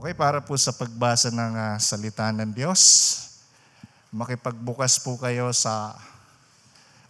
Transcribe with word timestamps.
Okay, 0.00 0.16
para 0.16 0.40
po 0.40 0.56
sa 0.56 0.72
pagbasa 0.72 1.28
ng 1.28 1.52
uh, 1.60 1.76
salita 1.76 2.32
ng 2.32 2.56
Diyos, 2.56 2.80
makipagbukas 4.08 4.96
po 4.96 5.20
kayo 5.20 5.52
sa 5.52 5.92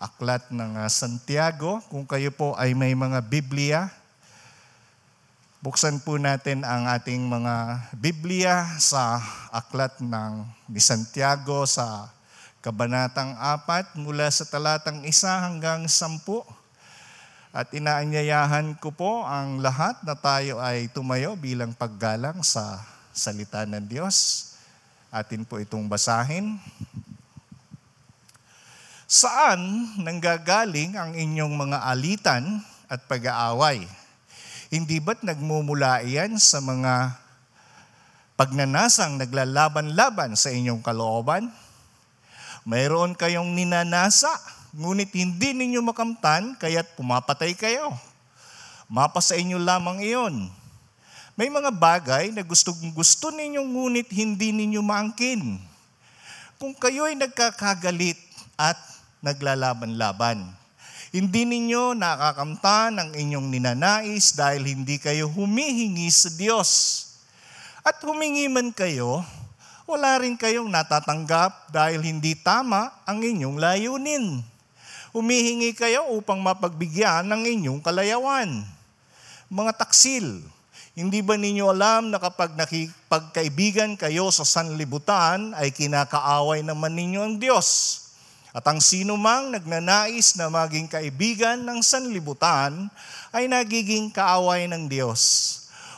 aklat 0.02 0.50
ng 0.50 0.74
uh, 0.74 0.90
Santiago. 0.90 1.78
Kung 1.86 2.02
kayo 2.02 2.34
po 2.34 2.58
ay 2.58 2.74
may 2.74 2.90
mga 2.98 3.22
Biblia, 3.22 3.94
buksan 5.62 6.02
po 6.02 6.18
natin 6.18 6.66
ang 6.66 6.90
ating 6.90 7.30
mga 7.30 7.78
Biblia 7.94 8.66
sa 8.82 9.22
aklat 9.54 9.94
ng 10.02 10.42
ni 10.66 10.82
Santiago 10.82 11.70
sa 11.70 12.10
Kabanatang 12.58 13.38
4 13.38 14.02
mula 14.02 14.26
sa 14.34 14.42
talatang 14.42 15.06
1 15.06 15.14
hanggang 15.46 15.86
10. 15.86 16.26
At 17.50 17.74
inaanyayahan 17.74 18.78
ko 18.78 18.94
po 18.94 19.26
ang 19.26 19.58
lahat 19.58 19.98
na 20.06 20.14
tayo 20.14 20.62
ay 20.62 20.86
tumayo 20.94 21.34
bilang 21.34 21.74
paggalang 21.74 22.46
sa 22.46 22.78
salita 23.10 23.66
ng 23.66 23.90
Diyos. 23.90 24.46
Atin 25.10 25.42
po 25.42 25.58
itong 25.58 25.90
basahin. 25.90 26.62
Saan 29.10 29.90
nanggagaling 29.98 30.94
ang 30.94 31.10
inyong 31.18 31.50
mga 31.58 31.78
alitan 31.90 32.62
at 32.86 33.02
pag-aaway? 33.10 33.82
Hindi 34.70 35.02
ba't 35.02 35.26
nagmumula 35.26 36.06
iyan 36.06 36.38
sa 36.38 36.62
mga 36.62 37.18
pagnanasang 38.38 39.18
naglalaban-laban 39.18 40.38
sa 40.38 40.54
inyong 40.54 40.86
kalooban? 40.86 41.50
Mayroon 42.62 43.18
kayong 43.18 43.58
ninanasa 43.58 44.59
ngunit 44.74 45.10
hindi 45.14 45.50
ninyo 45.54 45.82
makamtan, 45.82 46.54
kaya't 46.58 46.94
pumapatay 46.94 47.58
kayo. 47.58 47.90
Mapa 48.90 49.22
sa 49.22 49.38
inyo 49.38 49.58
lamang 49.58 50.02
iyon. 50.02 50.50
May 51.38 51.48
mga 51.48 51.70
bagay 51.72 52.34
na 52.34 52.42
gusto 52.42 52.74
gusto 52.92 53.30
ninyo 53.30 53.62
ngunit 53.62 54.10
hindi 54.12 54.50
ninyo 54.50 54.82
maangkin. 54.82 55.56
Kung 56.60 56.76
kayo 56.76 57.08
ay 57.08 57.16
nagkakagalit 57.16 58.18
at 58.60 58.76
naglalaban-laban, 59.24 60.52
hindi 61.10 61.42
ninyo 61.42 61.96
nakakamtan 61.96 63.00
ang 63.00 63.10
inyong 63.16 63.48
ninanais 63.50 64.36
dahil 64.36 64.62
hindi 64.62 65.00
kayo 65.00 65.26
humihingi 65.26 66.06
sa 66.12 66.30
Diyos. 66.30 66.70
At 67.80 67.98
humingi 68.04 68.46
man 68.46 68.70
kayo, 68.70 69.24
wala 69.90 70.20
rin 70.22 70.38
kayong 70.38 70.70
natatanggap 70.70 71.72
dahil 71.72 72.04
hindi 72.04 72.38
tama 72.38 72.94
ang 73.08 73.24
inyong 73.24 73.56
layunin. 73.58 74.44
Humihingi 75.10 75.74
kayo 75.74 76.06
upang 76.14 76.38
mapagbigyan 76.38 77.26
ng 77.26 77.42
inyong 77.42 77.82
kalayawan. 77.82 78.62
Mga 79.50 79.72
taksil, 79.74 80.38
hindi 80.94 81.18
ba 81.18 81.34
ninyo 81.34 81.66
alam 81.66 82.14
na 82.14 82.22
kapag 82.22 82.54
nakipagkaibigan 82.54 83.98
kayo 83.98 84.30
sa 84.30 84.46
sanlibutan 84.46 85.50
ay 85.58 85.74
kinakaaway 85.74 86.62
naman 86.62 86.94
ninyo 86.94 87.26
ang 87.26 87.34
Diyos? 87.42 87.98
At 88.54 88.62
ang 88.70 88.78
sino 88.78 89.18
mang 89.18 89.50
nagnanais 89.50 90.38
na 90.38 90.46
maging 90.46 90.86
kaibigan 90.86 91.58
ng 91.62 91.82
sanlibutan 91.82 92.86
ay 93.34 93.50
nagiging 93.50 94.14
kaaway 94.14 94.70
ng 94.70 94.86
Diyos. 94.86 95.20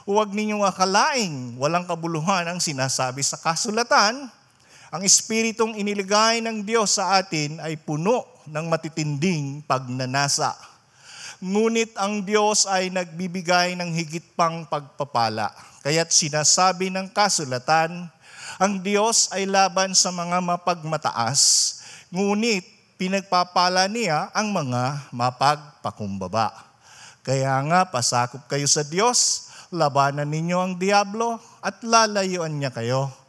Huwag 0.09 0.33
ninyong 0.33 0.65
akalaing 0.65 1.61
walang 1.61 1.85
kabuluhan 1.85 2.49
ang 2.49 2.61
sinasabi 2.65 3.21
sa 3.21 3.37
kasulatan. 3.37 4.29
Ang 4.93 5.09
espiritong 5.09 5.73
iniligay 5.81 6.45
ng 6.45 6.69
Diyos 6.69 7.01
sa 7.01 7.17
atin 7.17 7.57
ay 7.65 7.81
puno 7.81 8.29
ng 8.45 8.69
matitinding 8.69 9.65
pagnanasa. 9.65 10.53
Ngunit 11.41 11.97
ang 11.97 12.21
Diyos 12.21 12.69
ay 12.69 12.93
nagbibigay 12.93 13.73
ng 13.73 13.89
higit 13.89 14.37
pang 14.37 14.69
pagpapala. 14.69 15.49
Kaya't 15.81 16.13
sinasabi 16.13 16.93
ng 16.93 17.09
kasulatan, 17.09 18.05
ang 18.61 18.75
Diyos 18.85 19.33
ay 19.33 19.49
laban 19.49 19.97
sa 19.97 20.13
mga 20.13 20.45
mapagmataas, 20.45 21.41
ngunit 22.13 22.61
pinagpapala 23.01 23.89
niya 23.89 24.29
ang 24.37 24.53
mga 24.53 25.09
mapagpakumbaba. 25.09 26.53
Kaya 27.25 27.57
nga, 27.65 27.89
pasakop 27.89 28.45
kayo 28.45 28.69
sa 28.69 28.85
Diyos, 28.85 29.49
labanan 29.73 30.29
ninyo 30.29 30.59
ang 30.61 30.77
Diablo 30.77 31.41
at 31.65 31.81
lalayuan 31.81 32.61
niya 32.61 32.69
kayo. 32.69 33.22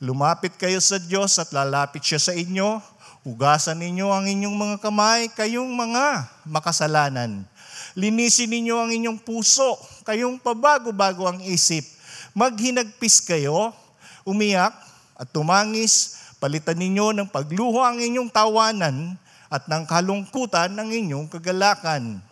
Lumapit 0.00 0.56
kayo 0.56 0.80
sa 0.80 0.96
Diyos 0.96 1.36
at 1.36 1.52
lalapit 1.52 2.00
siya 2.00 2.16
sa 2.16 2.32
inyo 2.32 2.80
Hugasan 3.20 3.84
ninyo 3.84 4.08
ang 4.08 4.24
inyong 4.24 4.56
mga 4.56 4.76
kamay, 4.80 5.28
kayong 5.36 5.68
mga 5.76 6.24
makasalanan. 6.48 7.44
Linisin 7.92 8.48
ninyo 8.48 8.80
ang 8.80 8.88
inyong 8.96 9.20
puso, 9.20 9.76
kayong 10.08 10.40
pabago-bago 10.40 11.28
ang 11.28 11.36
isip. 11.44 11.84
Maghinagpis 12.32 13.20
kayo, 13.20 13.76
umiyak 14.24 14.72
at 15.20 15.28
tumangis, 15.36 16.16
palitan 16.40 16.80
ninyo 16.80 17.12
ng 17.12 17.28
pagluho 17.28 17.84
ang 17.84 18.00
inyong 18.00 18.32
tawanan 18.32 19.20
at 19.52 19.68
ng 19.68 19.84
kalungkutan 19.84 20.72
ng 20.72 20.88
inyong 20.88 21.28
kagalakan. 21.28 22.24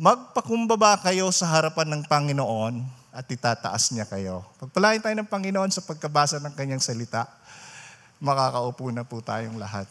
Magpakumbaba 0.00 1.04
kayo 1.04 1.28
sa 1.36 1.52
harapan 1.52 2.00
ng 2.00 2.02
Panginoon 2.08 2.99
at 3.10 3.26
itataas 3.26 3.90
niya 3.90 4.06
kayo. 4.06 4.46
Pagpalain 4.62 5.02
tayo 5.02 5.14
ng 5.18 5.26
Panginoon 5.26 5.70
sa 5.74 5.82
pagkabasa 5.82 6.38
ng 6.38 6.54
kanyang 6.54 6.82
salita, 6.82 7.26
makakaupo 8.22 8.90
na 8.94 9.02
po 9.02 9.18
tayong 9.18 9.58
lahat. 9.58 9.90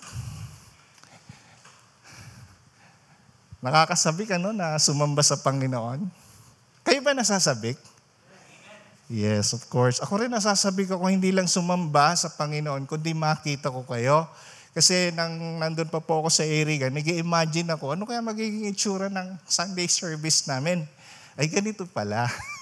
Nakakasabik 3.59 4.39
ano 4.39 4.55
na 4.55 4.79
sumamba 4.79 5.19
sa 5.19 5.35
Panginoon? 5.35 6.07
Kayo 6.87 6.99
ba 7.03 7.11
nasasabik? 7.11 7.75
Yes, 9.11 9.51
of 9.51 9.67
course. 9.67 9.99
Ako 9.99 10.23
rin 10.23 10.31
nasasabik 10.31 10.95
ako 10.95 11.11
hindi 11.11 11.35
lang 11.35 11.49
sumamba 11.49 12.15
sa 12.15 12.31
Panginoon, 12.31 12.87
kundi 12.87 13.11
makita 13.11 13.67
ko 13.67 13.83
kayo. 13.83 14.29
Kasi 14.71 15.11
nang 15.11 15.59
nandun 15.59 15.89
pa 15.91 15.99
po 15.99 16.23
ako 16.23 16.29
sa 16.31 16.45
area, 16.45 16.87
nag 16.87 17.03
imagine 17.03 17.73
ako, 17.73 17.97
ano 17.97 18.07
kaya 18.07 18.21
magiging 18.21 18.69
itsura 18.69 19.09
ng 19.11 19.35
Sunday 19.49 19.89
service 19.89 20.47
namin? 20.47 20.85
Ay, 21.35 21.49
ganito 21.49 21.83
pala. 21.89 22.29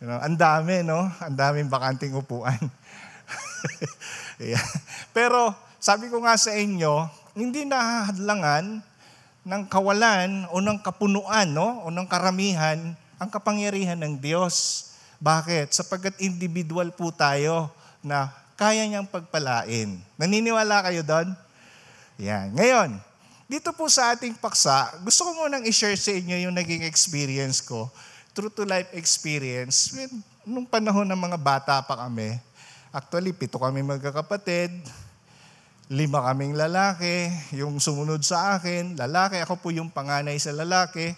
you 0.00 0.08
know, 0.08 0.16
ang 0.16 0.34
dami, 0.34 0.80
no? 0.80 1.06
Ang 1.20 1.36
daming 1.36 1.68
bakanting 1.68 2.16
upuan. 2.16 2.56
yeah. 4.40 4.64
Pero, 5.12 5.52
sabi 5.76 6.08
ko 6.08 6.24
nga 6.24 6.34
sa 6.40 6.56
inyo, 6.56 7.08
hindi 7.36 7.68
nahadlangan 7.68 8.80
ng 9.44 9.62
kawalan 9.68 10.44
o 10.52 10.60
ng 10.60 10.78
kapunuan 10.84 11.48
no? 11.48 11.84
o 11.84 11.88
ng 11.88 12.04
karamihan 12.04 12.76
ang 13.20 13.28
kapangyarihan 13.28 13.96
ng 14.00 14.20
Diyos. 14.20 14.88
Bakit? 15.20 15.72
Sapagkat 15.72 16.16
individual 16.20 16.92
po 16.92 17.12
tayo 17.12 17.68
na 18.00 18.32
kaya 18.56 18.84
niyang 18.84 19.08
pagpalain. 19.08 20.00
Naniniwala 20.16 20.84
kayo 20.84 21.04
doon? 21.04 21.32
Yan. 22.20 22.52
Ngayon, 22.56 22.96
dito 23.48 23.72
po 23.76 23.88
sa 23.88 24.12
ating 24.12 24.36
paksa, 24.36 25.00
gusto 25.04 25.28
ko 25.28 25.44
munang 25.44 25.64
i-share 25.64 25.96
sa 25.96 26.12
inyo 26.12 26.48
yung 26.48 26.56
naging 26.56 26.84
experience 26.84 27.64
ko, 27.64 27.88
true 28.40 28.48
to 28.48 28.64
life 28.64 28.88
experience, 28.96 29.92
nung 30.48 30.64
panahon 30.64 31.04
ng 31.04 31.20
mga 31.28 31.36
bata 31.36 31.76
pa 31.84 32.08
kami. 32.08 32.40
Actually, 32.88 33.36
pito 33.36 33.60
kami 33.60 33.84
magkakapatid, 33.84 34.72
lima 35.92 36.24
kaming 36.24 36.56
lalaki, 36.56 37.28
yung 37.52 37.76
sumunod 37.76 38.24
sa 38.24 38.56
akin, 38.56 38.96
lalaki, 38.96 39.44
ako 39.44 39.60
po 39.60 39.68
yung 39.68 39.92
panganay 39.92 40.40
sa 40.40 40.56
lalaki. 40.56 41.12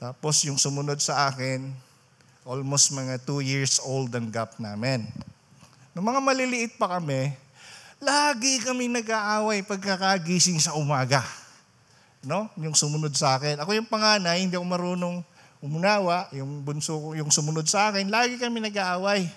Tapos 0.00 0.40
yung 0.48 0.56
sumunod 0.56 0.96
sa 1.04 1.28
akin, 1.28 1.76
almost 2.48 2.96
mga 2.96 3.20
two 3.20 3.44
years 3.44 3.76
old 3.84 4.08
ang 4.16 4.32
gap 4.32 4.56
namin. 4.56 5.04
Nung 5.92 6.08
mga 6.08 6.24
maliliit 6.24 6.80
pa 6.80 6.88
kami, 6.96 7.36
lagi 8.00 8.64
kami 8.64 8.88
nag-aaway 8.88 9.60
pagkakagising 9.60 10.56
sa 10.56 10.72
umaga. 10.72 11.20
No? 12.24 12.48
Yung 12.56 12.72
sumunod 12.72 13.12
sa 13.12 13.36
akin. 13.36 13.60
Ako 13.60 13.76
yung 13.76 13.92
panganay, 13.92 14.40
hindi 14.40 14.56
ako 14.56 14.64
marunong 14.64 15.20
umunawa. 15.60 16.28
Yung 16.32 16.64
bunso 16.64 16.96
ko, 16.96 17.08
yung 17.14 17.28
sumunod 17.28 17.68
sa 17.68 17.92
akin, 17.92 18.08
lagi 18.08 18.40
kami 18.40 18.60
nag-aaway. 18.64 19.28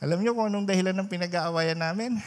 Alam 0.00 0.20
niyo 0.20 0.36
kung 0.36 0.50
anong 0.50 0.68
dahilan 0.68 0.96
ng 0.96 1.08
pinag-aawayan 1.08 1.78
namin? 1.78 2.18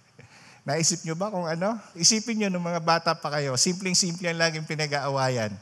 Naisip 0.68 1.04
nyo 1.04 1.14
ba 1.16 1.32
kung 1.32 1.44
ano? 1.44 1.76
Isipin 1.96 2.40
nyo 2.40 2.48
ng 2.52 2.64
mga 2.64 2.80
bata 2.80 3.10
pa 3.16 3.28
kayo, 3.32 3.54
simpleng-simple 3.56 4.24
ang 4.28 4.40
laging 4.40 4.66
pinag-aawayan. 4.68 5.52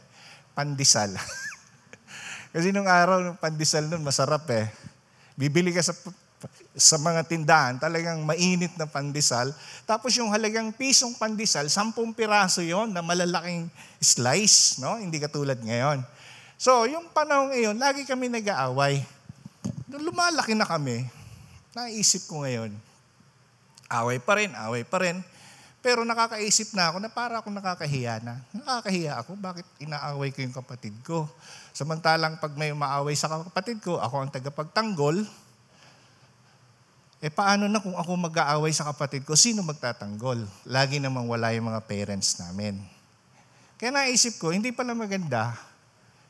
Pandesal. 0.55 1.11
Kasi 2.55 2.71
nung 2.71 2.87
araw, 2.87 3.23
nung 3.23 3.38
pandesal 3.38 3.87
nun, 3.91 4.05
masarap 4.05 4.47
eh. 4.55 4.71
Bibili 5.35 5.73
ka 5.73 5.81
sa, 5.81 5.97
sa 6.76 6.97
mga 7.00 7.25
tindahan, 7.25 7.81
talagang 7.81 8.21
mainit 8.23 8.76
na 8.76 8.85
pandesal. 8.85 9.50
Tapos 9.88 10.12
yung 10.15 10.29
halagang 10.29 10.69
pisong 10.71 11.17
pandesal, 11.17 11.67
sampung 11.73 12.12
piraso 12.12 12.61
yon 12.61 12.93
na 12.93 13.00
malalaking 13.00 13.73
slice, 13.99 14.82
no? 14.85 15.00
Hindi 15.00 15.17
katulad 15.17 15.56
ngayon. 15.62 16.05
So, 16.62 16.87
yung 16.87 17.11
panahon 17.11 17.50
ngayon, 17.50 17.75
lagi 17.75 18.06
kami 18.06 18.31
nag-aaway. 18.31 19.03
Lumalaki 19.91 20.55
na 20.55 20.62
kami, 20.62 21.03
naisip 21.75 22.31
ko 22.31 22.47
ngayon, 22.47 22.70
Away 23.91 24.23
pa 24.23 24.38
rin, 24.38 24.55
away 24.56 24.87
pa 24.87 25.03
rin. 25.03 25.20
Pero 25.82 26.06
nakakaisip 26.06 26.73
na 26.79 26.94
ako 26.94 27.03
na 27.03 27.11
para 27.11 27.43
akong 27.43 27.53
nakakahiya 27.53 28.23
na. 28.23 28.38
Nakakahiya 28.55 29.20
ako, 29.20 29.35
bakit 29.37 29.67
inaaway 29.82 30.31
ko 30.31 30.38
yung 30.41 30.55
kapatid 30.55 30.94
ko? 31.03 31.26
Samantalang 31.75 32.38
pag 32.38 32.55
may 32.55 32.70
umaaway 32.70 33.19
sa 33.19 33.26
kapatid 33.26 33.82
ko, 33.82 33.99
ako 33.99 34.23
ang 34.23 34.31
tagapagtanggol. 34.31 35.26
Eh 37.19 37.29
paano 37.35 37.67
na 37.67 37.82
kung 37.82 37.99
ako 37.99 38.14
mag-aaway 38.14 38.70
sa 38.70 38.87
kapatid 38.87 39.26
ko, 39.26 39.35
sino 39.35 39.67
magtatanggol? 39.67 40.47
Lagi 40.70 41.03
namang 41.03 41.26
wala 41.26 41.50
yung 41.53 41.75
mga 41.75 41.82
parents 41.85 42.38
namin. 42.38 42.79
Kaya 43.76 43.91
naisip 43.91 44.38
ko, 44.38 44.55
hindi 44.55 44.70
pala 44.70 44.94
maganda 44.94 45.72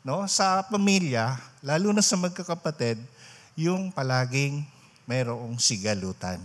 no, 0.03 0.27
sa 0.27 0.67
pamilya, 0.67 1.39
lalo 1.63 1.95
na 1.95 2.03
sa 2.03 2.19
magkakapatid, 2.19 2.99
yung 3.55 3.95
palaging 3.95 4.67
mayroong 5.07 5.59
sigalutan. 5.59 6.39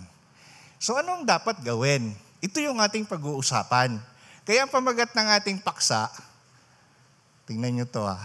So 0.78 0.94
anong 0.98 1.26
dapat 1.26 1.62
gawin? 1.66 2.14
Ito 2.38 2.62
yung 2.62 2.78
ating 2.78 3.10
pag-uusapan. 3.10 3.98
Kaya 4.46 4.64
ang 4.64 4.72
pamagat 4.72 5.12
ng 5.18 5.28
ating 5.42 5.58
paksa, 5.60 6.08
tingnan 7.50 7.82
nyo 7.82 7.86
to 7.90 8.06
ah, 8.06 8.22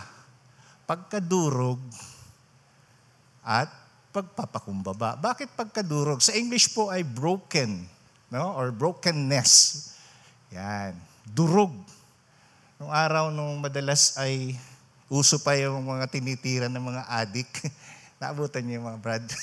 pagkadurog 0.85 1.81
at 3.41 3.73
pagpapakumbaba. 4.13 5.17
Bakit 5.17 5.57
pagkadurog? 5.57 6.21
Sa 6.21 6.37
English 6.37 6.77
po 6.77 6.93
ay 6.93 7.01
broken, 7.01 7.89
no? 8.29 8.53
Or 8.53 8.69
brokenness. 8.69 9.97
Yan. 10.53 10.93
Durog. 11.25 11.73
Nung 12.77 12.93
araw 12.93 13.33
nung 13.33 13.65
madalas 13.65 14.21
ay 14.21 14.61
uso 15.13 15.37
pa 15.45 15.53
yung 15.61 15.85
mga 15.85 16.09
tinitira 16.09 16.67
ng 16.73 16.81
mga 16.81 17.03
adik. 17.13 17.69
Naabutan 18.21 18.65
niyo 18.65 18.81
yung 18.81 18.89
mga 18.89 19.01
brad. 19.05 19.25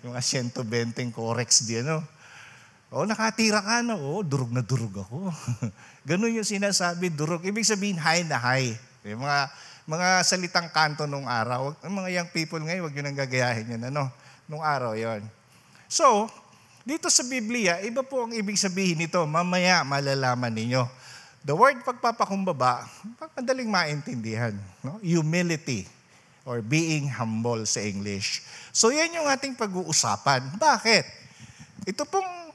yung 0.00 0.16
mga 0.16 0.24
120 0.24 1.12
corex 1.12 1.68
di 1.68 1.84
ano. 1.84 2.00
O, 2.88 3.04
nakatira 3.04 3.60
ka 3.60 3.84
na. 3.84 4.00
O, 4.00 4.24
durog 4.24 4.48
na 4.48 4.64
durog 4.64 5.04
ako. 5.04 5.28
Ganun 6.08 6.40
yung 6.40 6.48
sinasabi, 6.48 7.12
durog. 7.12 7.44
Ibig 7.44 7.68
sabihin, 7.68 8.00
high 8.00 8.24
na 8.24 8.40
high. 8.40 8.72
Yung 9.04 9.20
mga 9.20 9.52
mga 9.88 10.08
salitang 10.24 10.68
kanto 10.72 11.04
nung 11.04 11.28
araw. 11.28 11.76
Ang 11.84 12.00
mga 12.00 12.08
young 12.20 12.30
people 12.32 12.60
ngayon, 12.64 12.88
wag 12.88 12.96
yun 12.96 13.08
ang 13.12 13.18
gagayahin 13.28 13.76
yun. 13.76 13.82
Ano? 13.92 14.08
Nung 14.48 14.64
araw 14.64 14.96
yon. 14.96 15.20
So, 15.84 16.32
dito 16.84 17.12
sa 17.12 17.24
Biblia, 17.24 17.80
iba 17.84 18.00
po 18.00 18.24
ang 18.24 18.32
ibig 18.32 18.56
sabihin 18.56 19.04
nito. 19.04 19.20
Mamaya 19.28 19.84
malalaman 19.84 20.52
ninyo. 20.52 21.07
The 21.46 21.54
word 21.54 21.80
pagpapakumbaba, 21.86 22.86
madaling 23.38 23.70
maintindihan. 23.70 24.54
No? 24.82 24.98
Humility 25.02 25.86
or 26.48 26.64
being 26.64 27.12
humble 27.12 27.62
sa 27.68 27.84
English. 27.84 28.40
So 28.72 28.88
yan 28.88 29.12
yung 29.12 29.28
ating 29.28 29.54
pag-uusapan. 29.54 30.56
Bakit? 30.56 31.04
Ito 31.84 32.08
pong 32.08 32.48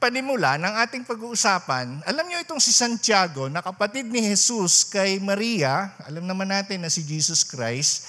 panimula 0.00 0.56
ng 0.56 0.74
ating 0.80 1.04
pag-uusapan, 1.04 2.00
alam 2.08 2.24
niyo 2.24 2.40
itong 2.40 2.56
si 2.56 2.72
Santiago 2.72 3.52
na 3.52 3.60
kapatid 3.60 4.08
ni 4.08 4.32
Jesus 4.32 4.88
kay 4.88 5.20
Maria, 5.20 5.92
alam 6.08 6.24
naman 6.24 6.48
natin 6.48 6.80
na 6.80 6.88
si 6.88 7.04
Jesus 7.04 7.44
Christ, 7.44 8.08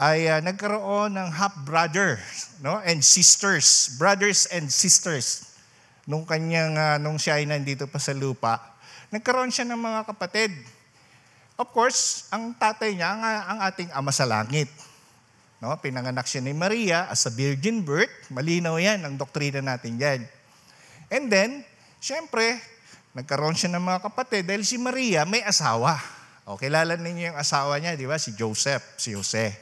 ay 0.00 0.32
uh, 0.32 0.40
nagkaroon 0.40 1.12
ng 1.12 1.28
half-brother 1.28 2.16
no? 2.64 2.80
and 2.88 3.04
sisters, 3.04 4.00
brothers 4.00 4.48
and 4.48 4.72
sisters, 4.72 5.52
nung, 6.08 6.24
kanyang, 6.24 6.72
uh, 6.72 6.96
nung 6.96 7.20
siya 7.20 7.36
ay 7.36 7.44
nandito 7.44 7.84
pa 7.84 8.00
sa 8.00 8.16
lupa. 8.16 8.69
Nagkaroon 9.10 9.50
siya 9.50 9.66
ng 9.66 9.78
mga 9.78 10.06
kapatid. 10.06 10.54
Of 11.58 11.74
course, 11.74 12.30
ang 12.30 12.54
tatay 12.54 12.94
niya, 12.94 13.10
ang, 13.10 13.22
ang 13.22 13.58
ating 13.66 13.90
ama 13.90 14.14
sa 14.14 14.22
langit. 14.22 14.70
No? 15.58 15.74
Pinanganak 15.82 16.24
siya 16.30 16.40
ni 16.40 16.54
Maria 16.54 17.10
as 17.10 17.26
a 17.26 17.32
virgin 17.34 17.82
birth. 17.82 18.30
Malinaw 18.30 18.78
yan, 18.78 19.02
ang 19.02 19.18
doktrina 19.18 19.58
natin 19.58 19.98
yan. 19.98 20.20
And 21.10 21.26
then, 21.26 21.66
syempre, 21.98 22.62
nagkaroon 23.12 23.58
siya 23.58 23.74
ng 23.74 23.82
mga 23.82 24.00
kapatid 24.06 24.46
dahil 24.46 24.62
si 24.62 24.78
Maria 24.78 25.26
may 25.26 25.42
asawa. 25.42 25.98
O, 26.46 26.54
kilala 26.54 26.94
ninyo 26.94 27.34
yung 27.34 27.38
asawa 27.38 27.82
niya, 27.82 27.98
di 27.98 28.06
ba? 28.06 28.14
Si 28.14 28.32
Joseph, 28.38 28.94
si 28.94 29.12
Jose. 29.12 29.52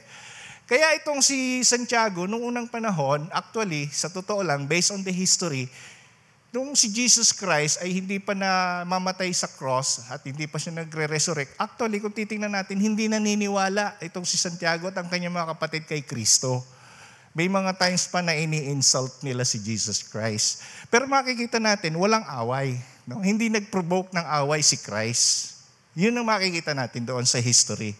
Kaya 0.69 0.93
itong 1.01 1.25
si 1.25 1.65
Santiago, 1.65 2.29
nung 2.29 2.45
unang 2.45 2.69
panahon, 2.69 3.25
actually, 3.33 3.89
sa 3.89 4.13
totoo 4.13 4.45
lang, 4.45 4.69
based 4.69 4.93
on 4.93 5.01
the 5.01 5.09
history, 5.09 5.65
nung 6.49 6.73
si 6.73 6.89
Jesus 6.89 7.29
Christ 7.29 7.77
ay 7.81 7.93
hindi 8.01 8.17
pa 8.17 8.33
na 8.33 8.81
mamatay 8.85 9.29
sa 9.33 9.45
cross 9.45 10.09
at 10.09 10.25
hindi 10.25 10.49
pa 10.49 10.57
siya 10.57 10.81
nagre-resurrect, 10.81 11.53
actually, 11.61 12.01
kung 12.01 12.13
titingnan 12.13 12.53
natin, 12.53 12.81
hindi 12.81 13.05
naniniwala 13.05 14.01
itong 14.01 14.25
si 14.25 14.37
Santiago 14.37 14.89
at 14.89 14.97
ang 14.97 15.09
kanyang 15.09 15.33
mga 15.33 15.53
kapatid 15.57 15.85
kay 15.85 16.01
Kristo. 16.01 16.65
May 17.37 17.45
mga 17.45 17.77
times 17.77 18.09
pa 18.09 18.25
na 18.25 18.33
ini-insult 18.33 19.21
nila 19.21 19.45
si 19.45 19.61
Jesus 19.61 20.01
Christ. 20.01 20.65
Pero 20.89 21.05
makikita 21.05 21.61
natin, 21.61 21.93
walang 22.01 22.25
away. 22.25 22.81
No? 23.05 23.21
Hindi 23.21 23.53
nag-provoke 23.53 24.09
ng 24.09 24.25
away 24.41 24.65
si 24.65 24.81
Christ. 24.81 25.61
Yun 25.93 26.17
ang 26.17 26.25
makikita 26.25 26.73
natin 26.73 27.05
doon 27.05 27.29
sa 27.29 27.37
history. 27.37 27.93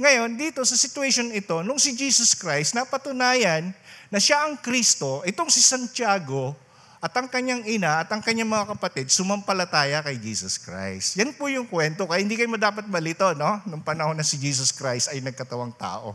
Ngayon, 0.00 0.40
dito 0.40 0.64
sa 0.64 0.72
situation 0.72 1.28
ito, 1.36 1.60
nung 1.60 1.76
si 1.76 1.92
Jesus 1.92 2.32
Christ, 2.32 2.72
napatunayan 2.72 3.76
na 4.08 4.16
siya 4.16 4.48
ang 4.48 4.56
Kristo, 4.56 5.20
itong 5.28 5.52
si 5.52 5.60
Santiago, 5.60 6.56
at 7.02 7.10
ang 7.18 7.26
kanyang 7.26 7.66
ina 7.66 8.06
at 8.06 8.08
ang 8.14 8.22
kanyang 8.22 8.46
mga 8.46 8.78
kapatid 8.78 9.10
sumampalataya 9.10 10.06
kay 10.06 10.22
Jesus 10.22 10.54
Christ. 10.54 11.18
Yan 11.18 11.34
po 11.34 11.50
yung 11.50 11.66
kwento. 11.66 12.06
Kaya 12.06 12.22
hindi 12.22 12.38
kayo 12.38 12.46
dapat 12.54 12.86
malito, 12.86 13.26
no? 13.34 13.58
Nung 13.66 13.82
panahon 13.82 14.14
na 14.14 14.22
si 14.22 14.38
Jesus 14.38 14.70
Christ 14.70 15.10
ay 15.10 15.18
nagkatawang 15.18 15.74
tao. 15.74 16.14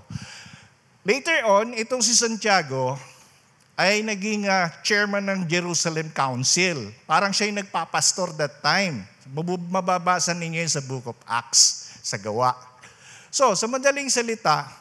Later 1.04 1.44
on, 1.44 1.75
itong 1.75 2.00
si 2.00 2.16
Santiago 2.16 2.95
ay 3.75 4.00
naging 4.00 4.48
uh, 4.48 4.72
chairman 4.80 5.28
ng 5.28 5.39
Jerusalem 5.51 6.07
Council. 6.16 6.88
Parang 7.04 7.36
siya 7.36 7.51
yung 7.51 7.60
nagpapastor 7.60 8.31
that 8.40 8.63
time. 8.63 9.04
Mababasa 9.68 10.31
ninyo 10.31 10.63
yun 10.63 10.72
sa 10.72 10.80
Book 10.80 11.04
of 11.12 11.19
Acts, 11.28 12.00
sa 12.00 12.16
gawa. 12.16 12.56
So, 13.28 13.51
sa 13.60 13.68
madaling 13.68 14.07
salita, 14.07 14.72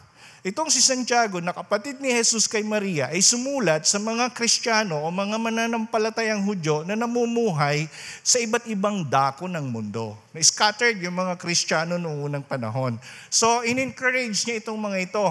itong 0.47 0.71
si 0.71 0.79
Santiago 0.79 1.43
na 1.43 1.51
kapatid 1.51 1.99
ni 1.99 2.15
Jesus 2.15 2.47
kay 2.47 2.63
Maria 2.63 3.11
ay 3.11 3.19
sumulat 3.19 3.83
sa 3.83 3.99
mga 3.99 4.31
Kristiyano 4.31 5.03
o 5.03 5.11
mga 5.11 5.43
mananampalatayang 5.43 6.47
Hudyo 6.47 6.87
na 6.87 6.95
namumuhay 6.95 7.91
sa 8.23 8.39
iba't 8.39 8.71
ibang 8.71 9.03
dako 9.03 9.51
ng 9.51 9.67
mundo. 9.67 10.15
Na 10.31 10.39
scattered 10.39 11.03
yung 11.03 11.19
mga 11.19 11.35
Kristiyano 11.35 11.99
noong 11.99 12.31
unang 12.31 12.45
panahon. 12.47 12.95
So, 13.27 13.67
in-encourage 13.67 14.47
niya 14.47 14.63
itong 14.63 14.79
mga 14.79 15.11
ito 15.11 15.27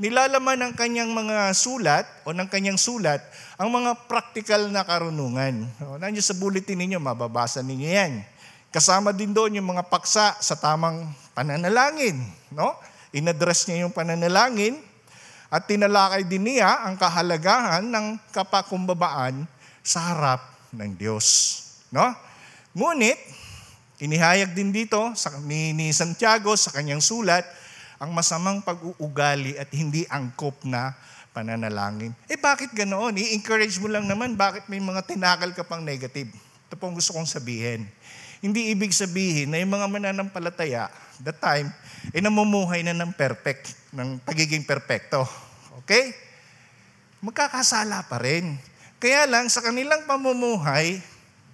nilalaman 0.00 0.56
ng 0.56 0.72
kanyang 0.72 1.12
mga 1.12 1.52
sulat 1.52 2.08
o 2.24 2.32
ng 2.32 2.48
kanyang 2.48 2.80
sulat 2.80 3.20
ang 3.60 3.68
mga 3.68 4.08
practical 4.08 4.72
na 4.72 4.80
karunungan. 4.80 5.68
O, 5.84 6.00
nandiyan 6.00 6.24
sa 6.24 6.32
bulletin 6.32 6.80
ninyo, 6.80 6.96
mababasa 6.96 7.60
ninyo 7.60 7.84
yan. 7.92 8.24
Kasama 8.72 9.12
din 9.12 9.36
doon 9.36 9.60
yung 9.60 9.68
mga 9.76 9.84
paksa 9.92 10.40
sa 10.40 10.56
tamang 10.56 11.04
pananalangin. 11.36 12.16
No? 12.48 12.72
Inaddress 13.10 13.66
niya 13.66 13.86
yung 13.86 13.94
pananalangin 13.94 14.78
at 15.50 15.66
tinalakay 15.66 16.22
din 16.22 16.46
niya 16.46 16.86
ang 16.86 16.94
kahalagahan 16.94 17.82
ng 17.82 18.06
kapakumbabaan 18.30 19.50
sa 19.82 20.14
harap 20.14 20.42
ng 20.70 20.94
Diyos. 20.94 21.26
No? 21.90 22.06
Ngunit, 22.70 23.18
inihayag 23.98 24.54
din 24.54 24.70
dito 24.70 25.10
sa, 25.18 25.34
ni, 25.42 25.74
ni 25.74 25.90
Santiago 25.90 26.54
sa 26.54 26.70
kanyang 26.70 27.02
sulat 27.02 27.42
ang 27.98 28.14
masamang 28.14 28.62
pag-uugali 28.62 29.58
at 29.58 29.68
hindi 29.74 30.06
angkop 30.06 30.62
na 30.64 30.94
pananalangin. 31.34 32.14
Eh 32.30 32.38
bakit 32.38 32.70
ganoon? 32.72 33.18
I-encourage 33.18 33.76
mo 33.82 33.90
lang 33.90 34.06
naman, 34.06 34.38
bakit 34.38 34.70
may 34.70 34.78
mga 34.78 35.02
tinakal 35.04 35.50
ka 35.50 35.66
pang 35.66 35.82
negative? 35.82 36.30
Ito 36.70 36.78
po 36.78 36.88
ang 36.88 36.96
gusto 36.96 37.10
kong 37.12 37.26
sabihin. 37.26 37.90
Hindi 38.40 38.72
ibig 38.72 38.96
sabihin 38.96 39.52
na 39.52 39.60
yung 39.60 39.72
mga 39.76 39.86
mananampalataya, 39.88 40.88
that 41.20 41.36
time, 41.40 41.68
ay 42.16 42.24
namumuhay 42.24 42.80
na 42.80 42.96
ng 42.96 43.12
perfect, 43.12 43.76
ng 43.92 44.16
pagiging 44.24 44.64
perfecto. 44.64 45.28
Okay? 45.84 46.16
Magkakasala 47.20 48.08
pa 48.08 48.16
rin. 48.20 48.56
Kaya 48.96 49.28
lang, 49.28 49.52
sa 49.52 49.60
kanilang 49.60 50.08
pamumuhay, 50.08 51.00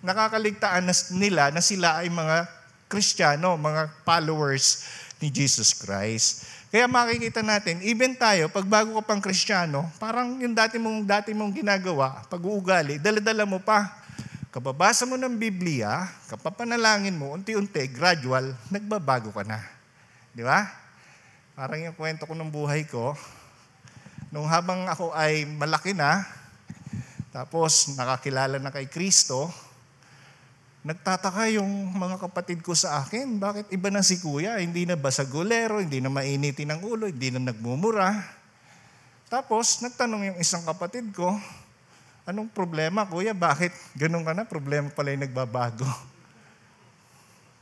nakakaligtaan 0.07 0.87
nila 1.19 1.51
na 1.51 1.59
sila 1.59 2.03
ay 2.03 2.11
mga 2.11 2.47
Kristiyano, 2.87 3.59
mga 3.59 3.91
followers 4.07 4.87
ni 5.19 5.27
Jesus 5.27 5.75
Christ. 5.75 6.47
Kaya 6.71 6.87
makikita 6.87 7.43
natin, 7.43 7.83
even 7.83 8.15
tayo, 8.15 8.51
pag 8.51 8.67
bago 8.67 8.99
ka 8.99 9.03
pang 9.07 9.23
kristyano, 9.23 9.87
parang 9.99 10.39
yung 10.43 10.55
dati 10.55 10.77
mong, 10.77 11.07
dati 11.07 11.31
mong 11.33 11.55
ginagawa, 11.55 12.27
pag-uugali, 12.27 12.99
daladala 12.99 13.47
mo 13.47 13.63
pa. 13.63 14.06
Kababasa 14.57 15.05
mo 15.05 15.21
ng 15.21 15.37
Biblia, 15.37 16.09
kapapanalangin 16.33 17.13
mo, 17.13 17.37
unti-unti, 17.37 17.93
gradual, 17.93 18.57
nagbabago 18.73 19.29
ka 19.29 19.45
na. 19.45 19.61
Di 20.33 20.41
ba? 20.41 20.65
Parang 21.53 21.77
yung 21.77 21.93
kwento 21.93 22.25
ko 22.25 22.33
ng 22.33 22.49
buhay 22.49 22.89
ko, 22.89 23.13
nung 24.33 24.49
habang 24.49 24.89
ako 24.89 25.13
ay 25.13 25.45
malaki 25.45 25.93
na, 25.93 26.25
tapos 27.37 27.93
nakakilala 28.01 28.57
na 28.57 28.73
kay 28.73 28.89
Kristo, 28.89 29.53
Nagtataka 30.87 31.51
yung 31.51 31.93
mga 31.93 32.17
kapatid 32.17 32.63
ko 32.63 32.71
sa 32.71 33.03
akin, 33.03 33.43
bakit 33.43 33.67
iba 33.75 33.91
na 33.91 34.07
si 34.07 34.23
kuya? 34.23 34.63
Hindi 34.63 34.87
na 34.87 34.95
basagulero, 34.95 35.83
hindi 35.83 35.99
na 35.99 36.09
mainitin 36.09 36.71
ang 36.71 36.81
ulo, 36.81 37.11
hindi 37.11 37.29
na 37.35 37.43
nagmumura. 37.43 38.23
Tapos, 39.27 39.83
nagtanong 39.83 40.31
yung 40.33 40.39
isang 40.39 40.63
kapatid 40.63 41.11
ko, 41.11 41.35
anong 42.27 42.51
problema 42.51 43.07
kuya? 43.07 43.33
Bakit 43.33 43.73
ganun 43.95 44.27
ka 44.27 44.35
na? 44.35 44.45
Problema 44.45 44.91
pala 44.91 45.15
yung 45.15 45.23
nagbabago. 45.23 45.87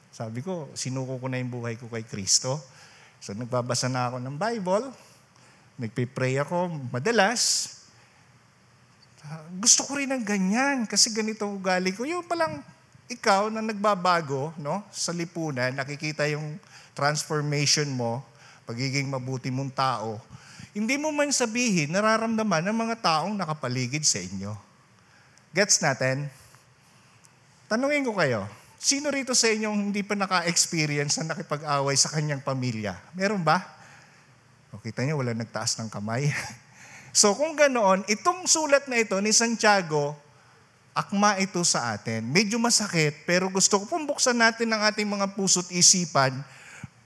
Sabi 0.09 0.40
ko, 0.40 0.73
sinuko 0.73 1.21
ko 1.21 1.26
na 1.28 1.37
yung 1.37 1.52
buhay 1.52 1.76
ko 1.76 1.87
kay 1.92 2.02
Kristo. 2.02 2.56
So 3.21 3.37
nagbabasa 3.37 3.92
na 3.92 4.09
ako 4.11 4.16
ng 4.25 4.37
Bible. 4.40 4.87
nagpipray 5.75 6.38
ako 6.38 6.71
madalas. 6.94 7.73
Gusto 9.59 9.90
ko 9.90 9.99
rin 9.99 10.12
ng 10.14 10.23
ganyan 10.23 10.87
kasi 10.87 11.11
ganito 11.11 11.42
ugali 11.50 11.90
ko. 11.90 12.06
Yung 12.06 12.23
palang 12.23 12.62
ikaw 13.11 13.50
na 13.50 13.59
nagbabago 13.59 14.54
no, 14.56 14.87
sa 14.94 15.11
lipunan, 15.11 15.75
nakikita 15.75 16.30
yung 16.30 16.56
transformation 16.94 17.90
mo, 17.90 18.23
pagiging 18.64 19.11
mabuti 19.11 19.50
mong 19.50 19.75
tao, 19.75 20.23
hindi 20.75 20.99
mo 20.99 21.14
man 21.14 21.31
sabihin, 21.31 21.95
nararamdaman 21.95 22.66
ng 22.66 22.76
mga 22.76 22.97
taong 22.99 23.38
nakapaligid 23.38 24.02
sa 24.02 24.19
inyo. 24.19 24.50
Gets 25.54 25.78
natin? 25.87 26.26
Tanungin 27.71 28.02
ko 28.02 28.11
kayo, 28.19 28.50
sino 28.75 29.07
rito 29.14 29.38
sa 29.38 29.47
inyong 29.54 29.88
hindi 29.88 30.02
pa 30.02 30.19
naka-experience 30.19 31.23
na 31.23 31.33
nakipag-away 31.33 31.95
sa 31.95 32.11
kanyang 32.11 32.43
pamilya? 32.43 32.99
Meron 33.14 33.47
ba? 33.47 33.62
O 34.75 34.83
kita 34.83 35.07
niyo, 35.07 35.23
wala 35.23 35.31
nagtaas 35.31 35.78
ng 35.78 35.87
kamay. 35.87 36.35
so 37.14 37.38
kung 37.38 37.54
ganoon, 37.54 38.02
itong 38.11 38.43
sulat 38.50 38.90
na 38.90 38.99
ito 38.99 39.14
ni 39.23 39.31
Santiago, 39.31 40.19
akma 40.90 41.38
ito 41.38 41.62
sa 41.62 41.95
atin. 41.95 42.26
Medyo 42.26 42.59
masakit, 42.59 43.23
pero 43.23 43.47
gusto 43.47 43.78
ko 43.78 43.87
pong 43.87 44.11
buksan 44.11 44.35
natin 44.35 44.75
ang 44.75 44.83
ating 44.90 45.07
mga 45.07 45.38
puso't 45.38 45.71
isipan 45.71 46.35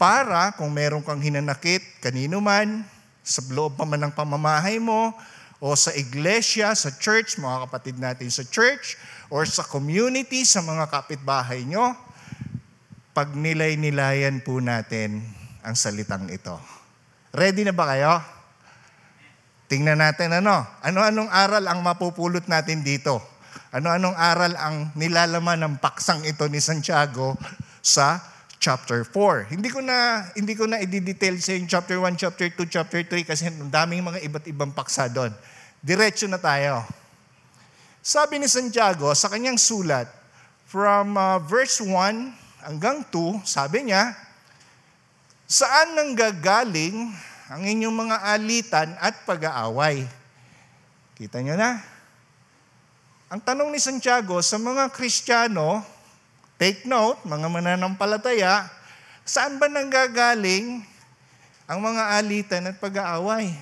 para 0.00 0.56
kung 0.56 0.72
meron 0.72 1.04
kang 1.04 1.20
hinanakit, 1.20 1.84
kanino 2.00 2.40
man, 2.40 2.80
sa 3.28 3.44
loob 3.52 3.76
pa 3.76 3.84
man 3.84 4.08
ng 4.08 4.14
pamamahay 4.16 4.80
mo, 4.80 5.12
o 5.60 5.76
sa 5.76 5.92
iglesia, 5.92 6.72
sa 6.72 6.88
church, 6.96 7.36
mga 7.36 7.68
kapatid 7.68 8.00
natin 8.00 8.32
sa 8.32 8.46
church, 8.46 8.96
or 9.28 9.44
sa 9.44 9.60
community, 9.66 10.48
sa 10.48 10.64
mga 10.64 10.88
kapitbahay 10.88 11.66
nyo, 11.68 11.92
pag 13.12 13.34
nilay-nilayan 13.34 14.40
po 14.40 14.62
natin 14.62 15.20
ang 15.60 15.74
salitang 15.76 16.30
ito. 16.30 16.56
Ready 17.34 17.66
na 17.66 17.74
ba 17.74 17.90
kayo? 17.92 18.14
Tingnan 19.68 20.00
natin 20.00 20.32
ano. 20.32 20.64
Ano-anong 20.80 21.28
aral 21.28 21.66
ang 21.68 21.84
mapupulot 21.84 22.48
natin 22.48 22.80
dito? 22.80 23.20
Ano-anong 23.68 24.16
aral 24.16 24.56
ang 24.56 24.96
nilalaman 24.96 25.60
ng 25.60 25.74
paksang 25.76 26.24
ito 26.24 26.48
ni 26.48 26.56
Santiago 26.62 27.36
sa 27.84 28.22
chapter 28.58 29.06
4. 29.06 29.54
Hindi 29.54 29.70
ko 29.70 29.80
na 29.80 30.28
hindi 30.34 30.54
ko 30.58 30.66
na 30.66 30.82
i-detail 30.82 31.38
sa 31.38 31.54
yung 31.54 31.70
chapter 31.70 31.96
1, 31.96 32.18
chapter 32.18 32.50
2, 32.50 32.66
chapter 32.66 33.00
3 33.06 33.24
kasi 33.24 33.48
ang 33.48 33.70
daming 33.70 34.02
mga 34.02 34.20
iba't 34.26 34.44
ibang 34.50 34.74
paksa 34.74 35.06
doon. 35.06 35.30
Diretso 35.78 36.26
na 36.26 36.42
tayo. 36.42 36.82
Sabi 38.02 38.42
ni 38.42 38.50
Santiago 38.50 39.10
sa 39.14 39.30
kanyang 39.30 39.58
sulat 39.58 40.10
from 40.66 41.14
uh, 41.14 41.38
verse 41.42 41.78
1 41.80 41.90
hanggang 42.66 43.06
2, 43.10 43.46
sabi 43.46 43.88
niya, 43.88 44.14
Saan 45.48 45.96
nang 45.96 46.12
gagaling 46.12 47.08
ang 47.48 47.62
inyong 47.64 47.96
mga 48.04 48.16
alitan 48.36 48.88
at 49.00 49.24
pag-aaway? 49.24 50.04
Kita 51.16 51.40
niyo 51.40 51.56
na? 51.56 51.80
Ang 53.32 53.40
tanong 53.40 53.72
ni 53.72 53.80
Santiago 53.80 54.40
sa 54.44 54.60
mga 54.60 54.92
Kristiyano, 54.92 55.80
Take 56.58 56.90
note, 56.90 57.22
mga 57.22 57.46
mananampalataya, 57.46 58.66
saan 59.22 59.62
ba 59.62 59.70
nanggagaling 59.70 60.82
ang 61.70 61.78
mga 61.78 62.18
alitan 62.18 62.66
at 62.66 62.82
pag-aaway? 62.82 63.54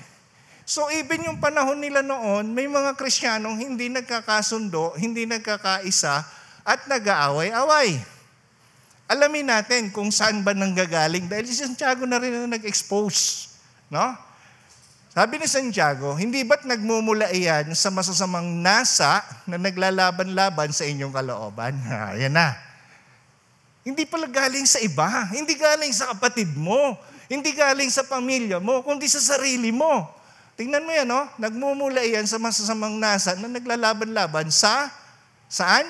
So 0.65 0.89
even 0.89 1.29
yung 1.29 1.37
panahon 1.37 1.77
nila 1.77 2.01
noon, 2.01 2.57
may 2.57 2.65
mga 2.65 2.97
Kristiyanong 2.97 3.61
hindi 3.61 3.87
nagkakasundo, 3.93 4.97
hindi 4.97 5.29
nagkakaisa, 5.29 6.25
at 6.65 6.89
nag-aaway-away. 6.89 8.01
Alamin 9.07 9.47
natin 9.47 9.93
kung 9.93 10.09
saan 10.09 10.41
ba 10.43 10.57
nanggagaling 10.57 11.29
dahil 11.29 11.45
si 11.47 11.53
Santiago 11.53 12.03
na 12.03 12.17
rin 12.17 12.33
na 12.33 12.59
nag-expose. 12.59 13.53
No? 13.93 14.11
Sabi 15.13 15.37
ni 15.37 15.47
Santiago, 15.47 16.17
hindi 16.17 16.43
ba't 16.43 16.65
nagmumula 16.65 17.29
iyan 17.29 17.71
sa 17.77 17.93
masasamang 17.93 18.57
nasa 18.59 19.21
na 19.45 19.61
naglalaban-laban 19.61 20.73
sa 20.73 20.83
inyong 20.83 21.13
kalooban? 21.13 21.77
Ayan 22.17 22.33
na. 22.33 22.66
Hindi 23.87 24.03
pala 24.03 24.27
galing 24.27 24.67
sa 24.67 24.83
iba. 24.83 25.07
Hindi 25.31 25.55
galing 25.55 25.95
sa 25.95 26.11
kapatid 26.11 26.51
mo. 26.59 26.99
Hindi 27.31 27.55
galing 27.55 27.87
sa 27.87 28.03
pamilya 28.03 28.59
mo, 28.59 28.83
kundi 28.83 29.07
sa 29.07 29.19
sarili 29.19 29.71
mo. 29.71 30.07
Tingnan 30.59 30.83
mo 30.83 30.91
yan, 30.91 31.07
no? 31.07 31.23
Nagmumula 31.39 32.03
yan 32.03 32.27
sa 32.27 32.35
masasamang 32.35 32.99
nasa 32.99 33.35
na 33.39 33.47
naglalaban-laban 33.51 34.51
sa, 34.51 34.91
saan? 35.47 35.87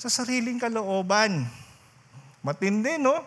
Sa 0.00 0.08
sariling 0.08 0.56
kalooban. 0.60 1.44
Matindi, 2.44 3.00
no? 3.00 3.20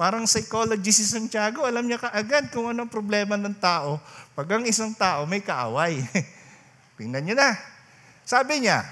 Parang 0.00 0.24
psychology 0.24 0.92
si 0.92 1.04
Santiago, 1.04 1.68
alam 1.68 1.84
niya 1.84 2.00
kaagad 2.00 2.48
kung 2.48 2.72
anong 2.72 2.88
problema 2.88 3.36
ng 3.36 3.52
tao 3.60 4.00
pag 4.32 4.48
ang 4.56 4.64
isang 4.64 4.96
tao 4.96 5.28
may 5.28 5.44
kaaway. 5.44 6.00
Tingnan 6.96 7.20
niyo 7.20 7.36
na. 7.36 7.52
Sabi 8.24 8.64
niya, 8.64 8.88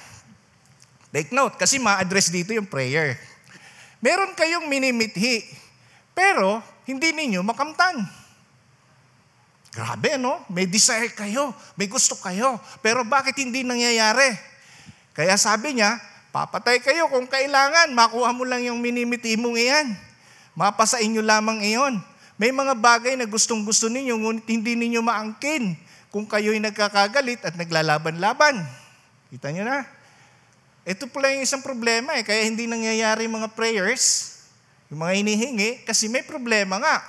take 1.09 1.33
note, 1.33 1.57
kasi 1.57 1.81
ma-address 1.81 2.29
dito 2.29 2.53
yung 2.53 2.69
prayer. 2.69 3.17
Meron 3.99 4.35
kayong 4.39 4.71
minimithi, 4.71 5.43
pero 6.15 6.63
hindi 6.87 7.11
ninyo 7.11 7.43
makamtan. 7.43 8.07
Grabe, 9.75 10.19
no? 10.19 10.43
May 10.51 10.67
desire 10.67 11.13
kayo, 11.13 11.55
may 11.79 11.87
gusto 11.87 12.19
kayo, 12.19 12.59
pero 12.83 13.07
bakit 13.07 13.39
hindi 13.39 13.63
nangyayari? 13.63 14.35
Kaya 15.15 15.35
sabi 15.35 15.79
niya, 15.79 15.99
papatay 16.31 16.79
kayo 16.83 17.11
kung 17.11 17.27
kailangan, 17.27 17.91
makuha 17.95 18.31
mo 18.35 18.47
lang 18.47 18.63
yung 18.63 18.79
minimithi 18.79 19.35
mong 19.35 19.59
iyan. 19.59 19.87
Mapasa 20.59 20.99
inyo 21.03 21.23
lamang 21.23 21.63
iyon. 21.63 21.99
May 22.39 22.55
mga 22.55 22.79
bagay 22.79 23.19
na 23.19 23.27
gustong 23.27 23.67
gusto 23.67 23.91
ninyo, 23.91 24.15
ngunit 24.15 24.47
hindi 24.47 24.79
ninyo 24.79 25.03
maangkin 25.03 25.75
kung 26.15 26.27
kayo'y 26.27 26.63
nagkakagalit 26.63 27.43
at 27.43 27.55
naglalaban-laban. 27.59 28.63
Kita 29.29 29.51
niyo 29.51 29.67
na? 29.67 29.98
Ito 30.89 31.05
pala 31.05 31.29
yung 31.37 31.45
isang 31.45 31.61
problema 31.61 32.17
eh, 32.17 32.25
kaya 32.25 32.49
hindi 32.49 32.65
nangyayari 32.65 33.29
yung 33.29 33.45
mga 33.45 33.53
prayers, 33.53 34.41
yung 34.89 35.05
mga 35.05 35.21
hinihingi, 35.21 35.71
kasi 35.85 36.09
may 36.09 36.25
problema 36.25 36.81
nga. 36.81 37.05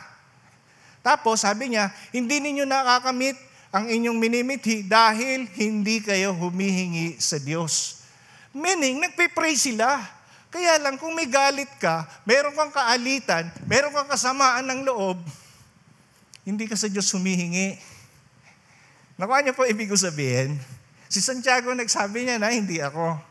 Tapos 1.00 1.48
sabi 1.48 1.72
niya, 1.72 1.88
hindi 2.12 2.44
ninyo 2.44 2.68
nakakamit 2.68 3.40
ang 3.72 3.88
inyong 3.88 4.20
minimithi 4.20 4.84
dahil 4.84 5.48
hindi 5.56 6.04
kayo 6.04 6.36
humihingi 6.36 7.24
sa 7.24 7.40
Diyos. 7.40 8.04
Meaning, 8.52 9.00
nagpe-pray 9.00 9.56
sila. 9.56 10.04
Kaya 10.52 10.76
lang, 10.84 11.00
kung 11.00 11.16
may 11.16 11.32
galit 11.32 11.72
ka, 11.80 12.04
meron 12.28 12.52
kang 12.60 12.76
kaalitan, 12.76 13.48
meron 13.64 13.96
kang 13.96 14.12
kasamaan 14.12 14.68
ng 14.68 14.84
loob, 14.84 15.24
hindi 16.44 16.68
ka 16.68 16.76
sa 16.76 16.92
Diyos 16.92 17.08
humihingi. 17.16 17.80
Nakuha 19.16 19.40
niyo 19.40 19.56
po 19.56 19.64
ibig 19.64 19.88
ko 19.88 19.96
sabihin? 19.96 20.60
Si 21.08 21.24
Santiago 21.24 21.72
nagsabi 21.72 22.28
niya 22.28 22.44
na, 22.44 22.52
hindi 22.52 22.84
ako. 22.84 23.29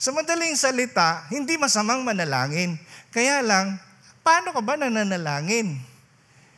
Sa 0.00 0.16
madaling 0.16 0.56
salita, 0.56 1.28
hindi 1.28 1.60
masamang 1.60 2.00
manalangin. 2.00 2.80
Kaya 3.12 3.44
lang, 3.44 3.76
paano 4.24 4.48
ka 4.56 4.64
ba 4.64 4.80
nananalangin? 4.80 5.76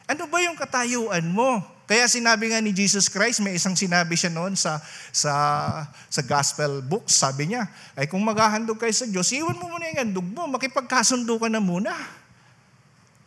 Ano 0.07 0.31
ba 0.31 0.39
yung 0.47 0.55
katayuan 0.55 1.27
mo? 1.27 1.59
Kaya 1.91 2.07
sinabi 2.07 2.55
nga 2.55 2.63
ni 2.63 2.71
Jesus 2.71 3.11
Christ, 3.11 3.43
may 3.43 3.59
isang 3.59 3.75
sinabi 3.75 4.15
siya 4.15 4.31
noon 4.31 4.55
sa, 4.55 4.79
sa, 5.11 5.35
sa 6.07 6.23
gospel 6.23 6.87
books, 6.87 7.19
sabi 7.19 7.51
niya, 7.51 7.67
ay 7.99 8.07
kung 8.07 8.23
maghahandog 8.23 8.79
kayo 8.79 8.95
sa 8.95 9.11
Diyos, 9.11 9.27
iwan 9.35 9.59
mo 9.59 9.75
muna 9.75 9.91
yung 9.91 10.01
handog 10.07 10.29
mo, 10.31 10.47
makipagkasundo 10.47 11.35
ka 11.35 11.51
na 11.51 11.59
muna. 11.59 11.91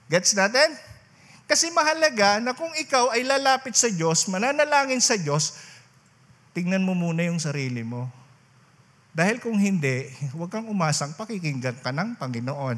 Gets 0.07 0.31
natin? 0.31 0.71
Kasi 1.43 1.75
mahalaga 1.75 2.39
na 2.39 2.55
kung 2.55 2.71
ikaw 2.79 3.11
ay 3.11 3.27
lalapit 3.27 3.75
sa 3.75 3.91
Diyos, 3.91 4.31
mananalangin 4.31 5.03
sa 5.03 5.19
Diyos, 5.19 5.59
tingnan 6.55 6.87
mo 6.87 6.95
muna 6.95 7.27
yung 7.27 7.37
sarili 7.37 7.83
mo. 7.83 8.07
Dahil 9.15 9.39
kung 9.39 9.55
hindi, 9.55 10.11
huwag 10.35 10.51
kang 10.51 10.67
umasang 10.67 11.15
pakikinggan 11.15 11.79
ka 11.79 11.95
ng 11.95 12.19
Panginoon. 12.19 12.75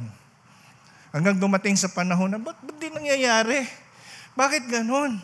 Hanggang 1.09 1.41
dumating 1.41 1.73
sa 1.73 1.89
panahon 1.89 2.29
na, 2.29 2.37
ba't, 2.37 2.61
ba't 2.61 2.77
di 2.77 2.93
nangyayari? 2.93 3.65
Bakit 4.37 4.69
ganon? 4.69 5.17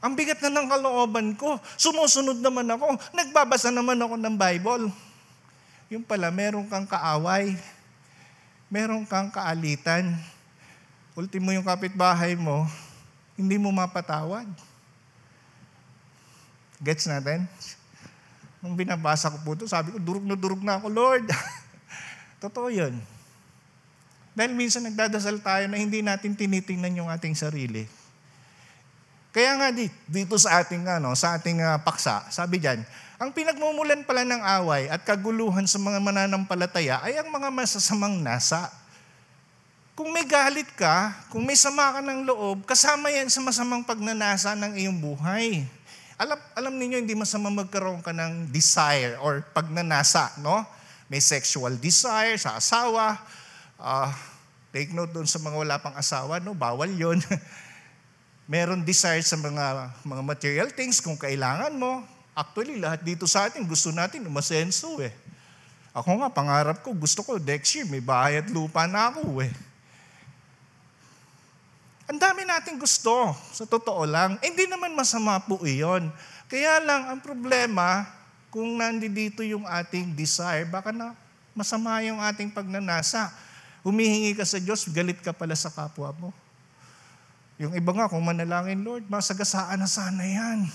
Ang 0.00 0.16
bigat 0.16 0.40
na 0.40 0.48
ng 0.48 0.68
kalooban 0.72 1.36
ko. 1.36 1.60
Sumusunod 1.76 2.40
naman 2.40 2.64
ako. 2.64 2.96
Nagbabasa 3.12 3.68
naman 3.68 4.00
ako 4.00 4.16
ng 4.16 4.36
Bible. 4.40 4.88
Yung 5.92 6.00
pala, 6.00 6.32
meron 6.32 6.64
kang 6.64 6.88
kaaway. 6.88 7.60
Meron 8.72 9.04
kang 9.04 9.28
kaalitan. 9.28 10.16
Ultimo 11.12 11.52
yung 11.52 11.62
kapitbahay 11.62 12.34
mo, 12.40 12.64
hindi 13.36 13.54
mo 13.60 13.68
mapatawad. 13.70 14.48
Gets 16.80 17.06
natin? 17.06 17.46
Nung 18.64 18.80
binabasa 18.80 19.28
ko 19.28 19.36
po 19.44 19.52
ito, 19.52 19.68
sabi 19.68 19.92
ko, 19.92 20.00
durug 20.00 20.24
na 20.24 20.32
durug 20.32 20.64
na 20.64 20.80
ako, 20.80 20.88
Lord. 20.88 21.28
Totoo 22.48 22.72
yun. 22.72 22.96
Dahil 24.32 24.56
minsan 24.56 24.88
nagdadasal 24.88 25.44
tayo 25.44 25.68
na 25.68 25.76
hindi 25.76 26.00
natin 26.00 26.32
tinitingnan 26.32 27.04
yung 27.04 27.12
ating 27.12 27.36
sarili. 27.36 27.84
Kaya 29.36 29.52
nga 29.60 29.68
dito 30.08 30.40
sa 30.40 30.64
ating 30.64 30.88
ano, 30.88 31.12
sa 31.12 31.36
ating 31.36 31.60
uh, 31.60 31.76
paksa, 31.84 32.24
sabi 32.32 32.56
diyan, 32.56 32.80
ang 33.20 33.36
pinagmumulan 33.36 34.00
pala 34.06 34.24
ng 34.24 34.42
away 34.62 34.88
at 34.88 35.04
kaguluhan 35.04 35.68
sa 35.68 35.76
mga 35.76 36.00
mananampalataya 36.00 37.04
ay 37.04 37.20
ang 37.20 37.28
mga 37.28 37.52
masasamang 37.52 38.16
nasa. 38.24 38.72
kung 39.94 40.10
may 40.10 40.26
galit 40.26 40.66
ka, 40.74 41.14
kung 41.30 41.46
may 41.46 41.54
sama 41.54 41.94
ka 41.94 42.00
ng 42.02 42.26
loob, 42.26 42.66
kasama 42.66 43.14
yan 43.14 43.30
sa 43.30 43.38
masamang 43.38 43.86
pagnanasa 43.86 44.58
ng 44.58 44.74
iyong 44.74 44.98
buhay. 44.98 45.62
Alam, 46.14 46.38
alam 46.54 46.74
ninyo, 46.78 47.02
hindi 47.02 47.18
masama 47.18 47.50
magkaroon 47.50 47.98
ka 47.98 48.14
ng 48.14 48.46
desire 48.54 49.18
or 49.18 49.42
pagnanasa, 49.50 50.30
no? 50.38 50.62
May 51.10 51.18
sexual 51.18 51.74
desire 51.74 52.38
sa 52.38 52.54
asawa. 52.54 53.18
Uh, 53.74 54.14
take 54.70 54.94
note 54.94 55.10
doon 55.10 55.26
sa 55.26 55.42
mga 55.42 55.56
wala 55.58 55.76
pang 55.82 55.94
asawa, 55.98 56.38
no? 56.38 56.54
Bawal 56.54 56.94
yon. 56.94 57.18
Meron 58.50 58.86
desire 58.86 59.26
sa 59.26 59.34
mga, 59.34 59.90
mga 60.06 60.22
material 60.22 60.68
things 60.70 61.02
kung 61.02 61.18
kailangan 61.18 61.74
mo. 61.74 62.06
Actually, 62.30 62.78
lahat 62.78 63.02
dito 63.02 63.26
sa 63.26 63.50
atin, 63.50 63.66
gusto 63.66 63.90
natin 63.90 64.22
umasenso 64.22 65.02
eh. 65.02 65.10
Ako 65.94 66.22
nga, 66.22 66.30
pangarap 66.30 66.78
ko, 66.82 66.94
gusto 66.94 67.26
ko, 67.26 67.42
next 67.42 67.74
year, 67.74 67.86
may 67.90 68.02
bahay 68.02 68.38
at 68.38 68.46
lupa 68.54 68.86
na 68.86 69.10
ako 69.10 69.42
eh. 69.42 69.50
Ang 72.04 72.20
dami 72.20 72.44
nating 72.44 72.76
gusto, 72.76 73.32
sa 73.56 73.64
totoo 73.64 74.04
lang. 74.04 74.36
Eh, 74.44 74.52
hindi 74.52 74.68
naman 74.68 74.92
masama 74.92 75.40
po 75.40 75.64
iyon. 75.64 76.12
Kaya 76.52 76.76
lang, 76.84 77.08
ang 77.08 77.20
problema, 77.24 78.04
kung 78.52 78.76
nandito 78.76 79.40
yung 79.40 79.64
ating 79.64 80.12
desire, 80.12 80.68
baka 80.68 80.92
na 80.92 81.16
masama 81.56 82.04
yung 82.04 82.20
ating 82.20 82.52
pagnanasa. 82.52 83.32
Humihingi 83.80 84.36
ka 84.36 84.44
sa 84.44 84.60
Diyos, 84.60 84.84
galit 84.92 85.16
ka 85.24 85.32
pala 85.32 85.56
sa 85.56 85.72
kapwa 85.72 86.12
mo. 86.20 86.28
Yung 87.56 87.72
iba 87.72 87.90
nga, 87.96 88.12
kung 88.12 88.20
manalangin, 88.20 88.84
Lord, 88.84 89.08
masagasaan 89.08 89.80
na 89.80 89.88
sana 89.88 90.28
yan. 90.28 90.68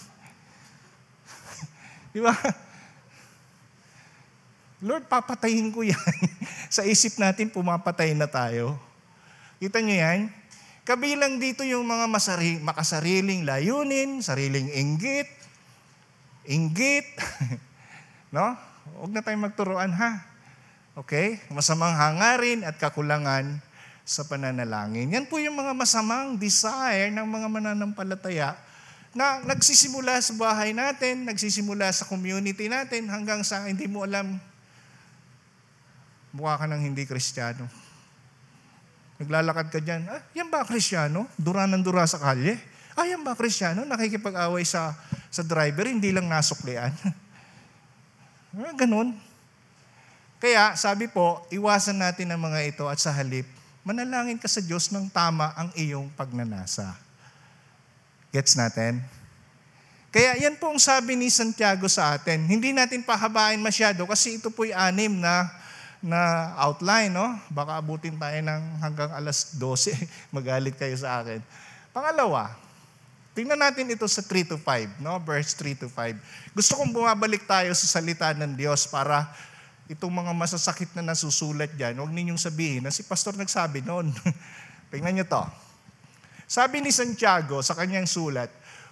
Di 2.15 2.25
ba? 2.25 2.33
Lord, 4.81 5.05
papatayin 5.05 5.69
ko 5.69 5.85
yan. 5.85 6.17
sa 6.73 6.81
isip 6.81 7.21
natin, 7.21 7.53
pumapatay 7.53 8.17
na 8.17 8.25
tayo. 8.25 8.81
Kita 9.61 9.77
niyo 9.77 10.01
yan? 10.01 10.38
Kabilang 10.89 11.37
dito 11.37 11.61
yung 11.61 11.85
mga 11.85 12.09
masari, 12.09 12.57
makasariling 12.65 13.45
layunin, 13.45 14.25
sariling 14.25 14.73
inggit, 14.73 15.29
inggit, 16.49 17.05
no? 18.33 18.57
Huwag 18.97 19.13
na 19.13 19.21
tayong 19.21 19.45
magturuan 19.45 19.93
ha. 19.93 20.25
Okay? 20.97 21.37
Masamang 21.53 21.93
hangarin 21.93 22.65
at 22.65 22.81
kakulangan 22.81 23.61
sa 24.01 24.25
pananalangin. 24.25 25.13
Yan 25.13 25.29
po 25.29 25.37
yung 25.37 25.61
mga 25.61 25.77
masamang 25.77 26.41
desire 26.41 27.13
ng 27.13 27.27
mga 27.29 27.47
mananampalataya 27.53 28.57
na 29.13 29.45
nagsisimula 29.45 30.17
sa 30.25 30.33
bahay 30.41 30.73
natin, 30.73 31.29
nagsisimula 31.29 31.93
sa 31.93 32.09
community 32.09 32.65
natin, 32.65 33.05
hanggang 33.13 33.45
sa 33.45 33.61
hindi 33.69 33.85
mo 33.85 34.09
alam, 34.09 34.41
mukha 36.33 36.57
ka 36.57 36.65
ng 36.65 36.81
hindi 36.81 37.05
kristyano. 37.05 37.69
Naglalakad 39.19 39.67
ka 39.67 39.79
dyan, 39.83 40.07
ah, 40.07 40.23
yan 40.31 40.47
ba 40.47 40.63
krisyano? 40.63 41.27
Dura 41.35 41.67
ng 41.67 41.83
dura 41.83 42.07
sa 42.07 42.15
kalye? 42.15 42.55
Ah, 42.95 43.03
yan 43.03 43.19
ba 43.19 43.35
krisyano? 43.35 43.83
Nakikipag-away 43.83 44.63
sa, 44.63 44.95
sa 45.27 45.43
driver, 45.43 45.91
hindi 45.91 46.15
lang 46.15 46.31
nasuklian. 46.31 46.95
ah, 48.63 48.73
ganun. 48.79 49.11
Kaya, 50.39 50.71
sabi 50.79 51.11
po, 51.11 51.43
iwasan 51.51 51.99
natin 51.99 52.31
ang 52.31 52.39
mga 52.39 52.63
ito 52.63 52.87
at 52.87 52.95
sa 52.95 53.11
halip, 53.11 53.43
manalangin 53.83 54.39
ka 54.39 54.47
sa 54.47 54.63
Diyos 54.63 54.87
ng 54.87 55.11
tama 55.11 55.51
ang 55.51 55.67
iyong 55.75 56.07
pagnanasa. 56.15 56.95
Gets 58.31 58.55
natin? 58.55 59.03
Kaya 60.15 60.39
yan 60.39 60.55
po 60.55 60.71
ang 60.71 60.79
sabi 60.79 61.19
ni 61.19 61.27
Santiago 61.27 61.91
sa 61.91 62.15
atin. 62.15 62.47
Hindi 62.47 62.71
natin 62.71 63.03
pahabain 63.03 63.59
masyado 63.59 64.07
kasi 64.07 64.39
ito 64.39 64.47
po'y 64.47 64.71
anim 64.71 65.11
na 65.11 65.58
na 65.99 66.55
outline, 66.55 67.11
no? 67.11 67.35
Baka 67.51 67.75
abutin 67.79 68.15
tayo 68.15 68.39
ng 68.39 68.61
hanggang 68.79 69.11
alas 69.11 69.55
12. 69.59 69.99
Magalit 70.35 70.75
kayo 70.79 70.95
sa 70.95 71.19
akin. 71.19 71.43
Pangalawa, 71.91 72.55
tingnan 73.35 73.59
natin 73.59 73.91
ito 73.91 74.07
sa 74.07 74.23
3 74.23 74.55
to 74.55 74.57
5, 74.59 75.03
no? 75.03 75.19
Verse 75.19 75.51
3 75.55 75.75
to 75.75 75.87
5. 75.91 76.55
Gusto 76.55 76.79
kong 76.79 76.95
bumabalik 76.95 77.43
tayo 77.43 77.71
sa 77.75 77.99
salita 77.99 78.31
ng 78.31 78.55
Diyos 78.55 78.87
para 78.87 79.27
itong 79.89 80.13
mga 80.13 80.31
masasakit 80.37 80.93
na 80.93 81.01
nasusulat 81.01 81.73
dyan, 81.73 81.97
huwag 81.97 82.13
ninyong 82.13 82.37
sabihin 82.37 82.85
na 82.85 82.93
si 82.93 83.03
pastor 83.03 83.35
nagsabi 83.35 83.81
noon. 83.83 84.13
tingnan 84.93 85.19
nyo 85.19 85.25
to. 85.25 85.43
Sabi 86.49 86.81
ni 86.81 86.89
Santiago 86.93 87.61
sa 87.61 87.77
kanyang 87.77 88.05
sulat, 88.09 88.49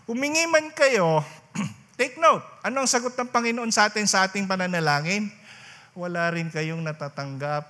humingi 0.09 0.45
man 0.49 0.73
kayo, 0.73 1.21
take 2.01 2.17
note, 2.17 2.41
ano 2.65 2.85
ang 2.85 2.89
sagot 2.89 3.13
ng 3.13 3.29
Panginoon 3.29 3.69
sa 3.73 3.89
atin 3.89 4.05
sa 4.09 4.25
ating 4.25 4.45
pananalangin? 4.45 5.29
Wala 5.97 6.29
rin 6.29 6.53
kayong 6.53 6.85
natatanggap. 6.85 7.65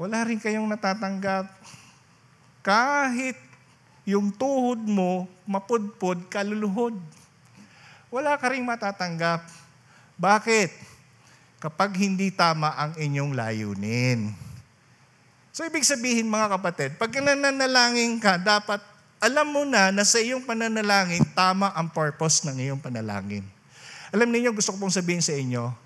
Wala 0.00 0.24
rin 0.24 0.40
kayong 0.40 0.64
natatanggap. 0.64 1.52
Kahit 2.64 3.36
yung 4.08 4.32
tuhod 4.32 4.80
mo, 4.88 5.28
mapudpod, 5.44 6.24
kaluluhod. 6.32 6.96
Wala 8.08 8.40
ka 8.40 8.48
rin 8.48 8.64
matatanggap. 8.64 9.44
Bakit? 10.16 10.72
Kapag 11.60 12.00
hindi 12.00 12.32
tama 12.32 12.72
ang 12.72 12.96
inyong 12.96 13.36
layunin. 13.36 14.32
So 15.52 15.68
ibig 15.68 15.84
sabihin 15.84 16.32
mga 16.32 16.56
kapatid, 16.58 16.90
pag 16.96 17.12
nananalangin 17.12 18.16
ka, 18.18 18.40
dapat 18.40 18.80
alam 19.20 19.52
mo 19.52 19.68
na 19.68 19.92
na 19.92 20.04
sa 20.04 20.16
iyong 20.16 20.44
pananalangin, 20.44 21.24
tama 21.36 21.72
ang 21.76 21.92
purpose 21.92 22.44
ng 22.48 22.56
iyong 22.56 22.80
panalangin. 22.80 23.44
Alam 24.12 24.32
niyo 24.32 24.52
gusto 24.52 24.72
ko 24.72 24.84
pong 24.84 24.92
sabihin 24.92 25.24
sa 25.24 25.32
inyo, 25.32 25.83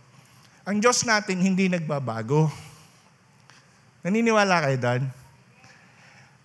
ang 0.68 0.84
Diyos 0.84 1.00
natin 1.08 1.40
hindi 1.40 1.64
nagbabago. 1.72 2.52
Naniniwala 4.04 4.68
kayo 4.68 4.76
doon? 4.76 5.02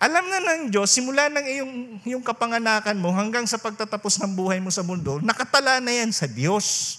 Alam 0.00 0.24
na 0.32 0.40
ng 0.40 0.72
Diyos, 0.72 0.96
simula 0.96 1.28
ng 1.28 1.44
iyong, 1.44 1.72
iyong 2.08 2.24
kapanganakan 2.24 2.96
mo 2.96 3.12
hanggang 3.12 3.44
sa 3.44 3.60
pagtatapos 3.60 4.16
ng 4.24 4.32
buhay 4.32 4.64
mo 4.64 4.72
sa 4.72 4.80
mundo, 4.80 5.20
nakatala 5.20 5.76
na 5.76 5.92
yan 5.92 6.08
sa 6.08 6.24
Diyos. 6.24 6.98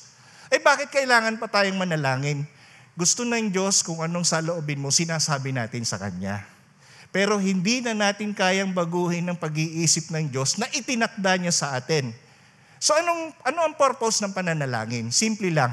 Eh 0.54 0.62
bakit 0.62 0.94
kailangan 0.94 1.42
pa 1.42 1.50
tayong 1.50 1.82
manalangin? 1.82 2.46
Gusto 2.94 3.26
ng 3.26 3.50
Diyos 3.50 3.82
kung 3.82 4.06
anong 4.06 4.30
saloobin 4.30 4.78
mo, 4.78 4.94
sinasabi 4.94 5.50
natin 5.50 5.82
sa 5.82 5.98
Kanya. 5.98 6.46
Pero 7.10 7.42
hindi 7.42 7.82
na 7.82 7.98
natin 7.98 8.38
kayang 8.38 8.70
baguhin 8.70 9.26
ng 9.26 9.38
pag-iisip 9.42 10.14
ng 10.14 10.30
Diyos 10.30 10.62
na 10.62 10.70
itinakda 10.70 11.42
niya 11.42 11.54
sa 11.58 11.74
atin. 11.74 12.14
So 12.80 12.94
anong, 12.94 13.32
ano 13.48 13.60
ang 13.66 13.74
purpose 13.80 14.22
ng 14.24 14.36
pananalangin? 14.36 15.10
Simple 15.10 15.52
lang 15.52 15.72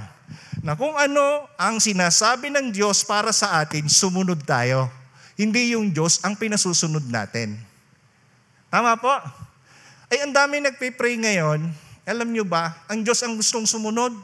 na 0.62 0.78
kung 0.78 0.94
ano 0.94 1.50
ang 1.58 1.82
sinasabi 1.82 2.48
ng 2.54 2.70
Diyos 2.70 3.02
para 3.02 3.34
sa 3.34 3.58
atin, 3.58 3.90
sumunod 3.90 4.46
tayo. 4.46 4.86
Hindi 5.34 5.74
yung 5.74 5.90
Diyos 5.90 6.22
ang 6.22 6.38
pinasusunod 6.38 7.02
natin. 7.10 7.58
Tama 8.70 8.94
po? 8.96 9.10
Ay, 10.06 10.22
ang 10.22 10.30
dami 10.30 10.62
nagpe-pray 10.62 11.18
ngayon. 11.18 11.66
Alam 12.06 12.28
nyo 12.30 12.46
ba, 12.46 12.78
ang 12.86 13.02
Diyos 13.02 13.18
ang 13.26 13.34
gustong 13.34 13.66
sumunod. 13.66 14.14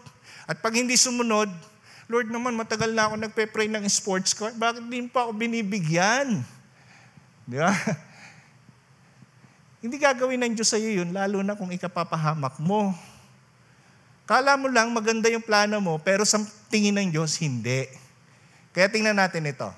At 0.46 0.62
pag 0.62 0.78
hindi 0.78 0.94
sumunod, 0.94 1.50
Lord 2.08 2.32
naman, 2.32 2.56
matagal 2.56 2.94
na 2.94 3.10
ako 3.10 3.14
nagpe-pray 3.20 3.68
ng 3.68 3.84
sports 3.90 4.32
car. 4.32 4.54
Bakit 4.56 4.86
din 4.88 5.10
pa 5.10 5.26
ako 5.26 5.36
binibigyan? 5.36 6.40
Di 7.44 7.60
ba? 7.60 7.72
hindi 9.78 9.96
gagawin 9.98 10.42
ng 10.42 10.52
Diyos 10.58 10.74
sa 10.74 10.78
iyo 10.78 11.02
yun, 11.02 11.14
lalo 11.14 11.38
na 11.46 11.54
kung 11.54 11.70
ikapapahamak 11.70 12.58
mo. 12.58 12.90
Kala 14.26 14.58
mo 14.58 14.66
lang 14.66 14.90
maganda 14.90 15.30
yung 15.30 15.40
plano 15.40 15.78
mo, 15.78 16.02
pero 16.02 16.26
sa 16.26 16.42
tingin 16.68 16.98
ng 16.98 17.08
Diyos, 17.14 17.38
hindi. 17.38 17.86
Kaya 18.74 18.90
tingnan 18.90 19.16
natin 19.16 19.46
ito. 19.46 19.70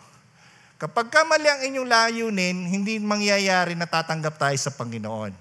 Kapag 0.81 1.13
kamali 1.13 1.45
ang 1.45 1.61
inyong 1.61 1.89
layunin, 1.89 2.57
hindi 2.65 2.97
mangyayari 2.97 3.77
na 3.77 3.85
tatanggap 3.85 4.41
tayo 4.41 4.57
sa 4.57 4.73
Panginoon. 4.73 5.37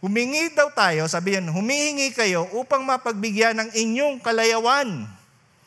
Humingi 0.00 0.50
daw 0.56 0.72
tayo, 0.72 1.04
sabi 1.06 1.36
yan, 1.36 1.52
humihingi 1.52 2.10
kayo 2.16 2.48
upang 2.56 2.82
mapagbigyan 2.82 3.54
ng 3.60 3.70
inyong 3.76 4.18
kalayawan. 4.18 5.04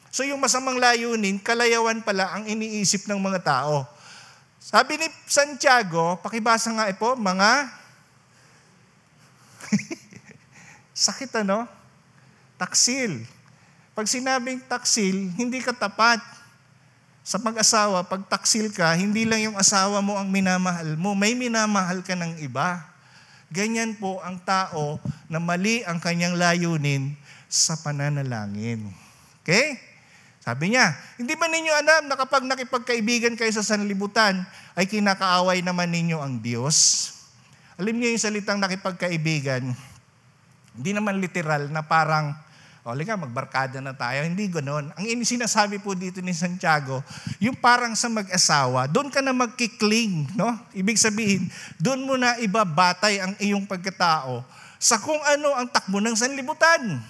So 0.10 0.26
yung 0.26 0.42
masamang 0.42 0.82
layunin, 0.82 1.38
kalayawan 1.40 2.02
pala 2.02 2.34
ang 2.34 2.50
iniisip 2.50 3.06
ng 3.06 3.22
mga 3.22 3.40
tao. 3.46 3.86
Sabi 4.60 4.98
ni 4.98 5.08
Santiago, 5.30 6.18
pakibasa 6.20 6.74
nga 6.74 6.90
ito, 6.90 7.14
mga 7.14 7.70
sakit 11.08 11.32
ano? 11.44 11.70
Taksil. 12.56 13.24
Pag 13.96 14.12
sinabing 14.12 14.60
taksil, 14.68 15.32
hindi 15.40 15.64
ka 15.64 15.72
tapat. 15.72 16.20
Sa 17.26 17.42
mag-asawa, 17.42 18.06
pag 18.06 18.22
taksil 18.28 18.70
ka, 18.70 18.94
hindi 18.94 19.26
lang 19.26 19.42
yung 19.50 19.58
asawa 19.58 20.04
mo 20.04 20.14
ang 20.20 20.30
minamahal 20.30 20.94
mo, 20.94 21.18
may 21.18 21.34
minamahal 21.34 22.06
ka 22.06 22.14
ng 22.14 22.38
iba. 22.44 22.86
Ganyan 23.50 23.98
po 23.98 24.22
ang 24.22 24.38
tao 24.44 25.02
na 25.32 25.42
mali 25.42 25.82
ang 25.88 25.98
kanyang 25.98 26.38
layunin 26.38 27.18
sa 27.50 27.80
pananalangin. 27.80 28.92
Okay? 29.42 29.80
Sabi 30.44 30.76
niya, 30.76 30.94
hindi 31.18 31.34
ba 31.34 31.50
ninyo 31.50 31.74
alam 31.74 32.04
na 32.06 32.14
kapag 32.14 32.46
nakipagkaibigan 32.46 33.34
kayo 33.34 33.50
sa 33.50 33.66
sanlibutan, 33.66 34.46
ay 34.78 34.86
kinakaaway 34.86 35.66
naman 35.66 35.90
ninyo 35.90 36.22
ang 36.22 36.38
Diyos? 36.38 37.10
Alam 37.76 37.96
niyo 38.00 38.16
yung 38.16 38.24
salitang 38.24 38.60
nakipagkaibigan, 38.60 39.76
hindi 40.76 40.92
naman 40.92 41.20
literal 41.20 41.68
na 41.72 41.84
parang 41.84 42.36
O, 42.86 42.94
liga, 42.94 43.18
magbarkada 43.18 43.82
na 43.82 43.98
tayo. 43.98 44.22
Hindi 44.22 44.46
ganoon. 44.46 44.94
Ang 44.94 45.26
sinasabi 45.26 45.82
po 45.82 45.98
dito 45.98 46.22
ni 46.22 46.38
Santiago, 46.38 47.02
yung 47.42 47.58
parang 47.58 47.98
sa 47.98 48.14
mag-asawa, 48.14 48.86
doon 48.86 49.10
ka 49.10 49.26
na 49.26 49.34
magkikling, 49.34 50.30
no? 50.38 50.54
Ibig 50.70 51.02
sabihin, 51.02 51.50
doon 51.82 52.06
mo 52.06 52.14
na 52.14 52.38
ibabatay 52.38 53.26
ang 53.26 53.34
iyong 53.42 53.66
pagkatao 53.66 54.46
sa 54.78 55.02
kung 55.02 55.18
ano 55.18 55.58
ang 55.58 55.66
takbo 55.66 55.98
ng 55.98 56.14
sanlibutan. 56.14 57.02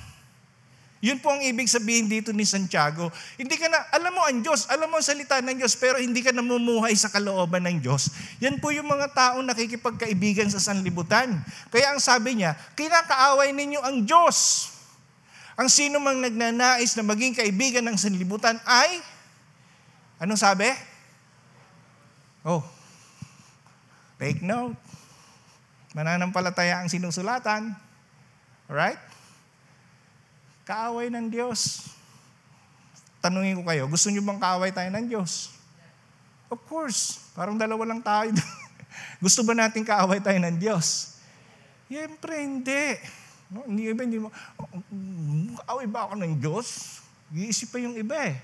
Yun 1.06 1.22
po 1.22 1.30
ang 1.30 1.41
ibig 1.46 1.70
sabihin 1.70 2.10
dito 2.10 2.34
ni 2.34 2.50
Santiago. 2.50 3.13
Hindi 3.38 3.62
ka 3.62 3.70
na, 3.70 3.78
alam 3.94 4.10
mo 4.10 4.26
ang 4.26 4.41
Diyos, 4.41 4.65
alam 4.74 4.89
mo 4.89 4.98
ang 4.98 5.06
salita 5.06 5.38
ng 5.38 5.62
Diyos, 5.62 5.78
pero 5.78 6.02
hindi 6.02 6.26
ka 6.26 6.34
namumuhay 6.34 6.98
sa 6.98 7.13
kalooban 7.13 7.62
ng 7.62 7.78
Diyos. 7.78 8.10
Yan 8.41 8.58
po 8.58 8.74
yung 8.74 8.89
mga 8.89 9.13
taong 9.13 9.46
nakikipagkaibigan 9.46 10.50
sa 10.50 10.58
sanlibutan. 10.58 11.46
Kaya 11.70 11.94
ang 11.94 12.02
sabi 12.02 12.41
niya, 12.41 12.58
kinakaaway 12.74 13.54
ninyo 13.54 13.86
ang 13.86 14.02
Diyos. 14.02 14.74
Ang 15.54 15.70
sino 15.70 16.02
mang 16.02 16.18
nagnanais 16.18 16.98
na 16.98 17.06
maging 17.06 17.38
kaibigan 17.38 17.86
ng 17.86 18.02
sanlibutan 18.02 18.58
ay, 18.65 18.98
anong 20.18 20.41
sabi? 20.41 20.74
Oh, 22.41 22.65
take 24.18 24.41
note. 24.41 24.74
Mananampalataya 25.94 26.82
ang 26.82 26.89
sinusulatan. 26.89 27.78
Alright? 28.65 29.14
Kaaway 30.65 31.13
ng 31.13 31.30
Diyos. 31.30 31.93
Tanungin 33.21 33.62
ko 33.62 33.63
kayo, 33.69 33.86
gusto 33.86 34.10
niyo 34.10 34.25
bang 34.25 34.41
kaaway 34.41 34.73
tayo 34.73 34.89
ng 34.89 35.06
Diyos? 35.06 35.54
Of 36.49 36.62
course. 36.65 37.21
Parang 37.38 37.54
dalawa 37.54 37.86
lang 37.86 38.01
tayo. 38.01 38.34
gusto 39.23 39.45
ba 39.45 39.54
natin 39.54 39.86
kaaway 39.86 40.17
tayo 40.17 40.41
ng 40.41 40.58
Diyos? 40.58 41.17
Siyempre, 41.86 42.41
hindi. 42.41 42.97
No, 43.45 43.62
hindi 43.69 43.93
iba, 43.93 44.01
hindi 44.01 44.17
mo, 44.17 44.34
kaaway 45.62 45.86
ba 45.86 46.10
ako 46.10 46.13
ng 46.17 46.34
Diyos? 46.41 46.97
Iisip 47.30 47.69
pa 47.69 47.78
yung 47.78 47.93
iba 47.93 48.17
eh. 48.25 48.38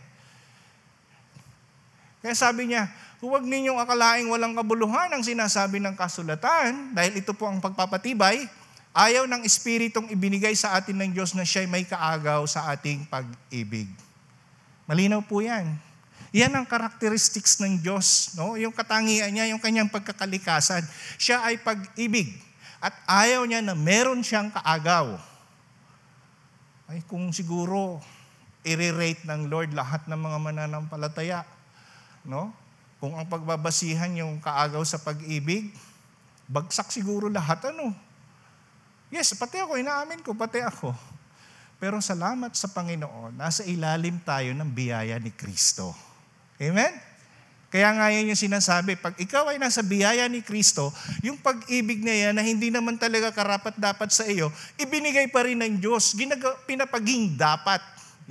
Kaya 2.21 2.37
sabi 2.37 2.69
niya, 2.69 2.85
huwag 3.17 3.41
ninyong 3.41 3.81
akalaing 3.81 4.29
walang 4.29 4.53
kabuluhan 4.53 5.09
ang 5.09 5.25
sinasabi 5.25 5.81
ng 5.81 5.97
kasulatan 5.97 6.93
dahil 6.93 7.17
ito 7.17 7.33
po 7.33 7.49
ang 7.49 7.57
pagpapatibay 7.57 8.45
Ayaw 8.91 9.23
ng 9.23 9.47
Espiritong 9.47 10.11
ibinigay 10.11 10.51
sa 10.51 10.75
atin 10.75 10.99
ng 10.99 11.15
Diyos 11.15 11.31
na 11.31 11.47
siya'y 11.47 11.63
may 11.63 11.87
kaagaw 11.87 12.43
sa 12.43 12.67
ating 12.75 13.07
pag-ibig. 13.07 13.87
Malinaw 14.83 15.23
po 15.23 15.39
yan. 15.39 15.79
Yan 16.35 16.51
ang 16.51 16.67
characteristics 16.67 17.55
ng 17.63 17.79
Diyos. 17.79 18.35
No? 18.35 18.59
Yung 18.59 18.75
katangian 18.75 19.31
niya, 19.31 19.47
yung 19.47 19.63
kanyang 19.63 19.87
pagkakalikasan. 19.87 20.83
Siya 21.15 21.39
ay 21.39 21.63
pag-ibig. 21.63 22.35
At 22.83 22.91
ayaw 23.07 23.47
niya 23.47 23.63
na 23.63 23.79
meron 23.79 24.19
siyang 24.19 24.51
kaagaw. 24.51 25.15
Ay 26.91 26.99
kung 27.07 27.31
siguro 27.31 28.03
i-rate 28.67 29.23
ng 29.23 29.47
Lord 29.47 29.71
lahat 29.71 30.03
ng 30.11 30.19
mga 30.19 30.37
mananampalataya. 30.51 31.47
No? 32.27 32.51
Kung 32.99 33.15
ang 33.15 33.23
pagbabasihan 33.31 34.11
yung 34.19 34.43
kaagaw 34.43 34.83
sa 34.83 34.99
pag-ibig, 34.99 35.71
bagsak 36.51 36.91
siguro 36.91 37.31
lahat 37.31 37.71
ano 37.71 38.10
Yes, 39.11 39.35
pati 39.35 39.59
ako, 39.59 39.75
inaamin 39.75 40.23
ko, 40.23 40.31
pati 40.31 40.63
ako. 40.63 40.95
Pero 41.83 41.99
salamat 41.99 42.55
sa 42.55 42.71
Panginoon, 42.71 43.35
nasa 43.35 43.67
ilalim 43.67 44.23
tayo 44.23 44.55
ng 44.55 44.71
biyaya 44.71 45.19
ni 45.19 45.35
Kristo. 45.35 45.91
Amen? 46.55 46.93
Kaya 47.71 47.91
nga 47.95 48.07
yun 48.11 48.31
yung 48.31 48.39
sinasabi, 48.39 48.99
pag 48.99 49.15
ikaw 49.19 49.51
ay 49.51 49.59
nasa 49.59 49.83
biyaya 49.83 50.27
ni 50.31 50.43
Kristo, 50.43 50.91
yung 51.23 51.39
pag-ibig 51.39 52.03
niya 52.03 52.29
yan 52.29 52.33
na 52.35 52.43
hindi 52.43 52.67
naman 52.67 52.99
talaga 52.99 53.31
karapat 53.31 53.79
dapat 53.79 54.11
sa 54.11 54.27
iyo, 54.27 54.51
ibinigay 54.75 55.27
pa 55.31 55.43
rin 55.47 55.59
ng 55.59 55.79
Diyos, 55.79 56.15
ginaga, 56.15 56.55
pinapaging 56.67 57.35
dapat. 57.39 57.79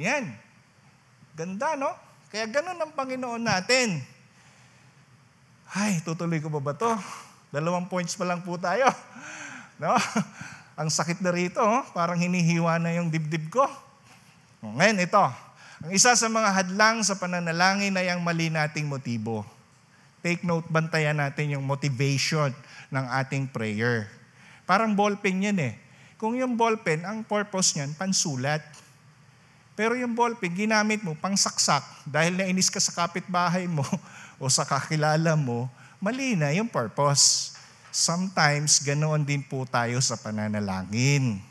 Yan. 0.00 0.32
Ganda, 1.36 1.76
no? 1.76 1.92
Kaya 2.28 2.48
ganun 2.48 2.76
ang 2.76 2.92
Panginoon 2.92 3.42
natin. 3.42 4.00
Ay, 5.72 6.04
tutuloy 6.04 6.38
ko 6.38 6.52
ba 6.52 6.60
ba 6.60 6.72
to? 6.76 6.92
Dalawang 7.50 7.88
points 7.88 8.14
pa 8.14 8.24
lang 8.24 8.40
po 8.40 8.56
tayo. 8.56 8.88
No? 9.80 9.96
Ang 10.80 10.88
sakit 10.88 11.20
na 11.20 11.28
rito, 11.28 11.60
oh. 11.60 11.84
parang 11.92 12.16
hinihiwa 12.16 12.80
na 12.80 12.96
yung 12.96 13.12
dibdib 13.12 13.52
ko. 13.52 13.68
Ngayon, 14.64 15.04
ito. 15.04 15.20
Ang 15.84 15.92
isa 15.92 16.16
sa 16.16 16.28
mga 16.32 16.56
hadlang 16.56 17.04
sa 17.04 17.20
pananalangin 17.20 17.92
ay 18.00 18.08
ang 18.08 18.24
mali 18.24 18.48
nating 18.48 18.88
motibo. 18.88 19.44
Take 20.24 20.40
note, 20.40 20.64
bantayan 20.72 21.20
natin 21.20 21.52
yung 21.52 21.68
motivation 21.68 22.48
ng 22.88 23.04
ating 23.20 23.52
prayer. 23.52 24.08
Parang 24.64 24.96
ballpen 24.96 25.52
yan 25.52 25.60
eh. 25.60 25.76
Kung 26.16 26.32
yung 26.32 26.56
ballpen, 26.56 27.04
ang 27.04 27.28
purpose 27.28 27.76
niyan, 27.76 27.92
pansulat. 28.00 28.64
Pero 29.76 29.92
yung 29.96 30.16
ballpen, 30.16 30.52
ginamit 30.52 31.04
mo 31.04 31.12
pang 31.12 31.36
saksak 31.36 31.84
dahil 32.08 32.40
nainis 32.40 32.72
ka 32.72 32.80
sa 32.80 33.04
kapitbahay 33.04 33.68
mo 33.68 33.84
o 34.40 34.48
sa 34.48 34.64
kakilala 34.64 35.36
mo, 35.36 35.68
mali 36.00 36.40
na 36.40 36.56
yung 36.56 36.72
purpose. 36.72 37.59
Sometimes, 37.90 38.82
ganoon 38.86 39.26
din 39.26 39.42
po 39.42 39.66
tayo 39.66 39.98
sa 39.98 40.14
pananalangin. 40.14 41.42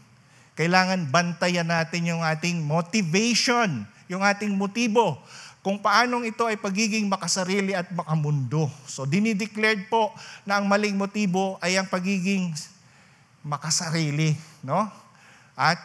Kailangan 0.56 1.08
bantayan 1.12 1.68
natin 1.68 2.08
yung 2.08 2.24
ating 2.24 2.64
motivation, 2.64 3.84
yung 4.12 4.24
ating 4.24 4.56
motibo, 4.56 5.20
kung 5.60 5.80
paanong 5.80 6.24
ito 6.28 6.48
ay 6.48 6.56
pagiging 6.56 7.12
makasarili 7.12 7.76
at 7.76 7.92
makamundo. 7.92 8.72
So, 8.88 9.04
dinideclared 9.04 9.92
po 9.92 10.16
na 10.48 10.60
ang 10.60 10.66
maling 10.68 10.96
motibo 10.96 11.60
ay 11.60 11.76
ang 11.76 11.88
pagiging 11.88 12.56
makasarili, 13.44 14.40
no? 14.64 14.88
At 15.60 15.80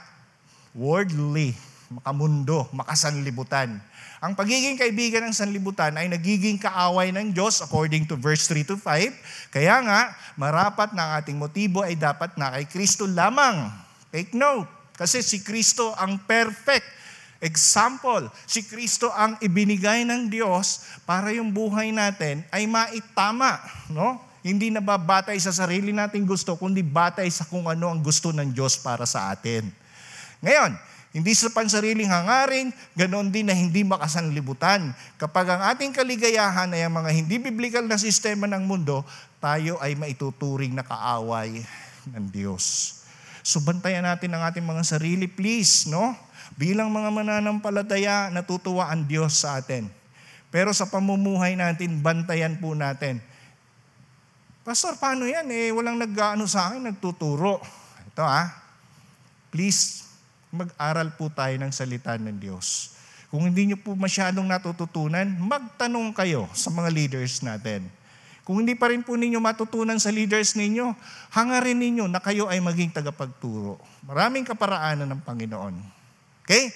worldly, 0.71 1.59
makamundo, 1.91 2.71
makasanlibutan. 2.71 3.83
Ang 4.25 4.33
pagiging 4.33 4.81
kaibigan 4.81 5.21
ng 5.29 5.37
sanlibutan 5.37 5.93
ay 6.01 6.09
nagiging 6.09 6.57
kaaway 6.57 7.13
ng 7.13 7.37
Diyos 7.37 7.61
according 7.61 8.09
to 8.09 8.17
verse 8.17 8.49
3 8.49 8.65
to 8.65 8.81
5. 8.81 9.53
Kaya 9.53 9.85
nga, 9.85 10.17
marapat 10.41 10.97
na 10.97 11.05
ang 11.05 11.13
ating 11.21 11.37
motibo 11.37 11.85
ay 11.85 11.93
dapat 11.93 12.33
na 12.41 12.57
kay 12.57 12.65
Kristo 12.65 13.05
lamang. 13.05 13.69
Take 14.09 14.33
note, 14.33 14.65
kasi 14.97 15.21
si 15.21 15.45
Kristo 15.45 15.93
ang 16.01 16.17
perfect 16.25 16.89
example. 17.45 18.33
Si 18.49 18.65
Kristo 18.65 19.13
ang 19.13 19.37
ibinigay 19.45 20.09
ng 20.09 20.33
Diyos 20.33 20.97
para 21.05 21.29
yung 21.29 21.53
buhay 21.53 21.93
natin 21.93 22.49
ay 22.49 22.65
maitama. 22.65 23.61
No? 23.93 24.25
Hindi 24.41 24.73
nababatay 24.73 25.37
sa 25.37 25.53
sarili 25.53 25.93
nating 25.93 26.25
gusto, 26.25 26.57
kundi 26.57 26.81
batay 26.81 27.29
sa 27.29 27.45
kung 27.45 27.69
ano 27.69 27.93
ang 27.93 28.01
gusto 28.01 28.33
ng 28.33 28.57
Diyos 28.57 28.81
para 28.81 29.05
sa 29.05 29.29
atin. 29.29 29.69
Ngayon, 30.41 30.94
hindi 31.15 31.31
sa 31.31 31.47
pansariling 31.47 32.11
hangarin, 32.11 32.75
ganoon 32.99 33.31
din 33.31 33.47
na 33.47 33.55
hindi 33.55 33.87
makasanlibutan. 33.87 34.91
Kapag 35.15 35.47
ang 35.47 35.63
ating 35.71 35.95
kaligayahan 35.95 36.75
ay 36.75 36.83
ang 36.83 36.99
mga 36.99 37.11
hindi 37.15 37.39
biblical 37.39 37.87
na 37.87 37.95
sistema 37.95 38.51
ng 38.51 38.67
mundo, 38.67 39.07
tayo 39.39 39.79
ay 39.79 39.95
maituturing 39.95 40.75
na 40.75 40.83
kaaway 40.83 41.63
ng 42.11 42.27
Diyos. 42.35 42.99
So 43.47 43.63
bantayan 43.63 44.03
natin 44.03 44.35
ang 44.35 44.43
ating 44.43 44.67
mga 44.67 44.83
sarili, 44.83 45.31
please, 45.31 45.87
no? 45.87 46.19
Bilang 46.59 46.91
mga 46.91 47.15
mananampalataya, 47.15 48.35
natutuwa 48.35 48.91
ang 48.91 49.07
Diyos 49.07 49.39
sa 49.39 49.63
atin. 49.63 49.87
Pero 50.51 50.75
sa 50.75 50.91
pamumuhay 50.91 51.55
natin, 51.55 52.03
bantayan 52.03 52.59
po 52.59 52.75
natin. 52.75 53.23
Pastor, 54.67 54.99
paano 54.99 55.31
yan? 55.31 55.47
Eh, 55.47 55.71
walang 55.71 55.95
nag-ano 55.95 56.43
sa 56.51 56.75
akin, 56.75 56.91
nagtuturo. 56.91 57.63
Ito 58.11 58.23
ah, 58.27 58.51
please, 59.55 60.04
mag-aral 60.55 61.11
po 61.19 61.27
tayo 61.29 61.59
ng 61.59 61.75
salita 61.75 62.15
ng 62.15 62.39
Diyos. 62.39 62.95
Kung 63.35 63.51
hindi 63.51 63.67
nyo 63.67 63.79
po 63.83 63.99
masyadong 63.99 64.47
natututunan, 64.47 65.27
magtanong 65.43 66.15
kayo 66.15 66.47
sa 66.55 66.71
mga 66.71 66.89
leaders 66.95 67.43
natin. 67.43 67.91
Kung 68.47 68.63
hindi 68.63 68.79
pa 68.79 68.93
rin 68.93 69.03
po 69.03 69.19
ninyo 69.19 69.43
matutunan 69.43 69.99
sa 69.99 70.15
leaders 70.15 70.55
ninyo, 70.55 70.95
hangarin 71.35 71.81
ninyo 71.81 72.07
na 72.07 72.23
kayo 72.23 72.47
ay 72.47 72.63
maging 72.63 72.95
tagapagturo. 72.95 73.81
Maraming 74.07 74.47
kaparaanan 74.47 75.11
ng 75.11 75.21
Panginoon. 75.27 75.75
Okay? 76.47 76.71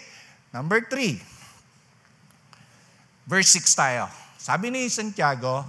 Number 0.51 0.83
three. 0.88 1.21
Verse 3.29 3.55
6 3.55 3.69
tayo. 3.77 4.09
Sabi 4.41 4.73
ni 4.73 4.88
Santiago, 4.88 5.62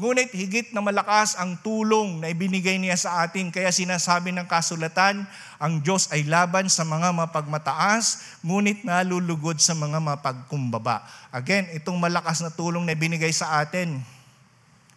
Ngunit 0.00 0.32
higit 0.32 0.72
na 0.72 0.80
malakas 0.80 1.36
ang 1.36 1.60
tulong 1.60 2.24
na 2.24 2.32
ibinigay 2.32 2.80
niya 2.80 2.96
sa 2.96 3.20
atin. 3.20 3.52
Kaya 3.52 3.68
sinasabi 3.68 4.32
ng 4.32 4.48
kasulatan, 4.48 5.28
ang 5.60 5.74
Diyos 5.84 6.08
ay 6.08 6.24
laban 6.24 6.72
sa 6.72 6.88
mga 6.88 7.12
mapagmataas, 7.12 8.40
ngunit 8.40 8.80
nalulugod 8.80 9.60
sa 9.60 9.76
mga 9.76 10.00
mapagkumbaba. 10.00 11.04
Again, 11.28 11.68
itong 11.76 12.00
malakas 12.00 12.40
na 12.40 12.48
tulong 12.48 12.88
na 12.88 12.96
ibinigay 12.96 13.28
sa 13.28 13.60
atin, 13.60 14.00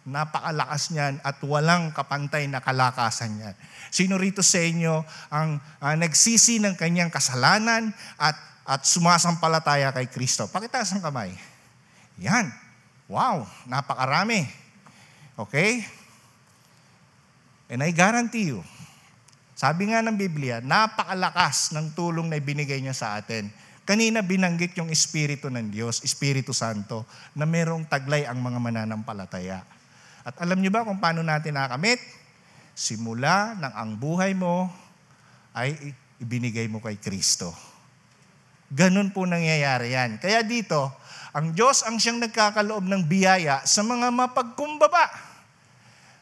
napakalakas 0.08 0.88
niyan 0.88 1.20
at 1.20 1.36
walang 1.44 1.92
kapantay 1.92 2.48
na 2.48 2.64
kalakasan 2.64 3.36
niyan. 3.36 3.56
Sino 3.92 4.16
rito 4.16 4.40
sa 4.40 4.56
inyo 4.56 5.04
ang 5.28 5.60
uh, 5.84 5.94
nagsisi 6.00 6.64
ng 6.64 6.80
kanyang 6.80 7.12
kasalanan 7.12 7.92
at, 8.16 8.40
at 8.64 8.88
sumasampalataya 8.88 9.92
kay 9.92 10.08
Kristo? 10.08 10.48
Pakitaas 10.48 10.96
ang 10.96 11.04
kamay. 11.04 11.36
Yan. 12.24 12.48
Wow, 13.04 13.44
napakarami. 13.68 14.63
Okay? 15.34 15.82
And 17.70 17.82
I 17.82 17.90
guarantee 17.90 18.54
you, 18.54 18.62
Sabi 19.54 19.94
nga 19.94 20.02
ng 20.02 20.18
Biblia, 20.18 20.58
napakalakas 20.58 21.70
ng 21.78 21.94
tulong 21.94 22.26
na 22.26 22.42
ibinigay 22.42 22.82
niya 22.82 22.92
sa 22.92 23.14
atin. 23.14 23.46
Kanina 23.86 24.18
binanggit 24.18 24.74
yung 24.74 24.90
Espiritu 24.90 25.46
ng 25.46 25.70
Diyos, 25.70 26.02
Espiritu 26.02 26.50
Santo, 26.50 27.06
na 27.38 27.46
merong 27.46 27.86
taglay 27.86 28.26
ang 28.26 28.42
mga 28.42 28.58
mananampalataya. 28.58 29.62
At 30.26 30.42
alam 30.42 30.58
niyo 30.58 30.74
ba 30.74 30.82
kung 30.82 30.98
paano 30.98 31.22
natin 31.22 31.54
nakamit? 31.54 32.02
Simula 32.74 33.54
ng 33.54 33.72
ang 33.78 33.90
buhay 33.94 34.34
mo 34.34 34.66
ay 35.54 35.94
ibinigay 36.18 36.66
mo 36.66 36.82
kay 36.82 36.98
Kristo. 36.98 37.54
Ganun 38.74 39.14
po 39.14 39.22
nangyayari 39.22 39.94
yan. 39.94 40.18
Kaya 40.18 40.42
dito, 40.42 40.90
ang 41.34 41.50
Diyos 41.50 41.82
ang 41.82 41.98
siyang 41.98 42.22
nagkakaloob 42.22 42.86
ng 42.86 43.02
biyaya 43.10 43.58
sa 43.66 43.82
mga 43.82 44.14
mapagkumbaba. 44.14 45.10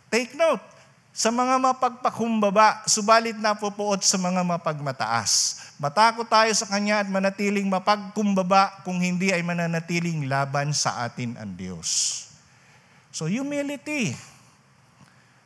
Take 0.08 0.32
note, 0.32 0.64
sa 1.12 1.28
mga 1.28 1.60
mapagpakumbaba, 1.60 2.88
subalit 2.88 3.36
napupuot 3.36 4.00
sa 4.00 4.16
mga 4.16 4.40
mapagmataas. 4.40 5.60
Matakot 5.76 6.24
tayo 6.24 6.48
sa 6.56 6.64
Kanya 6.64 7.04
at 7.04 7.08
manatiling 7.12 7.68
mapagkumbaba 7.68 8.80
kung 8.80 8.96
hindi 8.96 9.28
ay 9.28 9.44
mananatiling 9.44 10.24
laban 10.24 10.72
sa 10.72 11.04
atin 11.04 11.36
ang 11.36 11.52
Diyos. 11.52 12.24
So 13.12 13.28
humility. 13.28 14.16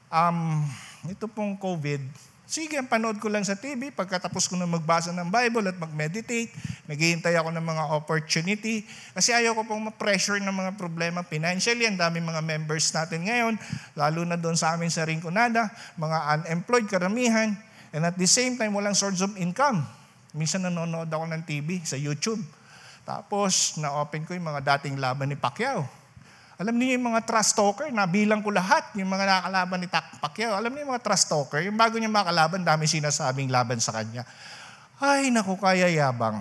Um, 0.07 0.63
ito 1.11 1.27
pong 1.27 1.59
COVID, 1.59 2.07
Sige, 2.47 2.79
panood 2.87 3.19
ko 3.19 3.27
lang 3.27 3.43
sa 3.43 3.59
TV, 3.59 3.91
pagkatapos 3.91 4.47
ko 4.47 4.55
na 4.55 4.71
magbasa 4.71 5.11
ng 5.11 5.27
Bible 5.35 5.67
at 5.67 5.83
mag-meditate, 5.83 6.55
naghihintay 6.87 7.35
ako 7.35 7.51
ng 7.51 7.67
mga 7.67 7.85
opportunity. 7.91 8.87
Kasi 9.19 9.35
ayaw 9.35 9.59
ko 9.59 9.67
pong 9.67 9.91
ma-pressure 9.91 10.39
ng 10.39 10.55
mga 10.55 10.79
problema 10.79 11.27
financially. 11.27 11.91
Ang 11.91 11.99
dami 11.99 12.23
mga 12.23 12.47
members 12.47 12.87
natin 12.95 13.27
ngayon, 13.27 13.59
lalo 13.99 14.23
na 14.23 14.39
doon 14.39 14.55
sa 14.55 14.79
amin 14.79 14.87
sa 14.87 15.03
Rinconada, 15.03 15.75
mga 15.99 16.47
unemployed 16.47 16.87
karamihan. 16.87 17.51
And 17.91 18.07
at 18.07 18.15
the 18.15 18.31
same 18.31 18.55
time, 18.55 18.79
walang 18.79 18.95
source 18.95 19.27
of 19.27 19.35
income. 19.35 19.83
Minsan 20.31 20.71
nanonood 20.71 21.11
ako 21.11 21.27
ng 21.27 21.43
TV 21.43 21.83
sa 21.83 21.99
YouTube. 21.99 22.47
Tapos, 23.03 23.75
na-open 23.75 24.23
ko 24.23 24.39
yung 24.39 24.47
mga 24.55 24.63
dating 24.79 25.03
laban 25.03 25.35
ni 25.35 25.39
Pacquiao. 25.39 26.06
Alam 26.57 26.81
niyo 26.81 26.97
yung 26.97 27.13
mga 27.13 27.29
trust 27.29 27.53
talker, 27.53 27.93
nabilang 27.93 28.41
ko 28.41 28.49
lahat, 28.49 28.89
yung 28.97 29.13
mga 29.13 29.29
nakalaban 29.29 29.77
ni 29.77 29.89
Pacquiao. 29.93 30.57
Alam 30.57 30.73
niyo 30.73 30.89
yung 30.89 30.93
mga 30.97 31.05
trust 31.05 31.29
talker, 31.29 31.61
yung 31.61 31.77
bago 31.77 32.01
niya 32.01 32.09
makalaban, 32.09 32.65
dami 32.65 32.89
sinasabing 32.89 33.53
laban 33.53 33.77
sa 33.77 33.93
kanya. 33.93 34.25
Ay, 34.97 35.29
naku, 35.29 35.53
kaya 35.61 35.85
yabang. 35.93 36.41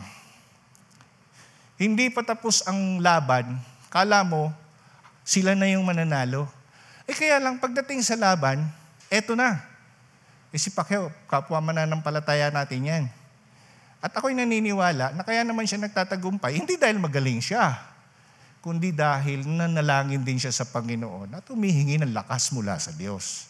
Hindi 1.75 2.07
pa 2.07 2.23
tapos 2.23 2.63
ang 2.63 3.03
laban, 3.03 3.59
kala 3.91 4.23
mo, 4.23 4.55
sila 5.27 5.51
na 5.51 5.67
yung 5.67 5.83
mananalo. 5.83 6.47
Eh 7.03 7.11
kaya 7.11 7.35
lang, 7.43 7.59
pagdating 7.59 7.99
sa 7.99 8.15
laban, 8.15 8.63
eto 9.11 9.35
na. 9.35 9.59
Eh 10.55 10.59
si 10.59 10.71
Pacquiao, 10.71 11.11
kapwa 11.27 11.59
mananampalataya 11.59 12.55
natin 12.55 12.87
yan. 12.87 13.03
At 13.99 14.15
ako'y 14.15 14.31
naniniwala 14.31 15.11
na 15.11 15.27
kaya 15.27 15.43
naman 15.43 15.67
siya 15.67 15.83
nagtatagumpay, 15.83 16.55
hindi 16.55 16.79
dahil 16.79 17.03
magaling 17.03 17.43
siya 17.43 17.94
kundi 18.65 18.89
dahil 18.89 19.45
nanalangin 19.45 20.25
din 20.25 20.41
siya 20.41 20.49
sa 20.49 20.65
Panginoon 20.65 21.37
at 21.37 21.45
humihingi 21.53 22.01
ng 22.01 22.17
lakas 22.17 22.49
mula 22.49 22.81
sa 22.81 22.89
Diyos. 22.89 23.45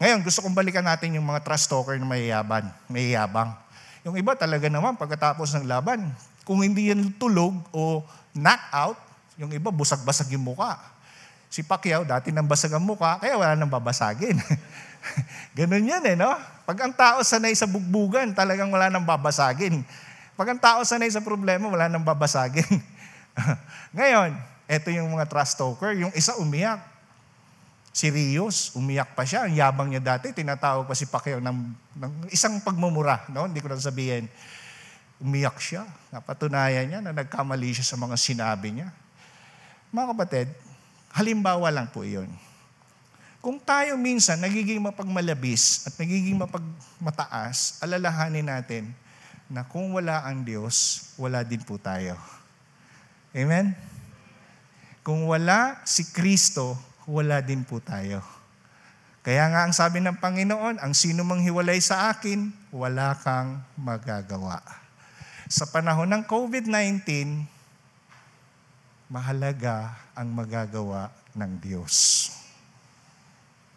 Ngayon, 0.00 0.24
gusto 0.24 0.40
kong 0.40 0.56
balikan 0.56 0.80
natin 0.80 1.12
yung 1.20 1.28
mga 1.28 1.44
trust 1.44 1.68
talker 1.68 2.00
na 2.00 2.08
mayayaban, 2.08 2.72
mayayabang. 2.88 3.52
Yung 4.08 4.16
iba 4.16 4.32
talaga 4.32 4.72
naman, 4.72 4.96
pagkatapos 4.96 5.52
ng 5.60 5.68
laban, 5.68 6.08
kung 6.48 6.64
hindi 6.64 6.88
yan 6.88 7.12
tulog 7.20 7.52
o 7.76 8.00
knock 8.32 8.62
out, 8.72 8.98
yung 9.36 9.52
iba 9.52 9.68
busag-basag 9.68 10.32
yung 10.32 10.48
muka. 10.48 10.80
Si 11.52 11.60
Pacquiao, 11.60 12.00
dati 12.00 12.32
nang 12.32 12.48
basag 12.48 12.72
ang 12.72 12.88
muka, 12.88 13.20
kaya 13.20 13.36
wala 13.36 13.52
nang 13.52 13.68
babasagin. 13.68 14.40
Ganun 15.60 15.84
yan 15.84 16.08
eh, 16.08 16.16
no? 16.16 16.32
Pag 16.64 16.88
ang 16.88 16.96
tao 16.96 17.20
sanay 17.20 17.52
sa 17.52 17.68
bugbugan, 17.68 18.32
talagang 18.32 18.72
wala 18.72 18.88
nang 18.88 19.04
babasagin. 19.04 19.84
Pag 20.40 20.56
ang 20.56 20.60
tao 20.64 20.80
sanay 20.88 21.12
sa 21.12 21.20
problema, 21.20 21.68
wala 21.68 21.92
nang 21.92 22.00
babasagin. 22.00 22.64
Ngayon, 23.96 24.36
ito 24.68 24.88
yung 24.92 25.12
mga 25.12 25.28
trust 25.28 25.58
talker. 25.58 25.92
Yung 25.96 26.12
isa 26.16 26.36
umiyak. 26.38 26.80
Si 27.92 28.08
Rios, 28.08 28.72
umiyak 28.72 29.12
pa 29.12 29.28
siya. 29.28 29.44
Ang 29.44 29.54
yabang 29.60 29.92
niya 29.92 30.00
dati, 30.00 30.32
tinatawag 30.32 30.88
pa 30.88 30.96
si 30.96 31.04
Pacquiao 31.04 31.44
ng, 31.44 31.58
ng 32.00 32.12
isang 32.32 32.56
pagmumura. 32.64 33.28
No? 33.28 33.44
Hindi 33.44 33.60
ko 33.60 33.68
na 33.68 33.76
sabihin. 33.76 34.32
Umiyak 35.20 35.60
siya. 35.60 35.84
Napatunayan 36.08 36.88
niya 36.88 37.00
na 37.04 37.12
nagkamali 37.12 37.76
siya 37.76 37.84
sa 37.84 38.00
mga 38.00 38.16
sinabi 38.16 38.80
niya. 38.80 38.88
Mga 39.92 40.06
kapatid, 40.16 40.48
halimbawa 41.12 41.68
lang 41.68 41.92
po 41.92 42.00
iyon. 42.00 42.32
Kung 43.44 43.60
tayo 43.60 43.98
minsan 44.00 44.40
nagiging 44.40 44.80
mapagmalabis 44.80 45.84
at 45.84 45.98
nagiging 46.00 46.38
mapagmataas, 46.40 47.82
alalahanin 47.84 48.46
natin 48.48 48.88
na 49.52 49.68
kung 49.68 49.92
wala 49.92 50.24
ang 50.24 50.40
Diyos, 50.40 51.10
wala 51.20 51.44
din 51.44 51.60
po 51.60 51.76
tayo. 51.76 52.16
Amen? 53.32 53.72
Kung 55.00 55.24
wala 55.24 55.80
si 55.88 56.12
Kristo, 56.12 56.76
wala 57.08 57.40
din 57.40 57.64
po 57.64 57.80
tayo. 57.80 58.20
Kaya 59.24 59.48
nga 59.48 59.64
ang 59.64 59.72
sabi 59.72 60.04
ng 60.04 60.20
Panginoon, 60.20 60.76
ang 60.76 60.92
sino 60.92 61.24
mang 61.24 61.40
hiwalay 61.40 61.80
sa 61.80 62.12
akin, 62.12 62.52
wala 62.68 63.16
kang 63.24 63.64
magagawa. 63.72 64.60
Sa 65.48 65.64
panahon 65.64 66.12
ng 66.12 66.28
COVID-19, 66.28 67.08
mahalaga 69.08 69.96
ang 70.12 70.28
magagawa 70.28 71.08
ng 71.32 71.52
Diyos. 71.56 72.28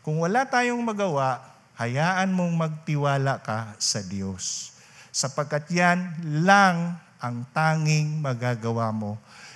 Kung 0.03 0.19
wala 0.19 0.43
tayong 0.43 0.83
magawa, 0.83 1.39
hayaan 1.79 2.35
mong 2.35 2.53
magtiwala 2.59 3.39
ka 3.39 3.71
sa 3.79 4.03
Diyos. 4.03 4.75
Sapagkat 5.15 5.71
yan 5.71 6.11
lang 6.43 6.99
ang 7.23 7.47
tanging 7.55 8.19
magagawa 8.19 8.91
mo 8.91 9.15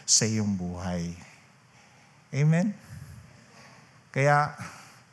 sa 0.10 0.26
iyong 0.26 0.58
buhay. 0.58 1.14
Amen? 2.34 2.74
Kaya, 4.10 4.58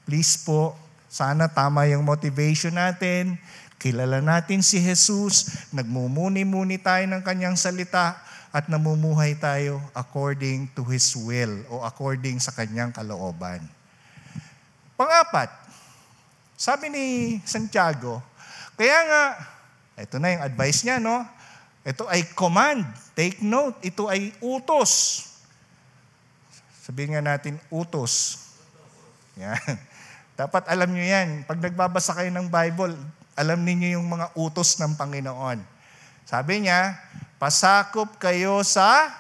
please 0.09 0.41
po, 0.41 0.73
sana 1.13 1.53
tama 1.53 1.85
yung 1.85 2.01
motivation 2.01 2.73
natin. 2.73 3.37
Kilala 3.77 4.25
natin 4.25 4.65
si 4.65 4.81
Jesus. 4.81 5.69
Nagmumuni-muni 5.69 6.81
tayo 6.81 7.05
ng 7.05 7.21
kanyang 7.21 7.61
salita 7.61 8.17
at 8.49 8.73
namumuhay 8.73 9.37
tayo 9.37 9.85
according 9.93 10.73
to 10.73 10.81
His 10.89 11.13
will 11.13 11.61
o 11.69 11.85
according 11.85 12.41
sa 12.41 12.57
kanyang 12.57 12.89
kalooban. 12.89 13.61
Pangapat, 14.97 15.53
sabi 16.57 16.89
ni 16.89 17.05
Santiago, 17.45 18.25
kaya 18.81 18.97
nga, 19.05 19.25
ito 20.01 20.17
na 20.17 20.33
yung 20.33 20.45
advice 20.49 20.89
niya, 20.89 20.97
no? 20.97 21.21
Ito 21.87 22.11
ay 22.11 22.27
command. 22.35 22.83
Take 23.14 23.38
note. 23.46 23.79
Ito 23.87 24.11
ay 24.11 24.35
utos. 24.42 25.22
Sabihin 26.83 27.14
nga 27.14 27.22
natin, 27.22 27.62
utos. 27.70 28.42
Yan. 29.38 29.79
Dapat 30.40 30.66
alam 30.66 30.90
nyo 30.90 31.07
yan. 31.07 31.46
Pag 31.46 31.62
nagbabasa 31.62 32.18
kayo 32.18 32.35
ng 32.35 32.51
Bible, 32.51 32.99
alam 33.38 33.62
niyo 33.62 34.03
yung 34.03 34.07
mga 34.11 34.35
utos 34.35 34.75
ng 34.83 34.99
Panginoon. 34.99 35.62
Sabi 36.27 36.66
niya, 36.66 36.99
pasakop 37.38 38.18
kayo 38.18 38.66
sa, 38.66 39.14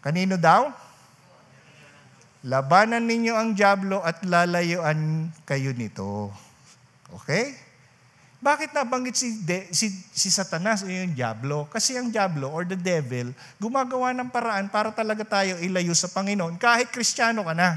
kanino 0.00 0.40
daw? 0.40 0.72
Labanan 2.46 3.04
ninyo 3.04 3.34
ang 3.36 3.52
Diablo 3.52 4.00
at 4.00 4.24
lalayuan 4.24 5.28
kayo 5.44 5.76
nito. 5.76 6.32
Okay? 7.20 7.65
Bakit 8.46 8.70
nabanggit 8.78 9.18
si, 9.18 9.42
de, 9.42 9.66
si, 9.74 9.90
si 10.14 10.30
Satanas 10.30 10.86
o 10.86 10.86
yung 10.86 11.18
Diablo? 11.18 11.66
Kasi 11.66 11.98
ang 11.98 12.14
Diablo 12.14 12.46
or 12.46 12.62
the 12.62 12.78
devil, 12.78 13.34
gumagawa 13.58 14.14
ng 14.14 14.30
paraan 14.30 14.70
para 14.70 14.94
talaga 14.94 15.26
tayo 15.26 15.58
ilayo 15.58 15.90
sa 15.98 16.06
Panginoon 16.06 16.54
kahit 16.54 16.94
kristyano 16.94 17.42
ka 17.42 17.58
na. 17.58 17.74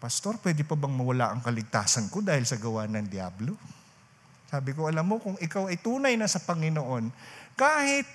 Pastor, 0.00 0.40
pwede 0.40 0.64
pa 0.64 0.72
bang 0.72 0.96
mawala 0.96 1.28
ang 1.28 1.44
kaligtasan 1.44 2.08
ko 2.08 2.24
dahil 2.24 2.48
sa 2.48 2.56
gawa 2.56 2.88
ng 2.88 3.04
Diablo? 3.04 3.52
Sabi 4.48 4.72
ko, 4.72 4.88
alam 4.88 5.04
mo, 5.04 5.20
kung 5.20 5.36
ikaw 5.44 5.68
ay 5.68 5.76
tunay 5.76 6.16
na 6.16 6.24
sa 6.24 6.40
Panginoon, 6.40 7.12
kahit 7.52 8.08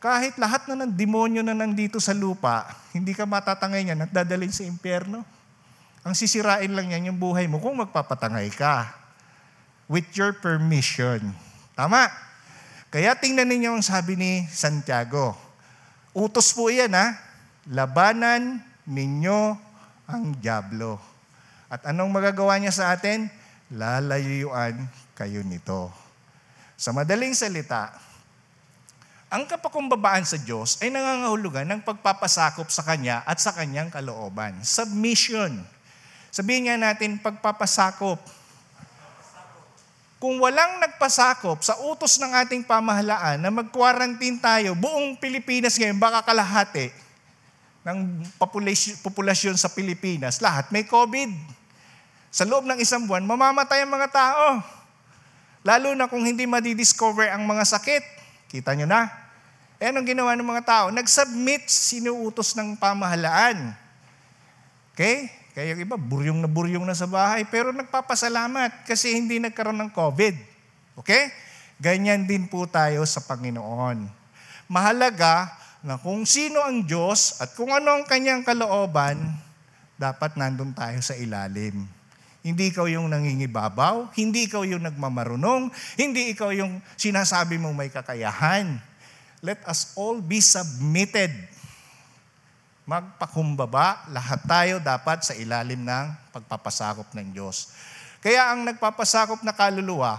kahit 0.00 0.40
lahat 0.40 0.64
na 0.64 0.82
ng 0.82 0.96
demonyo 0.96 1.44
na 1.44 1.52
nandito 1.52 2.00
sa 2.00 2.16
lupa, 2.16 2.72
hindi 2.96 3.12
ka 3.12 3.28
matatangay 3.28 3.84
niyan 3.84 4.08
at 4.08 4.10
dadalhin 4.10 4.50
sa 4.50 4.64
impyerno. 4.64 5.28
Ang 6.02 6.14
sisirain 6.16 6.72
lang 6.72 6.88
yan 6.88 7.12
yung 7.12 7.20
buhay 7.20 7.44
mo 7.46 7.60
kung 7.60 7.78
magpapatangay 7.78 8.48
ka 8.56 9.01
with 9.92 10.08
your 10.16 10.32
permission. 10.32 11.36
Tama? 11.76 12.08
Kaya 12.88 13.12
tingnan 13.12 13.52
ninyo 13.52 13.76
ang 13.76 13.84
sabi 13.84 14.16
ni 14.16 14.48
Santiago. 14.48 15.36
Utos 16.16 16.56
po 16.56 16.72
yan 16.72 16.96
ha. 16.96 17.12
Labanan 17.68 18.64
ninyo 18.88 19.52
ang 20.08 20.32
Diablo. 20.40 20.96
At 21.68 21.84
anong 21.92 22.08
magagawa 22.08 22.56
niya 22.56 22.72
sa 22.72 22.96
atin? 22.96 23.28
Lalayuan 23.68 24.88
kayo 25.12 25.44
nito. 25.44 25.92
Sa 26.76 26.92
madaling 26.96 27.36
salita, 27.36 27.92
ang 29.32 29.48
kapakumbabaan 29.48 30.28
sa 30.28 30.36
Diyos 30.36 30.76
ay 30.84 30.92
nangangahulugan 30.92 31.64
ng 31.64 31.80
pagpapasakop 31.80 32.68
sa 32.68 32.84
Kanya 32.84 33.24
at 33.24 33.40
sa 33.40 33.56
Kanyang 33.56 33.88
kalooban. 33.88 34.60
Submission. 34.60 35.64
Sabihin 36.28 36.68
nga 36.68 36.76
natin, 36.76 37.16
pagpapasakop 37.16 38.20
kung 40.22 40.38
walang 40.38 40.78
nagpasakop 40.78 41.66
sa 41.66 41.74
utos 41.82 42.14
ng 42.22 42.30
ating 42.46 42.62
pamahalaan 42.62 43.42
na 43.42 43.50
mag-quarantine 43.50 44.38
tayo, 44.38 44.78
buong 44.78 45.18
Pilipinas 45.18 45.74
ngayon, 45.74 45.98
baka 45.98 46.22
kalahati 46.22 46.94
ng 47.82 48.22
populasyon, 49.02 49.58
sa 49.58 49.66
Pilipinas, 49.66 50.38
lahat 50.38 50.70
may 50.70 50.86
COVID. 50.86 51.26
Sa 52.30 52.46
loob 52.46 52.62
ng 52.70 52.78
isang 52.78 53.02
buwan, 53.02 53.26
mamamatay 53.26 53.82
ang 53.82 53.90
mga 53.90 54.08
tao. 54.14 54.62
Lalo 55.66 55.90
na 55.98 56.06
kung 56.06 56.22
hindi 56.22 56.46
madidiscover 56.46 57.26
ang 57.26 57.42
mga 57.42 57.66
sakit. 57.66 58.02
Kita 58.46 58.78
nyo 58.78 58.86
na. 58.86 59.10
Eh, 59.82 59.90
anong 59.90 60.06
ginawa 60.06 60.38
ng 60.38 60.46
mga 60.46 60.62
tao? 60.62 60.86
Nag-submit 60.94 61.66
sinuutos 61.66 62.54
ng 62.54 62.78
pamahalaan. 62.78 63.74
Okay? 64.94 65.41
Kaya 65.52 65.76
yung 65.76 65.84
iba, 65.84 66.00
buryong 66.00 66.40
na 66.40 66.48
buryong 66.48 66.88
na 66.88 66.96
sa 66.96 67.04
bahay. 67.04 67.44
Pero 67.44 67.76
nagpapasalamat 67.76 68.88
kasi 68.88 69.12
hindi 69.12 69.36
nagkaroon 69.36 69.76
ng 69.84 69.92
COVID. 69.92 70.34
Okay? 70.96 71.28
Ganyan 71.76 72.24
din 72.24 72.48
po 72.48 72.64
tayo 72.64 73.04
sa 73.04 73.20
Panginoon. 73.20 74.08
Mahalaga 74.72 75.52
na 75.84 75.98
kung 76.00 76.24
sino 76.24 76.62
ang 76.62 76.86
Diyos 76.86 77.42
at 77.42 77.52
kung 77.52 77.68
ano 77.74 78.00
ang 78.00 78.04
kanyang 78.08 78.46
kalooban, 78.46 79.18
dapat 79.98 80.38
nandun 80.40 80.72
tayo 80.72 81.02
sa 81.04 81.12
ilalim. 81.18 81.84
Hindi 82.42 82.74
ikaw 82.74 82.90
yung 82.90 83.06
nangingibabaw, 83.06 84.10
hindi 84.18 84.50
ikaw 84.50 84.66
yung 84.66 84.82
nagmamarunong, 84.82 85.70
hindi 85.94 86.34
ikaw 86.34 86.50
yung 86.50 86.82
sinasabi 86.98 87.54
mong 87.54 87.76
may 87.76 87.90
kakayahan. 87.92 88.82
Let 89.42 89.62
us 89.66 89.94
all 89.94 90.18
be 90.18 90.42
submitted. 90.42 91.30
Magpakumbaba, 92.82 94.10
lahat 94.10 94.42
tayo 94.42 94.74
dapat 94.82 95.22
sa 95.22 95.38
ilalim 95.38 95.86
ng 95.86 96.06
pagpapasakop 96.34 97.14
ng 97.14 97.30
Diyos. 97.30 97.70
Kaya 98.18 98.50
ang 98.50 98.66
nagpapasakop 98.66 99.46
na 99.46 99.54
kaluluwa 99.54 100.18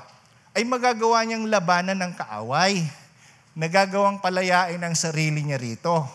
ay 0.55 0.63
magagawa 0.63 1.27
niyang 1.27 1.51
labanan 1.51 1.99
ng 1.99 2.15
kaaway. 2.15 2.79
Nagagawang 3.51 4.23
palayain 4.23 4.79
ang 4.79 4.95
sarili 4.95 5.43
niya 5.43 5.59
rito. 5.59 6.07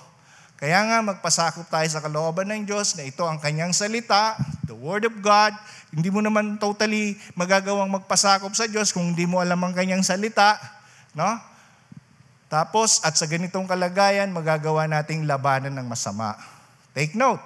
Kaya 0.57 0.89
nga 0.89 1.05
magpasakop 1.05 1.69
tayo 1.69 1.87
sa 1.87 2.01
kalooban 2.01 2.49
ng 2.49 2.65
Diyos 2.65 2.97
na 2.97 3.05
ito 3.05 3.29
ang 3.29 3.37
kanyang 3.39 3.77
salita, 3.77 4.35
the 4.65 4.75
Word 4.75 5.05
of 5.05 5.21
God. 5.21 5.53
Hindi 5.93 6.09
mo 6.09 6.25
naman 6.25 6.57
totally 6.57 7.15
magagawang 7.37 7.93
magpasakop 7.93 8.57
sa 8.57 8.65
Diyos 8.65 8.89
kung 8.97 9.13
hindi 9.13 9.29
mo 9.29 9.45
alam 9.45 9.61
ang 9.61 9.77
kanyang 9.77 10.01
salita. 10.01 10.57
No? 11.13 11.58
Tapos, 12.49 13.05
at 13.05 13.13
sa 13.13 13.29
ganitong 13.29 13.69
kalagayan, 13.69 14.33
magagawa 14.33 14.89
nating 14.89 15.29
labanan 15.29 15.77
ng 15.77 15.85
masama. 15.85 16.33
Take 16.97 17.13
note, 17.13 17.45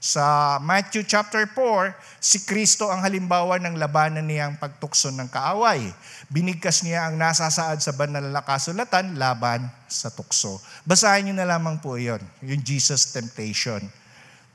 sa 0.00 0.56
Matthew 0.64 1.04
chapter 1.04 1.44
4, 1.44 1.92
si 2.24 2.48
Kristo 2.48 2.88
ang 2.88 3.04
halimbawa 3.04 3.60
ng 3.60 3.76
labanan 3.76 4.24
niyang 4.24 4.56
pagtukso 4.56 5.12
ng 5.12 5.28
kaaway. 5.28 5.92
Binigkas 6.32 6.80
niya 6.80 7.04
ang 7.10 7.20
nasasaad 7.20 7.84
sa 7.84 7.92
banal 7.92 8.24
na 8.24 8.40
kasulatan 8.40 9.20
laban 9.20 9.68
sa 9.92 10.08
tukso. 10.08 10.56
Basahin 10.88 11.28
niyo 11.28 11.34
na 11.36 11.44
lamang 11.44 11.84
po 11.84 12.00
iyon, 12.00 12.24
yung 12.40 12.64
Jesus 12.64 13.12
temptation. 13.12 13.84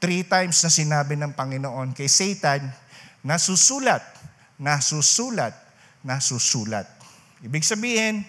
Three 0.02 0.26
times 0.26 0.58
na 0.66 0.74
sinabi 0.74 1.14
ng 1.14 1.38
Panginoon 1.38 1.94
kay 1.94 2.10
Satan, 2.10 2.66
nasusulat, 3.22 4.02
nasusulat, 4.58 5.54
nasusulat. 6.02 6.90
Ibig 7.46 7.62
sabihin, 7.62 8.26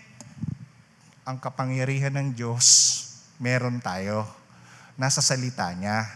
ang 1.27 1.43
kapangyarihan 1.43 2.15
ng 2.15 2.39
Diyos, 2.39 2.65
meron 3.43 3.83
tayo. 3.83 4.31
Nasa 4.95 5.19
salita 5.19 5.67
niya. 5.75 6.07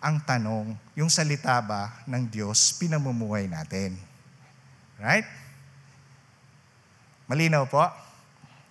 Ang 0.00 0.24
tanong, 0.24 0.72
yung 0.96 1.12
salita 1.12 1.60
ba 1.60 2.00
ng 2.08 2.32
Diyos 2.32 2.72
pinamumuhay 2.80 3.44
natin? 3.44 3.92
Right? 4.96 5.28
Malinaw 7.28 7.68
po? 7.68 7.84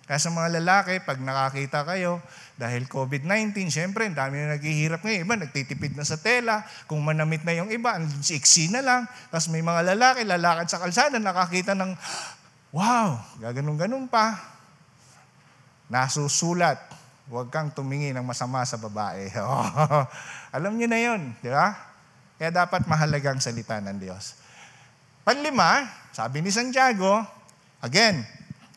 Kaya 0.04 0.18
sa 0.20 0.34
mga 0.34 0.60
lalaki, 0.60 0.98
pag 1.00 1.16
nakakita 1.22 1.86
kayo, 1.86 2.20
dahil 2.58 2.90
COVID-19, 2.90 3.70
syempre, 3.70 4.04
ang 4.04 4.18
dami 4.18 4.36
na 4.36 4.58
naghihirap 4.58 5.00
ngayon. 5.00 5.26
Iba, 5.26 5.34
nagtitipid 5.40 5.96
na 5.96 6.04
sa 6.04 6.20
tela. 6.20 6.66
Kung 6.90 7.02
manamit 7.02 7.42
na 7.46 7.56
yung 7.56 7.70
iba, 7.72 7.96
ang 7.96 8.06
iksi 8.20 8.68
na 8.68 8.84
lang. 8.84 9.02
Tapos 9.32 9.48
may 9.48 9.62
mga 9.62 9.94
lalaki, 9.94 10.26
lalakad 10.26 10.66
sa 10.68 10.82
kalsada, 10.82 11.16
nakakita 11.16 11.72
ng, 11.72 11.96
wow, 12.76 13.16
gaganon-ganon 13.40 14.06
pa. 14.10 14.53
Nasusulat. 15.88 16.80
Huwag 17.28 17.48
kang 17.48 17.72
tumingin 17.72 18.16
ng 18.16 18.26
masama 18.26 18.60
sa 18.68 18.76
babae. 18.76 19.32
Alam 20.56 20.76
niyo 20.76 20.88
na 20.92 21.00
yun, 21.00 21.32
di 21.40 21.48
ba? 21.48 21.72
Kaya 22.36 22.52
dapat 22.52 22.84
mahalagang 22.84 23.40
salita 23.40 23.80
ng 23.80 23.96
Diyos. 23.96 24.36
Panlima, 25.24 25.88
sabi 26.12 26.44
ni 26.44 26.52
Santiago, 26.52 27.24
again, 27.80 28.20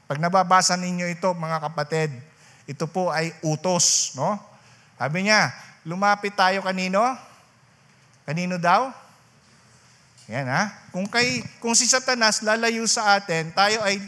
pag 0.07 0.23
nababasa 0.23 0.79
ninyo 0.79 1.11
ito, 1.11 1.27
mga 1.35 1.59
kapatid, 1.67 2.07
ito 2.63 2.87
po 2.87 3.11
ay 3.11 3.35
utos, 3.43 4.15
no? 4.15 4.39
Sabi 4.95 5.27
niya, 5.27 5.51
lumapit 5.83 6.31
tayo 6.31 6.63
kanino? 6.63 7.03
Kanino 8.23 8.55
daw? 8.55 8.91
Yan 10.27 10.47
ha. 10.47 10.71
Kung, 10.91 11.07
kay, 11.07 11.43
kung 11.63 11.71
si 11.71 11.87
Satanas 11.87 12.43
lalayo 12.43 12.83
sa 12.87 13.15
atin, 13.15 13.51
tayo 13.55 13.79
ay 13.83 13.99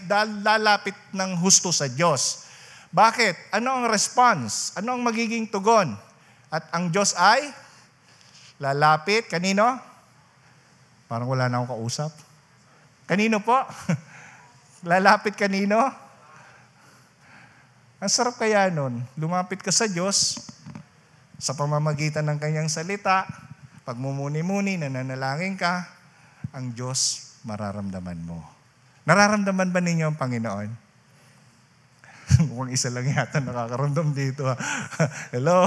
lalapit 0.43 0.95
ng 1.15 1.39
husto 1.39 1.71
sa 1.71 1.87
Diyos. 1.87 2.48
Bakit? 2.89 3.53
Ano 3.53 3.79
ang 3.79 3.85
response? 3.85 4.73
Ano 4.73 4.97
ang 4.97 5.01
magiging 5.05 5.45
tugon? 5.45 5.93
At 6.49 6.65
ang 6.73 6.89
Diyos 6.89 7.13
ay 7.13 7.53
lalapit. 8.57 9.29
Kanino? 9.29 9.77
Parang 11.05 11.29
wala 11.29 11.49
na 11.49 11.61
akong 11.61 11.77
kausap. 11.77 12.13
Kanino 13.09 13.41
po? 13.41 13.57
lalapit 14.89 15.33
kanino? 15.33 15.77
Ang 17.99 18.09
sarap 18.09 18.37
kaya 18.37 18.69
nun. 18.69 19.01
Lumapit 19.17 19.59
ka 19.59 19.73
sa 19.73 19.89
Diyos 19.89 20.39
sa 21.35 21.53
pamamagitan 21.57 22.25
ng 22.29 22.37
kanyang 22.37 22.69
salita. 22.71 23.25
Pagmumuni-muni, 23.83 24.77
nananalangin 24.77 25.57
ka, 25.57 25.83
ang 26.53 26.71
Diyos 26.77 27.33
mararamdaman 27.41 28.21
mo. 28.21 28.45
Nararamdaman 29.09 29.73
ba 29.73 29.81
ninyo 29.81 30.13
ang 30.13 30.17
Panginoon? 30.19 30.88
Mukhang 32.49 32.71
isa 32.73 32.89
lang 32.93 33.07
yata 33.09 33.41
nakakaramdam 33.41 34.13
dito. 34.13 34.45
Hello? 35.33 35.65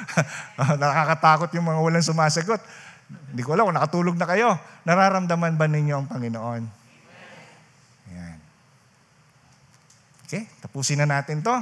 Nakakatakot 0.82 1.50
yung 1.54 1.66
mga 1.66 1.80
walang 1.82 2.04
sumasagot. 2.04 2.60
Hindi 3.32 3.42
ko 3.42 3.56
alam 3.56 3.72
kung 3.72 3.78
nakatulog 3.78 4.16
na 4.20 4.28
kayo. 4.28 4.54
Nararamdaman 4.84 5.56
ba 5.56 5.66
ninyo 5.66 5.94
ang 5.96 6.06
Panginoon? 6.06 6.62
Ayan. 8.12 8.38
Okay, 10.28 10.44
tapusin 10.60 11.00
na 11.00 11.08
natin 11.08 11.40
to. 11.40 11.56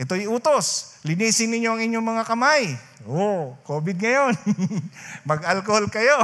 Ito'y 0.00 0.28
utos. 0.28 0.96
Linisin 1.04 1.52
ninyo 1.52 1.76
ang 1.76 1.80
inyong 1.80 2.06
mga 2.06 2.24
kamay. 2.28 2.76
Oh, 3.08 3.56
COVID 3.64 3.96
ngayon. 4.00 4.32
Mag-alcohol 5.28 5.88
kayo. 5.88 6.20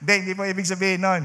hindi, 0.00 0.12
hindi 0.24 0.32
po 0.36 0.44
ibig 0.44 0.68
sabihin 0.68 1.04
nun 1.04 1.24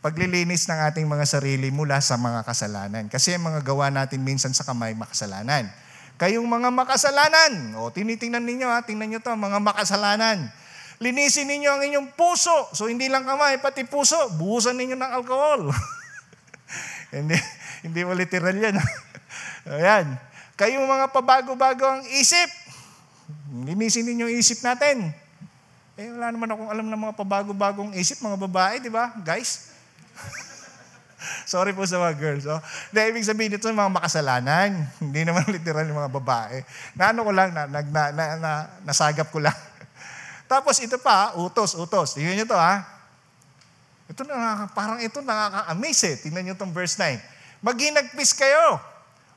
paglilinis 0.00 0.64
ng 0.64 0.80
ating 0.88 1.04
mga 1.04 1.28
sarili 1.28 1.68
mula 1.68 2.00
sa 2.00 2.16
mga 2.16 2.40
kasalanan. 2.44 3.04
Kasi 3.12 3.36
ang 3.36 3.52
mga 3.52 3.60
gawa 3.60 3.92
natin 3.92 4.24
minsan 4.24 4.52
sa 4.56 4.64
kamay, 4.64 4.96
makasalanan. 4.96 5.68
Kayong 6.16 6.44
mga 6.44 6.68
makasalanan, 6.72 7.76
o 7.80 7.88
tinitingnan 7.92 8.44
ninyo 8.44 8.68
ha, 8.68 8.84
tingnan 8.84 9.12
nyo 9.12 9.20
to, 9.20 9.32
mga 9.32 9.60
makasalanan. 9.60 10.52
Linisin 11.00 11.48
ninyo 11.48 11.68
ang 11.72 11.82
inyong 11.84 12.08
puso. 12.12 12.52
So 12.76 12.88
hindi 12.88 13.08
lang 13.08 13.24
kamay, 13.24 13.60
pati 13.60 13.88
puso, 13.88 14.16
buhusan 14.36 14.76
ninyo 14.76 14.96
ng 15.00 15.12
alcohol. 15.16 15.72
hindi, 17.16 17.36
hindi 17.84 18.00
mo 18.04 18.12
literal 18.12 18.56
yan. 18.56 18.76
Ayan. 19.80 20.16
Kayong 20.60 20.84
mga 20.84 21.08
pabago-bago 21.08 21.88
ang 21.88 22.04
isip, 22.20 22.48
linisin 23.64 24.04
ninyo 24.04 24.28
ang 24.28 24.36
isip 24.36 24.60
natin. 24.60 25.08
Eh, 25.96 26.08
wala 26.08 26.32
naman 26.32 26.48
akong 26.52 26.68
alam 26.68 26.86
ng 26.88 27.00
mga 27.00 27.14
pabago-bagong 27.16 27.92
isip, 27.96 28.20
mga 28.20 28.36
babae, 28.36 28.80
di 28.80 28.92
ba? 28.92 29.12
Guys, 29.24 29.69
Sorry 31.50 31.74
po 31.74 31.84
sa 31.84 32.00
mga 32.00 32.14
girls. 32.16 32.44
Oh. 32.48 32.60
Na, 32.94 33.06
ibig 33.06 33.26
sabihin 33.26 33.54
ito 33.54 33.68
mga 33.68 33.92
makasalanan. 33.92 34.86
Hindi 35.04 35.26
naman 35.26 35.46
literal 35.50 35.86
yung 35.86 36.00
mga 36.00 36.14
babae. 36.14 36.64
Na 36.96 37.10
ano 37.12 37.26
ko 37.26 37.30
lang, 37.34 37.50
na, 37.52 37.66
na, 37.66 37.80
na, 37.82 38.02
na, 38.10 38.24
na, 38.38 38.52
nasagap 38.86 39.28
ko 39.28 39.42
lang. 39.42 39.56
Tapos 40.50 40.78
ito 40.80 40.96
pa, 40.98 41.34
utos, 41.38 41.76
utos. 41.76 42.16
Tingnan 42.16 42.42
nyo 42.42 42.46
to 42.48 42.58
ha. 42.58 42.82
Ito 44.10 44.26
na, 44.26 44.66
parang 44.74 44.98
ito 44.98 45.22
nakaka-amaze 45.22 46.06
eh. 46.10 46.16
Tingnan 46.18 46.50
nyo 46.50 46.54
itong 46.58 46.74
verse 46.74 46.98
9. 46.98 47.18
Maghinagpis 47.62 48.34
kayo. 48.34 48.80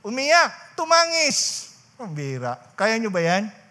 Umiyak. 0.02 0.74
Tumangis. 0.74 1.70
Ang 2.02 2.18
bira. 2.18 2.58
Kaya 2.74 2.98
nyo 2.98 3.14
ba 3.14 3.22
yan? 3.22 3.64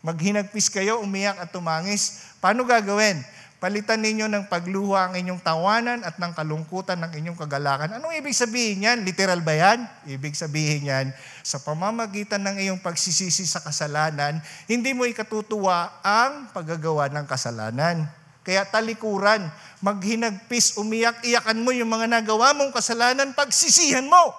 Maghinagpis 0.00 0.72
kayo, 0.72 1.04
umiyak 1.04 1.36
at 1.36 1.52
tumangis. 1.52 2.32
Paano 2.40 2.64
gagawin? 2.64 3.20
Palitan 3.60 4.00
ninyo 4.00 4.24
ng 4.24 4.48
pagluha 4.48 5.12
ang 5.12 5.20
inyong 5.20 5.44
tawanan 5.44 6.00
at 6.00 6.16
ng 6.16 6.32
kalungkutan 6.32 6.96
ng 6.96 7.12
inyong 7.12 7.36
kagalakan. 7.36 8.00
Anong 8.00 8.16
ibig 8.16 8.32
sabihin 8.32 8.88
yan? 8.88 9.04
Literal 9.04 9.44
ba 9.44 9.52
yan? 9.52 9.84
Ibig 10.08 10.32
sabihin 10.32 10.88
yan, 10.88 11.12
sa 11.44 11.60
pamamagitan 11.60 12.40
ng 12.40 12.56
iyong 12.56 12.80
pagsisisi 12.80 13.44
sa 13.44 13.60
kasalanan, 13.60 14.40
hindi 14.64 14.96
mo 14.96 15.04
ikatutuwa 15.04 16.00
ang 16.00 16.48
paggagawa 16.56 17.12
ng 17.12 17.28
kasalanan. 17.28 18.08
Kaya 18.40 18.64
talikuran, 18.64 19.44
maghinagpis, 19.84 20.80
umiyak-iyakan 20.80 21.60
mo 21.60 21.76
yung 21.76 21.92
mga 21.92 22.08
nagawa 22.08 22.56
mong 22.56 22.72
kasalanan, 22.72 23.36
pagsisihan 23.36 24.08
mo. 24.08 24.32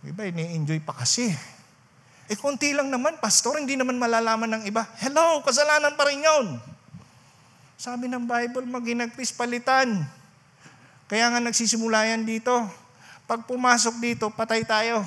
Iba, 0.00 0.24
ini-enjoy 0.32 0.80
pa 0.80 0.96
kasi. 0.96 1.28
Eh, 2.24 2.40
konti 2.40 2.72
lang 2.72 2.88
naman, 2.88 3.20
pastor, 3.20 3.60
hindi 3.60 3.76
naman 3.76 4.00
malalaman 4.00 4.48
ng 4.48 4.62
iba. 4.64 4.88
Hello, 4.96 5.44
kasalanan 5.44 5.92
pa 5.92 6.08
rin 6.08 6.24
yun. 6.24 6.56
Sabi 7.80 8.12
ng 8.12 8.28
Bible, 8.28 8.68
maghinagpis 8.68 9.32
palitan. 9.32 10.04
Kaya 11.08 11.32
nga 11.32 11.40
nagsisimula 11.40 12.12
yan 12.12 12.28
dito. 12.28 12.52
Pag 13.24 13.48
pumasok 13.48 13.96
dito, 13.96 14.28
patay 14.28 14.68
tayo. 14.68 15.00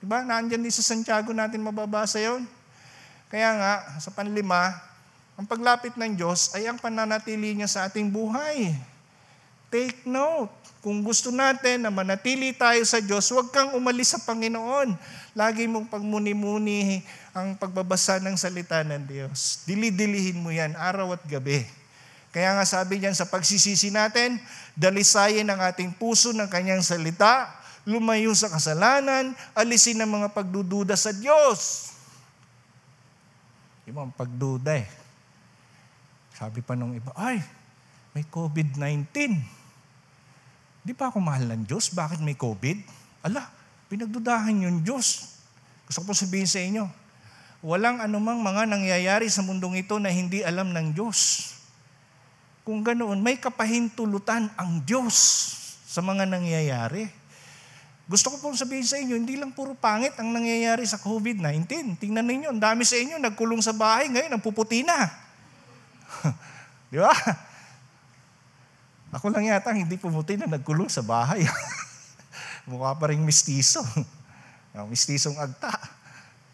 Diba? 0.00 0.24
Nandyan 0.24 0.64
din 0.64 0.72
sa 0.72 0.80
Santiago 0.80 1.36
natin 1.36 1.60
mababasa 1.60 2.16
yon. 2.16 2.48
Kaya 3.28 3.52
nga, 3.60 3.72
sa 4.00 4.08
panlima, 4.08 4.72
ang 5.36 5.44
paglapit 5.44 6.00
ng 6.00 6.16
Diyos 6.16 6.56
ay 6.56 6.64
ang 6.64 6.80
pananatili 6.80 7.52
niya 7.52 7.68
sa 7.68 7.84
ating 7.84 8.08
buhay. 8.08 8.72
Take 9.68 10.08
note. 10.08 10.48
Kung 10.80 11.04
gusto 11.04 11.28
natin 11.28 11.84
na 11.84 11.92
manatili 11.92 12.56
tayo 12.56 12.80
sa 12.88 13.04
Diyos, 13.04 13.28
huwag 13.28 13.52
kang 13.52 13.76
umalis 13.76 14.16
sa 14.16 14.24
Panginoon. 14.24 14.96
Lagi 15.36 15.68
mong 15.68 15.92
pagmuni-muni 15.92 17.04
ang 17.36 17.52
pagbabasa 17.60 18.16
ng 18.24 18.32
salita 18.40 18.80
ng 18.80 19.04
Diyos. 19.04 19.60
Dili-dilihin 19.68 20.40
mo 20.40 20.48
yan 20.48 20.72
araw 20.72 21.12
at 21.12 21.20
gabi. 21.28 21.77
Kaya 22.38 22.54
nga 22.54 22.62
sabi 22.62 23.02
niyan 23.02 23.18
sa 23.18 23.26
pagsisisi 23.26 23.90
natin, 23.90 24.38
dalisayin 24.78 25.50
ang 25.50 25.58
ating 25.58 25.90
puso 25.90 26.30
ng 26.30 26.46
kanyang 26.46 26.86
salita, 26.86 27.50
lumayo 27.82 28.30
sa 28.30 28.46
kasalanan, 28.46 29.34
alisin 29.58 29.98
ang 29.98 30.22
mga 30.22 30.30
pagdududa 30.30 30.94
sa 30.94 31.10
Diyos. 31.10 31.90
Yung 33.90 34.06
mga 34.06 34.14
pagduda 34.14 34.78
eh. 34.78 34.86
Sabi 36.38 36.62
pa 36.62 36.78
nung 36.78 36.94
iba, 36.94 37.10
ay, 37.18 37.42
may 38.14 38.22
COVID-19. 38.22 39.34
Di 40.86 40.94
pa 40.94 41.10
ako 41.10 41.18
mahal 41.18 41.42
ng 41.42 41.66
Diyos? 41.66 41.90
Bakit 41.90 42.22
may 42.22 42.38
COVID? 42.38 42.86
Ala, 43.26 43.50
pinagdudahan 43.90 44.62
yung 44.62 44.86
Diyos. 44.86 45.42
Gusto 45.90 46.06
ko 46.06 46.14
sabihin 46.14 46.46
sa 46.46 46.62
inyo, 46.62 46.86
walang 47.66 47.98
anumang 47.98 48.38
mga 48.38 48.70
nangyayari 48.70 49.26
sa 49.26 49.42
mundong 49.42 49.82
ito 49.82 49.98
na 49.98 50.14
hindi 50.14 50.46
alam 50.46 50.70
ng 50.70 50.94
Diyos. 50.94 51.57
Kung 52.68 52.84
ganoon, 52.84 53.24
may 53.24 53.40
kapahintulutan 53.40 54.52
ang 54.52 54.84
Diyos 54.84 55.16
sa 55.88 56.04
mga 56.04 56.28
nangyayari. 56.28 57.08
Gusto 58.04 58.28
ko 58.28 58.36
pong 58.44 58.60
sabihin 58.60 58.84
sa 58.84 59.00
inyo, 59.00 59.16
hindi 59.16 59.40
lang 59.40 59.56
puro 59.56 59.72
pangit 59.72 60.12
ang 60.20 60.28
nangyayari 60.36 60.84
sa 60.84 61.00
COVID-19. 61.00 61.96
Tingnan 61.96 62.28
ninyo, 62.28 62.52
ang 62.52 62.60
dami 62.60 62.84
sa 62.84 63.00
inyo 63.00 63.16
nagkulong 63.16 63.64
sa 63.64 63.72
bahay, 63.72 64.12
ngayon 64.12 64.36
ang 64.36 64.44
puputi 64.44 64.84
na. 64.84 65.08
Di 66.92 67.00
ba? 67.00 67.08
Ako 69.16 69.32
lang 69.32 69.48
yata 69.48 69.72
hindi 69.72 69.96
pumuti 69.96 70.36
na 70.36 70.44
nagkulong 70.44 70.92
sa 70.92 71.00
bahay. 71.00 71.48
Mukha 72.68 72.92
pa 73.00 73.08
rin 73.08 73.24
mistiso. 73.24 73.80
Mistisong 74.92 75.40
agta. 75.40 75.72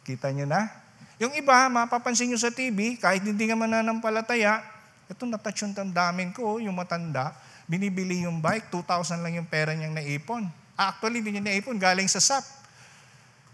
Kita 0.06 0.30
nyo 0.30 0.46
na? 0.46 0.70
Yung 1.18 1.34
iba, 1.34 1.66
mapapansin 1.66 2.30
nyo 2.30 2.38
sa 2.38 2.54
TV, 2.54 3.02
kahit 3.02 3.26
hindi 3.26 3.50
ka 3.50 3.58
mananampalataya, 3.58 4.73
ito 5.14 5.24
natouch 5.24 5.62
yung 5.62 5.72
tandamin 5.72 6.34
ko, 6.34 6.58
yung 6.58 6.74
matanda, 6.74 7.30
binibili 7.70 8.26
yung 8.26 8.42
bike, 8.42 8.68
2,000 8.68 9.22
lang 9.22 9.38
yung 9.38 9.48
pera 9.48 9.70
niyang 9.72 9.94
naipon. 9.94 10.50
Actually, 10.74 11.22
hindi 11.22 11.38
niya 11.38 11.44
naipon, 11.54 11.78
galing 11.78 12.10
sa 12.10 12.18
SAP. 12.18 12.42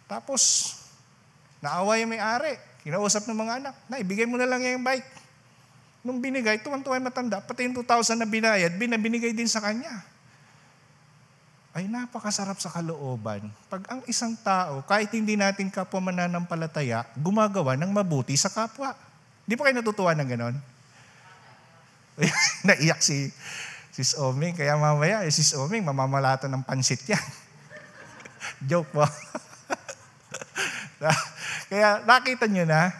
Tapos, 0.09 0.75
naawa 1.61 2.01
yung 2.01 2.17
may-ari. 2.17 2.57
Kinausap 2.81 3.29
ng 3.29 3.37
mga 3.37 3.53
anak, 3.61 3.75
na 3.93 4.01
ibigay 4.01 4.25
mo 4.25 4.41
na 4.41 4.49
lang 4.49 4.65
yung 4.65 4.81
bike. 4.81 5.05
Nung 6.01 6.17
binigay, 6.17 6.57
tuwan-tuwa 6.65 6.97
yung 6.97 7.07
matanda, 7.13 7.45
pati 7.45 7.69
yung 7.69 7.77
2,000 7.77 8.17
na 8.17 8.25
binayad, 8.25 8.73
binabinigay 8.81 9.37
din 9.37 9.47
sa 9.47 9.61
kanya. 9.61 10.01
Ay 11.71 11.87
napakasarap 11.87 12.59
sa 12.59 12.73
kalooban. 12.73 13.47
Pag 13.71 13.87
ang 13.87 14.01
isang 14.11 14.35
tao, 14.43 14.83
kahit 14.89 15.13
hindi 15.15 15.39
natin 15.39 15.71
kapwa 15.71 16.11
mananampalataya, 16.11 17.07
gumagawa 17.15 17.79
ng 17.79 17.95
mabuti 17.95 18.35
sa 18.35 18.51
kapwa. 18.51 18.97
Di 19.47 19.55
pa 19.55 19.69
kayo 19.69 19.79
natutuwa 19.79 20.11
ng 20.17 20.29
ganon? 20.35 20.57
Naiyak 22.69 23.01
si 23.01 23.33
Sis 23.91 24.15
Oming. 24.17 24.57
Kaya 24.57 24.77
mamaya, 24.77 25.25
eh, 25.25 25.33
Sis 25.33 25.53
Oming, 25.57 25.85
mamamalato 25.85 26.47
ng 26.47 26.63
pansit 26.65 27.03
yan. 27.09 27.21
Joke 28.69 28.89
po. 28.93 29.05
Kaya 31.71 32.03
nakita 32.05 32.45
nyo 32.51 32.65
na, 32.69 32.93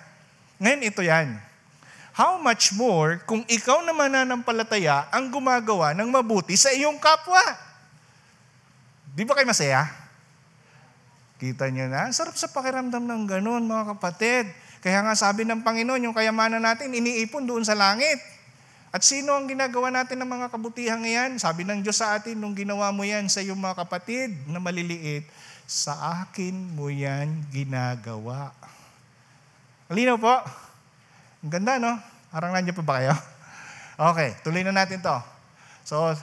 ngayon 0.61 0.83
ito 0.89 1.03
yan. 1.05 1.37
How 2.17 2.37
much 2.37 2.77
more 2.77 3.23
kung 3.25 3.47
ikaw 3.49 3.81
na 3.81 3.97
mananampalataya 3.97 5.09
ang 5.09 5.33
gumagawa 5.33 5.97
ng 5.97 6.11
mabuti 6.11 6.53
sa 6.59 6.69
iyong 6.69 7.01
kapwa? 7.01 7.41
Di 9.15 9.25
ba 9.25 9.33
kayo 9.33 9.49
masaya? 9.49 9.89
Kita 11.41 11.73
nyo 11.73 11.89
na? 11.89 12.13
Sarap 12.13 12.37
sa 12.37 12.53
pakiramdam 12.53 13.01
ng 13.09 13.23
ganun, 13.25 13.65
mga 13.65 13.97
kapatid. 13.97 14.53
Kaya 14.85 15.01
nga 15.01 15.17
sabi 15.17 15.49
ng 15.49 15.65
Panginoon, 15.65 16.05
yung 16.05 16.17
kayamanan 16.17 16.61
natin, 16.61 16.93
iniipon 16.93 17.49
doon 17.49 17.65
sa 17.65 17.73
langit. 17.73 18.21
At 18.91 19.07
sino 19.07 19.39
ang 19.39 19.47
ginagawa 19.47 19.95
natin 19.95 20.19
ng 20.19 20.27
mga 20.27 20.47
kabutihan 20.51 20.99
ngayon? 20.99 21.39
Sabi 21.39 21.63
ng 21.63 21.79
Diyos 21.79 22.03
sa 22.03 22.19
atin, 22.19 22.35
nung 22.35 22.59
ginawa 22.59 22.91
mo 22.91 23.07
yan 23.07 23.31
sa 23.31 23.39
iyong 23.39 23.59
mga 23.59 23.87
kapatid 23.87 24.35
na 24.51 24.59
maliliit, 24.59 25.23
sa 25.71 26.27
akin 26.27 26.75
mo 26.75 26.91
yan 26.91 27.47
ginagawa. 27.55 28.51
Malinaw 29.87 30.19
po? 30.19 30.35
Ang 31.47 31.51
ganda, 31.55 31.79
no? 31.79 31.95
Parang 32.35 32.51
nandiyan 32.51 32.79
pa 32.83 32.87
ba 32.87 32.95
kayo? 32.99 33.15
Okay, 34.01 34.33
tuloy 34.41 34.65
na 34.65 34.73
natin 34.73 35.05
to. 35.05 35.13
So, 35.85 36.17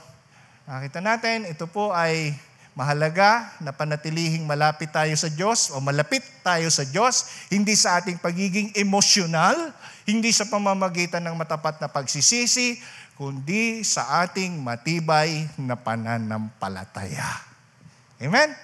nakita 0.66 0.98
natin, 0.98 1.46
ito 1.46 1.70
po 1.70 1.94
ay 1.94 2.34
mahalaga 2.78 3.58
na 3.58 3.74
panatilihing 3.74 4.46
malapit 4.46 4.94
tayo 4.94 5.10
sa 5.18 5.26
Diyos 5.26 5.74
o 5.74 5.82
malapit 5.82 6.22
tayo 6.46 6.70
sa 6.70 6.86
Diyos, 6.86 7.50
hindi 7.50 7.74
sa 7.74 7.98
ating 7.98 8.22
pagiging 8.22 8.70
emosyonal, 8.78 9.74
hindi 10.06 10.30
sa 10.30 10.46
pamamagitan 10.46 11.26
ng 11.26 11.34
matapat 11.34 11.82
na 11.82 11.90
pagsisisi, 11.90 12.78
kundi 13.18 13.82
sa 13.82 14.22
ating 14.22 14.62
matibay 14.62 15.50
na 15.58 15.74
pananampalataya. 15.74 17.42
Amen? 18.22 18.54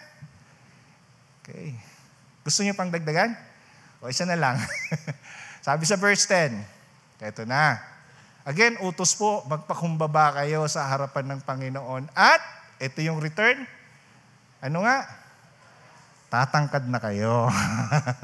Okay. 1.43 1.75
Gusto 2.47 2.62
niyo 2.62 2.79
pang 2.79 2.95
dagdagan? 2.95 3.35
O 3.99 4.07
isa 4.07 4.23
na 4.31 4.39
lang. 4.39 4.62
Sabi 5.67 5.91
sa 5.91 5.99
verse 5.99 6.23
10, 6.31 6.55
ito 7.19 7.43
na. 7.51 7.83
Again, 8.47 8.79
utos 8.79 9.19
po, 9.19 9.43
magpakumbaba 9.51 10.39
kayo 10.39 10.71
sa 10.71 10.87
harapan 10.87 11.35
ng 11.35 11.41
Panginoon. 11.43 12.15
At, 12.15 12.39
ito 12.79 13.03
yung 13.03 13.19
return. 13.19 13.67
Ano 14.65 14.81
nga? 14.81 15.05
Tatangkad 16.33 16.89
na 16.89 16.97
kayo. 16.97 17.53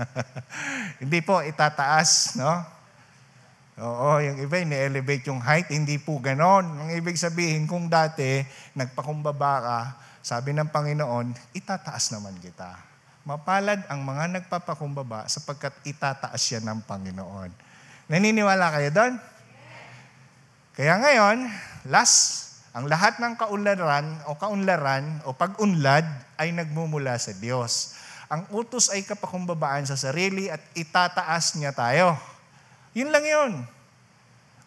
hindi 1.04 1.20
po, 1.20 1.44
itataas, 1.44 2.40
no? 2.40 2.64
Oo, 3.76 4.24
yung 4.24 4.40
iba, 4.40 4.56
ni-elevate 4.64 5.28
yung 5.28 5.44
height. 5.44 5.68
Hindi 5.68 6.00
po 6.00 6.16
ganon. 6.16 6.64
Ang 6.64 6.96
ibig 6.96 7.20
sabihin, 7.20 7.68
kung 7.68 7.92
dati, 7.92 8.40
nagpakumbaba 8.72 9.52
ka, 9.60 9.78
sabi 10.24 10.56
ng 10.56 10.72
Panginoon, 10.72 11.52
itataas 11.52 12.08
naman 12.16 12.40
kita. 12.40 12.72
Mapalad 13.28 13.84
ang 13.92 14.00
mga 14.00 14.40
nagpapakumbaba 14.40 15.28
sapagkat 15.28 15.76
itataas 15.84 16.40
yan 16.56 16.64
ng 16.64 16.80
Panginoon. 16.88 17.52
Naniniwala 18.08 18.72
kayo 18.80 18.88
doon? 18.96 19.12
Kaya 20.72 20.96
ngayon, 21.04 21.52
last, 21.92 22.49
ang 22.70 22.86
lahat 22.86 23.18
ng 23.18 23.34
kaunlaran 23.34 24.06
o 24.30 24.38
kaunlaran 24.38 25.02
o 25.26 25.34
pag-unlad 25.34 26.06
ay 26.38 26.54
nagmumula 26.54 27.18
sa 27.18 27.34
Diyos. 27.34 27.98
Ang 28.30 28.46
utos 28.54 28.94
ay 28.94 29.02
kapakumbabaan 29.02 29.90
sa 29.90 29.98
sarili 29.98 30.46
at 30.46 30.62
itataas 30.78 31.58
niya 31.58 31.74
tayo. 31.74 32.14
Yun 32.94 33.10
lang 33.10 33.26
yun. 33.26 33.52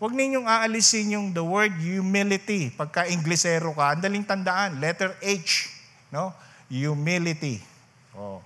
Huwag 0.03 0.19
ninyong 0.19 0.43
aalisin 0.43 1.15
yung 1.15 1.31
the 1.31 1.39
word 1.39 1.71
humility. 1.79 2.75
Pagka 2.75 3.07
Inglesero 3.07 3.71
ka, 3.71 3.95
ang 3.95 4.03
daling 4.03 4.27
tandaan, 4.27 4.83
letter 4.83 5.15
H. 5.23 5.71
No? 6.11 6.35
Humility. 6.67 7.63
Oh. 8.11 8.43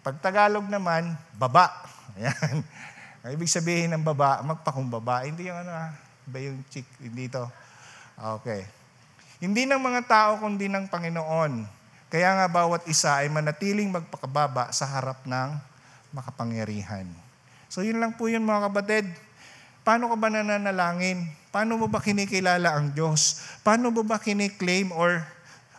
Pag 0.00 0.24
Tagalog 0.24 0.64
naman, 0.72 1.12
baba. 1.36 1.68
Ayan. 2.16 2.64
Ibig 3.28 3.50
sabihin 3.52 3.92
ng 3.92 4.00
baba, 4.00 4.40
magpakumbaba. 4.40 5.28
Hindi 5.28 5.52
yung 5.52 5.60
ano 5.68 5.72
ah, 5.74 5.92
ba 6.24 6.40
yung 6.40 6.64
chick, 6.72 6.88
hindi 6.96 7.28
ito. 7.28 7.44
Okay. 8.40 8.85
Hindi 9.36 9.68
ng 9.68 9.80
mga 9.80 10.00
tao, 10.08 10.30
kundi 10.40 10.68
ng 10.68 10.88
Panginoon. 10.88 11.68
Kaya 12.08 12.38
nga 12.38 12.46
bawat 12.48 12.88
isa 12.88 13.20
ay 13.20 13.28
manatiling 13.28 13.92
magpakababa 13.92 14.72
sa 14.72 14.88
harap 14.88 15.26
ng 15.28 15.58
makapangyarihan. 16.14 17.04
So 17.68 17.84
yun 17.84 18.00
lang 18.00 18.16
po 18.16 18.30
yun 18.30 18.46
mga 18.46 18.72
kapatid. 18.72 19.04
Paano 19.84 20.08
ka 20.08 20.16
ba 20.16 20.32
nananalangin? 20.32 21.28
Paano 21.52 21.76
mo 21.76 21.86
ba 21.90 22.00
kinikilala 22.00 22.72
ang 22.72 22.96
Diyos? 22.96 23.44
Paano 23.60 23.92
mo 23.92 24.02
ba 24.02 24.16
kiniklaim 24.16 24.90
or 24.90 25.20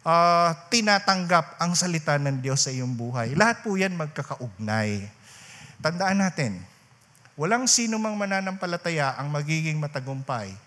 uh, 0.06 0.52
tinatanggap 0.70 1.58
ang 1.58 1.74
salita 1.74 2.16
ng 2.22 2.44
Diyos 2.44 2.68
sa 2.68 2.72
iyong 2.72 2.94
buhay? 2.94 3.34
Lahat 3.34 3.66
po 3.66 3.74
yan 3.74 3.98
magkakaugnay. 3.98 5.10
Tandaan 5.82 6.22
natin, 6.22 6.62
Walang 7.38 7.70
sino 7.70 8.02
mang 8.02 8.18
mananampalataya 8.18 9.14
ang 9.14 9.30
magiging 9.30 9.78
matagumpay 9.78 10.58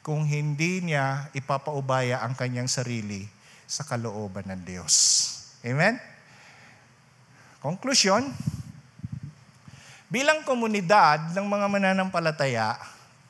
kung 0.00 0.24
hindi 0.24 0.80
niya 0.80 1.28
ipapaubaya 1.36 2.24
ang 2.24 2.32
kanyang 2.32 2.68
sarili 2.68 3.28
sa 3.68 3.84
kalooban 3.84 4.48
ng 4.48 4.62
Diyos. 4.64 4.94
Amen? 5.60 6.00
Konklusyon, 7.60 8.24
bilang 10.08 10.40
komunidad 10.48 11.36
ng 11.36 11.44
mga 11.44 11.66
mananampalataya, 11.68 12.80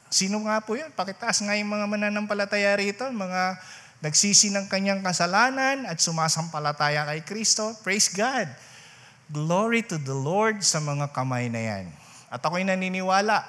sino 0.06 0.46
nga 0.46 0.62
po 0.62 0.78
yun? 0.78 0.94
Pakitaas 0.94 1.42
nga 1.42 1.58
yung 1.58 1.74
mga 1.74 1.86
mananampalataya 1.90 2.78
rito, 2.78 3.02
mga 3.10 3.58
nagsisi 4.00 4.48
ng 4.54 4.70
kanyang 4.70 5.02
kasalanan 5.04 5.84
at 5.84 5.98
sumasampalataya 6.00 7.04
kay 7.10 7.20
Kristo. 7.26 7.76
Praise 7.84 8.08
God! 8.08 8.48
Glory 9.30 9.82
to 9.86 9.98
the 9.98 10.14
Lord 10.14 10.62
sa 10.64 10.78
mga 10.78 11.10
kamay 11.14 11.46
na 11.52 11.60
yan. 11.62 11.86
At 12.30 12.42
ako'y 12.42 12.62
naniniwala 12.62 13.42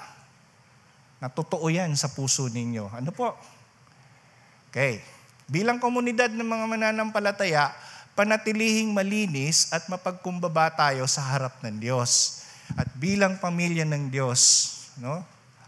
na 1.22 1.30
totoo 1.30 1.69
yan 1.69 1.93
sa 1.93 2.09
puso 2.09 2.49
ninyo. 2.49 2.89
Ano 2.89 3.13
po? 3.13 3.38
Okay. 4.74 5.05
Bilang 5.45 5.78
komunidad 5.78 6.34
ng 6.34 6.47
mga 6.47 6.65
mananampalataya, 6.65 7.69
panatilihing 8.17 8.89
malinis 8.89 9.69
at 9.69 9.86
mapagkumbaba 9.86 10.74
tayo 10.74 11.05
sa 11.05 11.22
harap 11.22 11.61
ng 11.61 11.78
Diyos. 11.78 12.41
At 12.74 12.89
bilang 12.97 13.38
pamilya 13.38 13.86
ng 13.86 14.09
Diyos, 14.09 14.41
no? 14.97 15.22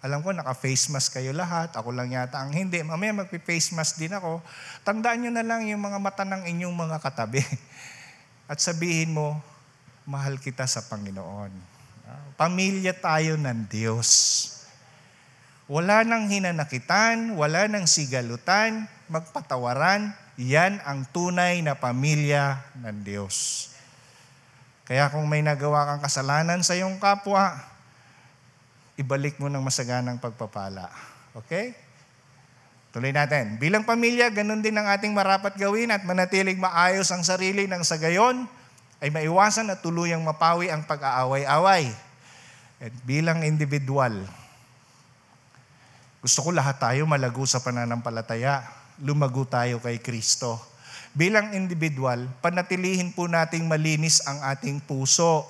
Alam 0.04 0.20
ko, 0.20 0.36
naka-face 0.36 0.92
mask 0.92 1.16
kayo 1.16 1.32
lahat. 1.32 1.72
Ako 1.80 1.96
lang 1.96 2.12
yata 2.12 2.36
ang 2.44 2.52
hindi. 2.52 2.84
Mamaya 2.84 3.24
magpi-face 3.24 3.72
mask 3.72 4.04
din 4.04 4.12
ako. 4.12 4.44
Tandaan 4.84 5.24
nyo 5.24 5.32
na 5.32 5.48
lang 5.48 5.64
yung 5.64 5.80
mga 5.80 5.96
mata 5.96 6.28
ng 6.28 6.44
inyong 6.44 6.76
mga 6.76 7.00
katabi. 7.00 7.40
At 8.52 8.60
sabihin 8.60 9.16
mo, 9.16 9.40
mahal 10.04 10.36
kita 10.44 10.68
sa 10.68 10.84
Panginoon. 10.84 11.56
Pamilya 12.36 12.92
tayo 12.92 13.40
ng 13.40 13.64
Diyos. 13.72 14.10
Wala 15.72 16.04
nang 16.04 16.28
hinanakitan, 16.28 17.40
wala 17.40 17.72
nang 17.72 17.88
sigalutan, 17.88 18.84
magpatawaran, 19.08 20.12
yan 20.36 20.84
ang 20.84 21.08
tunay 21.16 21.64
na 21.64 21.80
pamilya 21.80 22.60
ng 22.84 23.00
Diyos. 23.06 23.70
Kaya 24.84 25.08
kung 25.08 25.24
may 25.32 25.40
nagawa 25.40 25.88
kang 25.88 26.04
kasalanan 26.04 26.60
sa 26.68 26.76
iyong 26.76 27.00
kapwa, 27.00 27.56
ibalik 29.00 29.40
mo 29.40 29.48
ng 29.48 29.64
masaganang 29.64 30.20
pagpapala. 30.20 30.92
Okay? 31.32 31.72
Tuloy 32.92 33.16
natin. 33.16 33.56
Bilang 33.56 33.88
pamilya, 33.88 34.30
ganun 34.36 34.60
din 34.60 34.76
ang 34.76 34.92
ating 34.92 35.16
marapat 35.16 35.56
gawin 35.56 35.96
at 35.96 36.04
manatiling 36.04 36.60
maayos 36.60 37.08
ang 37.10 37.24
sarili 37.24 37.66
ng 37.66 37.82
sa 37.88 37.96
gayon 37.96 38.46
ay 39.00 39.10
maiwasan 39.10 39.72
at 39.72 39.80
tuluyang 39.80 40.22
mapawi 40.22 40.68
ang 40.68 40.84
pag-aaway-away. 40.84 41.88
At 42.84 42.94
bilang 43.08 43.48
individual, 43.48 44.28
gusto 46.24 46.40
ko 46.40 46.56
lahat 46.56 46.80
tayo 46.80 47.04
malago 47.04 47.44
sa 47.44 47.60
pananampalataya. 47.60 48.64
Lumago 49.04 49.44
tayo 49.44 49.84
kay 49.84 50.00
Kristo. 50.00 50.56
Bilang 51.12 51.52
individual, 51.52 52.32
panatilihin 52.40 53.12
po 53.12 53.28
nating 53.28 53.68
malinis 53.68 54.24
ang 54.24 54.40
ating 54.40 54.80
puso. 54.88 55.44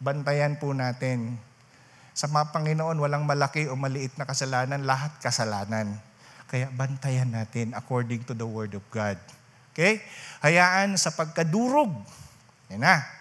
Bantayan 0.00 0.56
po 0.56 0.72
natin. 0.72 1.36
Sa 2.16 2.24
mga 2.24 2.56
Panginoon, 2.56 2.96
walang 2.96 3.28
malaki 3.28 3.68
o 3.68 3.76
maliit 3.76 4.16
na 4.16 4.24
kasalanan, 4.24 4.80
lahat 4.88 5.12
kasalanan. 5.20 6.00
Kaya 6.48 6.72
bantayan 6.72 7.28
natin 7.28 7.76
according 7.76 8.24
to 8.24 8.32
the 8.32 8.48
Word 8.48 8.72
of 8.72 8.82
God. 8.88 9.20
Okay? 9.76 10.00
Hayaan 10.40 10.96
sa 10.96 11.12
pagkadurog. 11.12 11.92
Yan 12.72 12.80
na 12.80 13.17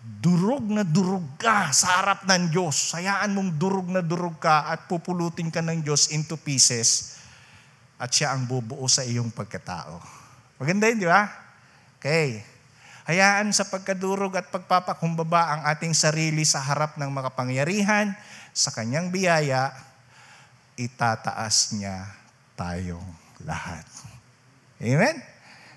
durog 0.00 0.64
na 0.64 0.80
durog 0.80 1.36
ka 1.36 1.68
sa 1.76 2.00
harap 2.00 2.24
ng 2.24 2.48
Diyos. 2.48 2.96
Hayaan 2.96 3.36
mong 3.36 3.60
durog 3.60 3.88
na 3.92 4.00
durog 4.00 4.40
ka 4.40 4.72
at 4.72 4.88
pupulutin 4.88 5.52
ka 5.52 5.60
ng 5.60 5.84
Diyos 5.84 6.08
into 6.12 6.40
pieces 6.40 7.20
at 8.00 8.08
siya 8.08 8.32
ang 8.32 8.48
bubuo 8.48 8.88
sa 8.88 9.04
iyong 9.04 9.28
pagkatao. 9.28 10.00
Maganda 10.56 10.88
yun, 10.88 11.04
di 11.04 11.08
ba? 11.08 11.28
Okay. 12.00 12.40
Hayaan 13.04 13.52
sa 13.52 13.68
pagkadurog 13.68 14.32
at 14.40 14.48
pagpapakumbaba 14.48 15.52
ang 15.52 15.60
ating 15.68 15.92
sarili 15.92 16.48
sa 16.48 16.64
harap 16.64 16.96
ng 16.96 17.12
makapangyarihan, 17.12 18.16
sa 18.56 18.72
kanyang 18.72 19.12
biyaya, 19.12 19.72
itataas 20.80 21.76
niya 21.76 22.08
tayong 22.56 23.04
lahat. 23.44 23.84
Amen? 24.80 25.20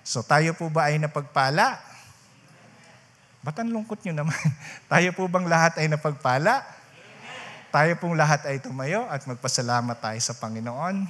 So 0.03 0.23
tayo 0.23 0.55
po 0.55 0.67
ba 0.71 0.91
ay 0.91 0.99
napagpala? 0.99 1.79
Ba't 3.43 3.59
ang 3.59 3.75
lungkot 3.75 3.99
nyo 4.07 4.23
naman? 4.23 4.39
Tayo 4.91 5.11
po 5.11 5.27
bang 5.27 5.43
lahat 5.43 5.75
ay 5.83 5.91
napagpala? 5.91 6.63
Amen. 6.63 7.67
Tayo 7.75 7.91
pong 7.99 8.15
lahat 8.15 8.47
ay 8.47 8.63
tumayo 8.63 9.03
at 9.11 9.27
magpasalamat 9.27 9.99
tayo 9.99 10.19
sa 10.23 10.31
Panginoon. 10.39 11.03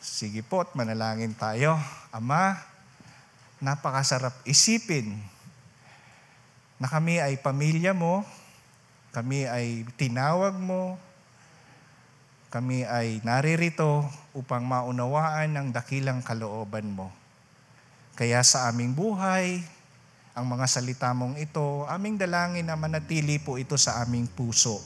Sige 0.00 0.40
po 0.40 0.64
at 0.64 0.72
manalangin 0.72 1.36
tayo. 1.36 1.76
Ama, 2.08 2.56
napakasarap 3.60 4.32
isipin 4.48 5.20
na 6.80 6.88
kami 6.88 7.20
ay 7.20 7.36
pamilya 7.36 7.92
mo, 7.92 8.24
kami 9.12 9.44
ay 9.44 9.84
tinawag 10.00 10.56
mo, 10.56 10.96
kami 12.48 12.88
ay 12.88 13.20
naririto 13.20 14.08
upang 14.32 14.64
maunawaan 14.64 15.60
ang 15.60 15.68
dakilang 15.68 16.24
kalooban 16.24 16.88
mo. 16.88 17.19
Kaya 18.20 18.44
sa 18.44 18.68
aming 18.68 18.92
buhay, 18.92 19.64
ang 20.36 20.44
mga 20.44 20.68
salita 20.68 21.08
mong 21.16 21.40
ito, 21.40 21.88
aming 21.88 22.20
dalangin 22.20 22.68
na 22.68 22.76
manatili 22.76 23.40
po 23.40 23.56
ito 23.56 23.80
sa 23.80 24.04
aming 24.04 24.28
puso. 24.28 24.76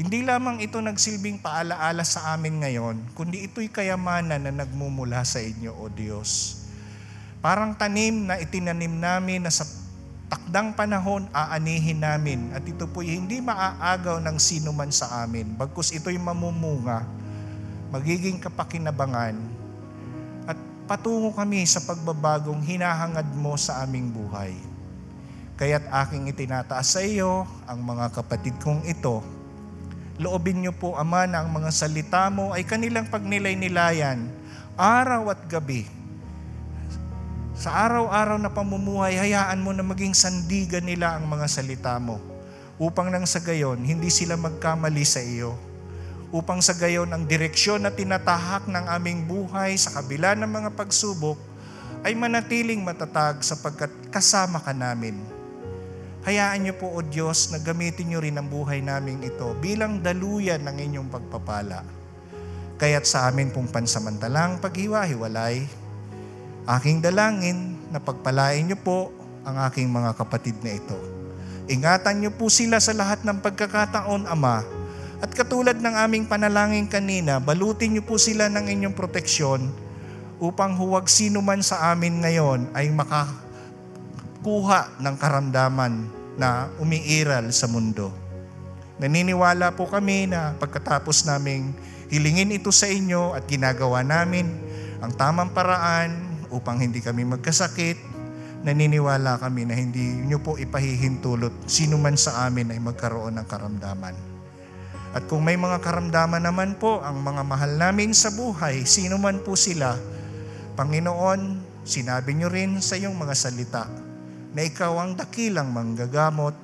Hindi 0.00 0.24
lamang 0.24 0.64
ito 0.64 0.80
nagsilbing 0.80 1.44
paalaala 1.44 2.00
sa 2.08 2.32
amin 2.32 2.64
ngayon, 2.64 3.12
kundi 3.12 3.44
ito'y 3.44 3.68
kayamanan 3.68 4.48
na 4.48 4.64
nagmumula 4.64 5.20
sa 5.28 5.44
inyo, 5.44 5.76
O 5.76 5.92
Diyos. 5.92 6.64
Parang 7.44 7.76
tanim 7.76 8.24
na 8.24 8.40
itinanim 8.40 8.96
namin 8.96 9.44
na 9.44 9.52
sa 9.52 9.68
takdang 10.32 10.72
panahon 10.72 11.28
aanihin 11.36 12.00
namin 12.00 12.48
at 12.56 12.64
ito 12.64 12.88
po'y 12.88 13.12
hindi 13.12 13.44
maaagaw 13.44 14.24
ng 14.24 14.40
sino 14.40 14.72
man 14.72 14.88
sa 14.88 15.20
amin, 15.28 15.52
bagkus 15.52 15.92
ito'y 15.92 16.16
mamumunga, 16.16 17.04
magiging 17.92 18.40
kapakinabangan 18.40 19.59
patungo 20.90 21.30
kami 21.30 21.62
sa 21.70 21.78
pagbabagong 21.86 22.66
hinahangad 22.66 23.30
mo 23.38 23.54
sa 23.54 23.86
aming 23.86 24.10
buhay. 24.10 24.58
Kaya't 25.54 25.86
aking 25.86 26.26
itinataas 26.34 26.98
sa 26.98 27.00
iyo 27.06 27.46
ang 27.70 27.78
mga 27.78 28.10
kapatid 28.10 28.58
kong 28.58 28.82
ito. 28.82 29.22
Loobin 30.18 30.58
niyo 30.58 30.74
po, 30.74 30.98
Ama, 30.98 31.30
na 31.30 31.46
ang 31.46 31.50
mga 31.54 31.70
salita 31.70 32.26
mo 32.26 32.50
ay 32.50 32.66
kanilang 32.66 33.06
pagnilay-nilayan, 33.06 34.34
araw 34.74 35.30
at 35.30 35.46
gabi. 35.46 35.86
Sa 37.54 37.70
araw-araw 37.70 38.42
na 38.42 38.50
pamumuhay, 38.50 39.14
hayaan 39.14 39.62
mo 39.62 39.70
na 39.70 39.86
maging 39.86 40.10
sandigan 40.10 40.82
nila 40.82 41.14
ang 41.14 41.30
mga 41.30 41.46
salita 41.46 41.94
mo 42.02 42.18
upang 42.82 43.14
nang 43.14 43.30
sa 43.30 43.38
gayon, 43.38 43.78
hindi 43.78 44.10
sila 44.10 44.34
magkamali 44.34 45.06
sa 45.06 45.22
iyo. 45.22 45.54
Upang 46.30 46.62
sa 46.62 46.78
gayon, 46.78 47.10
ang 47.10 47.26
direksyon 47.26 47.82
na 47.82 47.90
tinatahak 47.90 48.70
ng 48.70 48.86
aming 48.86 49.26
buhay 49.26 49.74
sa 49.74 49.98
kabila 49.98 50.38
ng 50.38 50.46
mga 50.46 50.70
pagsubok 50.78 51.38
ay 52.06 52.14
manatiling 52.14 52.80
matatag 52.80 53.42
sapagkat 53.42 53.90
kasama 54.14 54.62
ka 54.62 54.70
namin 54.70 55.18
Hayaan 56.20 56.68
niyo 56.68 56.76
po, 56.76 56.92
O 56.92 57.00
Diyos, 57.00 57.48
na 57.48 57.56
gamitin 57.56 58.12
niyo 58.12 58.20
rin 58.20 58.36
ang 58.36 58.44
buhay 58.44 58.84
namin 58.84 59.24
ito 59.24 59.56
bilang 59.56 60.04
daluyan 60.04 60.60
ng 60.68 60.76
inyong 60.76 61.08
pagpapala. 61.08 61.80
Kaya't 62.76 63.08
sa 63.08 63.32
amin 63.32 63.48
pong 63.48 63.72
pansamantalang 63.72 64.60
paghiwa-hiwalay, 64.60 65.64
aking 66.76 67.00
dalangin 67.00 67.80
na 67.88 68.04
pagpalain 68.04 68.68
niyo 68.68 68.76
po 68.84 69.08
ang 69.48 69.64
aking 69.64 69.88
mga 69.88 70.12
kapatid 70.12 70.60
na 70.60 70.76
ito. 70.76 70.96
Ingatan 71.72 72.20
niyo 72.20 72.36
po 72.36 72.52
sila 72.52 72.76
sa 72.84 72.92
lahat 72.92 73.24
ng 73.24 73.40
pagkakataon, 73.40 74.28
Ama, 74.28 74.60
at 75.20 75.30
katulad 75.36 75.76
ng 75.76 75.94
aming 76.00 76.24
panalangin 76.24 76.88
kanina, 76.88 77.36
balutin 77.36 77.92
niyo 77.92 78.02
po 78.08 78.16
sila 78.16 78.48
ng 78.48 78.72
inyong 78.72 78.96
proteksyon 78.96 79.68
upang 80.40 80.80
huwag 80.80 81.12
sino 81.12 81.44
man 81.44 81.60
sa 81.60 81.92
amin 81.92 82.24
ngayon 82.24 82.72
ay 82.72 82.88
maka 82.88 83.28
kuha 84.40 84.96
ng 84.96 85.16
karamdaman 85.20 86.08
na 86.40 86.72
umiiral 86.80 87.52
sa 87.52 87.68
mundo. 87.68 88.08
Naniniwala 88.96 89.76
po 89.76 89.84
kami 89.84 90.24
na 90.32 90.56
pagkatapos 90.56 91.28
naming 91.28 91.76
hilingin 92.08 92.56
ito 92.56 92.72
sa 92.72 92.88
inyo 92.88 93.36
at 93.36 93.44
ginagawa 93.44 94.00
namin 94.00 94.48
ang 95.04 95.12
tamang 95.20 95.52
paraan 95.52 96.16
upang 96.48 96.80
hindi 96.80 97.04
kami 97.04 97.28
magkasakit, 97.28 98.00
naniniwala 98.64 99.36
kami 99.36 99.68
na 99.68 99.76
hindi 99.76 100.16
nyo 100.24 100.40
po 100.40 100.56
ipahihintulot 100.56 101.68
sino 101.68 102.00
man 102.00 102.16
sa 102.16 102.48
amin 102.48 102.72
ay 102.72 102.80
magkaroon 102.80 103.36
ng 103.36 103.44
karamdaman. 103.44 104.39
At 105.10 105.26
kung 105.26 105.42
may 105.42 105.58
mga 105.58 105.82
karamdaman 105.82 106.46
naman 106.46 106.78
po 106.78 107.02
ang 107.02 107.18
mga 107.18 107.42
mahal 107.42 107.74
namin 107.74 108.14
sa 108.14 108.30
buhay, 108.30 108.86
sino 108.86 109.18
man 109.18 109.42
po 109.42 109.58
sila, 109.58 109.98
Panginoon, 110.78 111.58
sinabi 111.82 112.38
nyo 112.38 112.46
rin 112.46 112.78
sa 112.78 112.94
iyong 112.94 113.18
mga 113.18 113.34
salita, 113.34 113.90
na 114.54 114.62
ikaw 114.62 115.02
ang 115.02 115.18
dakilang 115.18 115.74
manggagamot 115.74 116.54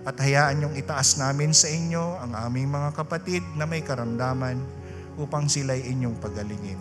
At 0.00 0.16
hayaan 0.16 0.64
niyong 0.64 0.76
itaas 0.80 1.20
namin 1.20 1.52
sa 1.52 1.68
inyo 1.68 2.24
ang 2.24 2.32
aming 2.32 2.72
mga 2.72 2.96
kapatid 2.96 3.44
na 3.52 3.68
may 3.68 3.84
karamdaman 3.84 4.56
upang 5.20 5.44
sila'y 5.44 5.92
inyong 5.92 6.16
pagalingin. 6.16 6.80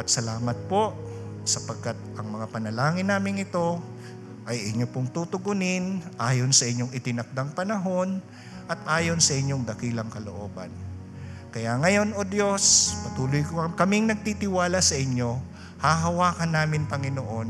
At 0.00 0.08
salamat 0.08 0.56
po 0.64 0.96
sapagkat 1.44 1.96
ang 2.16 2.32
mga 2.32 2.48
panalangin 2.48 3.12
namin 3.12 3.44
ito 3.44 3.84
ay 4.48 4.72
inyo 4.72 4.88
pong 4.88 5.12
tutugunin 5.12 6.00
ayon 6.16 6.56
sa 6.56 6.64
inyong 6.64 6.96
itinakdang 6.96 7.52
panahon 7.52 8.24
at 8.66 8.78
ayon 8.86 9.22
sa 9.22 9.34
inyong 9.38 9.62
dakilang 9.62 10.10
kalooban. 10.10 10.70
Kaya 11.54 11.78
ngayon, 11.80 12.12
O 12.18 12.26
Diyos, 12.26 12.92
patuloy 13.06 13.40
kaming 13.78 14.12
nagtitiwala 14.12 14.82
sa 14.82 14.98
inyo, 14.98 15.40
hahawakan 15.80 16.52
namin, 16.52 16.84
Panginoon, 16.84 17.48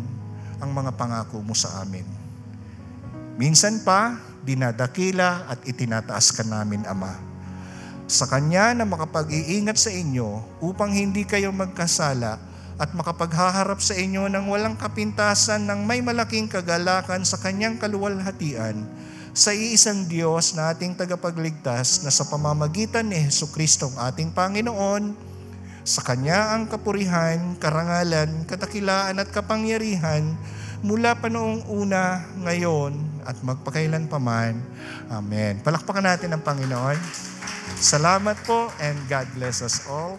ang 0.63 0.71
mga 0.71 0.95
pangako 0.95 1.43
mo 1.43 1.57
sa 1.57 1.83
amin. 1.83 2.07
Minsan 3.37 3.83
pa, 3.83 4.17
dinadakila 4.47 5.51
at 5.51 5.61
itinataas 5.67 6.31
ka 6.33 6.47
namin, 6.47 6.87
Ama. 6.87 7.19
Sa 8.07 8.31
Kanya 8.31 8.71
na 8.71 8.87
makapag-iingat 8.87 9.75
sa 9.75 9.91
inyo 9.91 10.63
upang 10.63 10.95
hindi 10.95 11.27
kayo 11.27 11.51
magkasala 11.51 12.39
at 12.79 12.95
makapaghaharap 12.95 13.83
sa 13.83 13.99
inyo 13.99 14.31
ng 14.31 14.47
walang 14.47 14.79
kapintasan 14.79 15.67
ng 15.67 15.83
may 15.83 15.99
malaking 15.99 16.47
kagalakan 16.47 17.27
sa 17.27 17.43
Kanyang 17.43 17.83
kaluwalhatian 17.83 18.87
sa 19.37 19.53
iisang 19.53 20.09
Diyos 20.09 20.57
na 20.57 20.73
ating 20.73 20.97
tagapagligtas 20.97 22.01
na 22.01 22.09
sa 22.09 22.25
pamamagitan 22.25 23.05
ni 23.05 23.21
Heso 23.21 23.45
Kristo 23.53 23.93
ating 24.01 24.33
Panginoon, 24.33 25.13
sa 25.85 26.01
Kanya 26.01 26.57
ang 26.57 26.65
kapurihan, 26.65 27.53
karangalan, 27.61 28.49
katakilaan 28.49 29.21
at 29.21 29.29
kapangyarihan 29.29 30.25
mula 30.81 31.21
pa 31.21 31.29
noong 31.29 31.69
una, 31.69 32.25
ngayon, 32.49 32.97
at 33.29 33.37
magpakailan 33.45 34.09
paman. 34.09 34.57
Amen. 35.13 35.61
Palakpakan 35.61 36.17
natin 36.17 36.33
ang 36.33 36.41
Panginoon. 36.41 36.97
Salamat 37.77 38.41
po 38.49 38.73
and 38.81 38.97
God 39.05 39.29
bless 39.37 39.61
us 39.61 39.85
all. 39.85 40.17